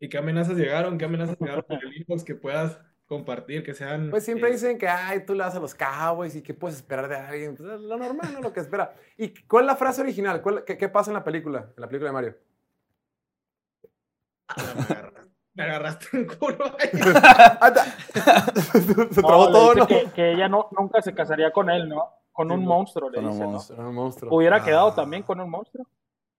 [0.00, 0.98] ¿Y qué amenazas llegaron?
[0.98, 4.10] ¿Qué amenazas llegaron por el inbox que puedas compartir, que sean...
[4.10, 6.76] Pues siempre eh, dicen que, ay, tú le das a los Cowboys y qué puedes
[6.76, 7.56] esperar de alguien.
[7.56, 8.40] Pues, es lo normal, ¿no?
[8.40, 8.94] Lo que espera.
[9.16, 10.42] ¿Y cuál es la frase original?
[10.42, 11.70] ¿Cuál- qué, qué pasa en la película?
[11.76, 12.36] En la película de Mario.
[14.48, 16.76] ah, me agarraste, me agarraste en culo.
[19.14, 19.86] Se no, trabó todo, ¿no?
[19.86, 22.12] que, que ella no, nunca se casaría con él, ¿no?
[22.34, 22.68] Con un no.
[22.68, 23.50] monstruo, le Con un dice, ¿no?
[23.52, 23.78] monstruo.
[23.78, 24.36] Era un monstruo.
[24.36, 24.64] Hubiera Ah.
[24.64, 25.86] quedado también con un monstruo.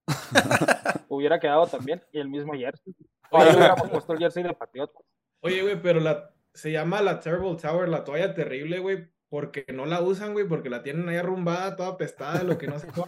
[1.08, 2.02] Hubiera quedado también.
[2.12, 2.94] Y el mismo jersey.
[3.30, 4.92] O ahí hubiéramos puesto el jersey de Patriota.
[5.40, 9.84] Oye, güey, pero la, se llama la Terrible Tower, la toalla terrible, güey, porque no
[9.84, 13.04] la usan, güey, porque la tienen ahí arrumbada, toda apestada, lo que no se Yo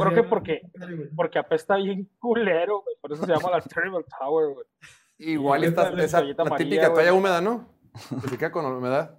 [0.00, 0.60] creo que porque,
[1.16, 2.96] porque apesta bien culero, güey.
[3.00, 4.66] Por eso se llama la Terrible Tower, güey.
[5.16, 7.66] Igual Sí, esta, esa la típica toalla húmeda, ¿no?
[8.28, 9.16] Se queda con humedad.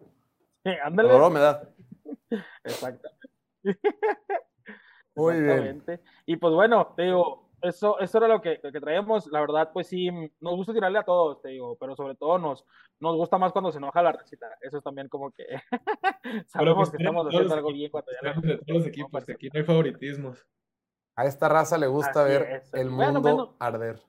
[0.63, 1.13] Sí, Olor ándale.
[1.15, 1.69] humedad.
[2.63, 3.09] Exacto.
[5.15, 5.49] Muy bien.
[5.49, 6.01] Exactamente.
[6.25, 9.27] Y pues bueno, te digo, eso, eso era lo que, lo que traíamos.
[9.27, 10.09] La verdad, pues sí,
[10.39, 12.63] nos gusta tirarle a todos, te digo, pero sobre todo nos,
[12.99, 14.47] nos gusta más cuando se enoja la recita.
[14.61, 15.45] Eso es también como que
[16.47, 19.31] sabemos pues, que estamos haciendo algo bien cuando ya la- de todos los equipos, que
[19.33, 20.45] aquí no hay favoritismos.
[21.15, 22.73] A esta raza le gusta Así ver es.
[22.75, 23.55] el Bueno, mundo bueno.
[23.59, 23.99] arder.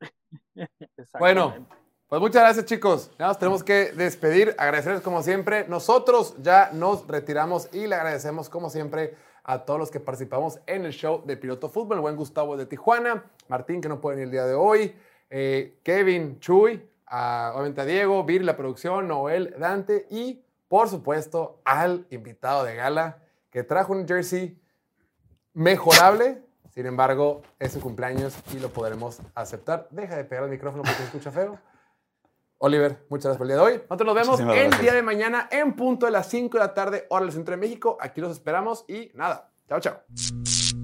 [0.96, 1.18] Exactamente.
[1.20, 1.68] Bueno,
[2.08, 3.10] pues muchas gracias, chicos.
[3.18, 4.54] Ya nos tenemos que despedir.
[4.58, 5.66] Agradecerles como siempre.
[5.68, 10.84] Nosotros ya nos retiramos y le agradecemos como siempre a todos los que participamos en
[10.84, 11.98] el show de Piloto Fútbol.
[11.98, 14.96] El buen Gustavo de Tijuana, Martín, que no puede venir el día de hoy,
[15.30, 22.06] eh, Kevin, Chuy, obviamente a Diego, Vir, la producción, Noel, Dante y, por supuesto, al
[22.10, 23.18] invitado de gala
[23.50, 24.60] que trajo un jersey
[25.52, 26.42] mejorable.
[26.70, 29.86] Sin embargo, es su cumpleaños y lo podremos aceptar.
[29.90, 31.58] Deja de pegar el micrófono porque se escucha feo.
[32.58, 33.82] Oliver, muchas gracias por el día de hoy.
[33.88, 34.82] Nosotros nos vemos Muchísimas el gracias.
[34.82, 37.58] día de mañana en punto de las 5 de la tarde, hora del centro de
[37.60, 37.98] México.
[38.00, 39.50] Aquí los esperamos y nada.
[39.68, 40.83] Chao, chao.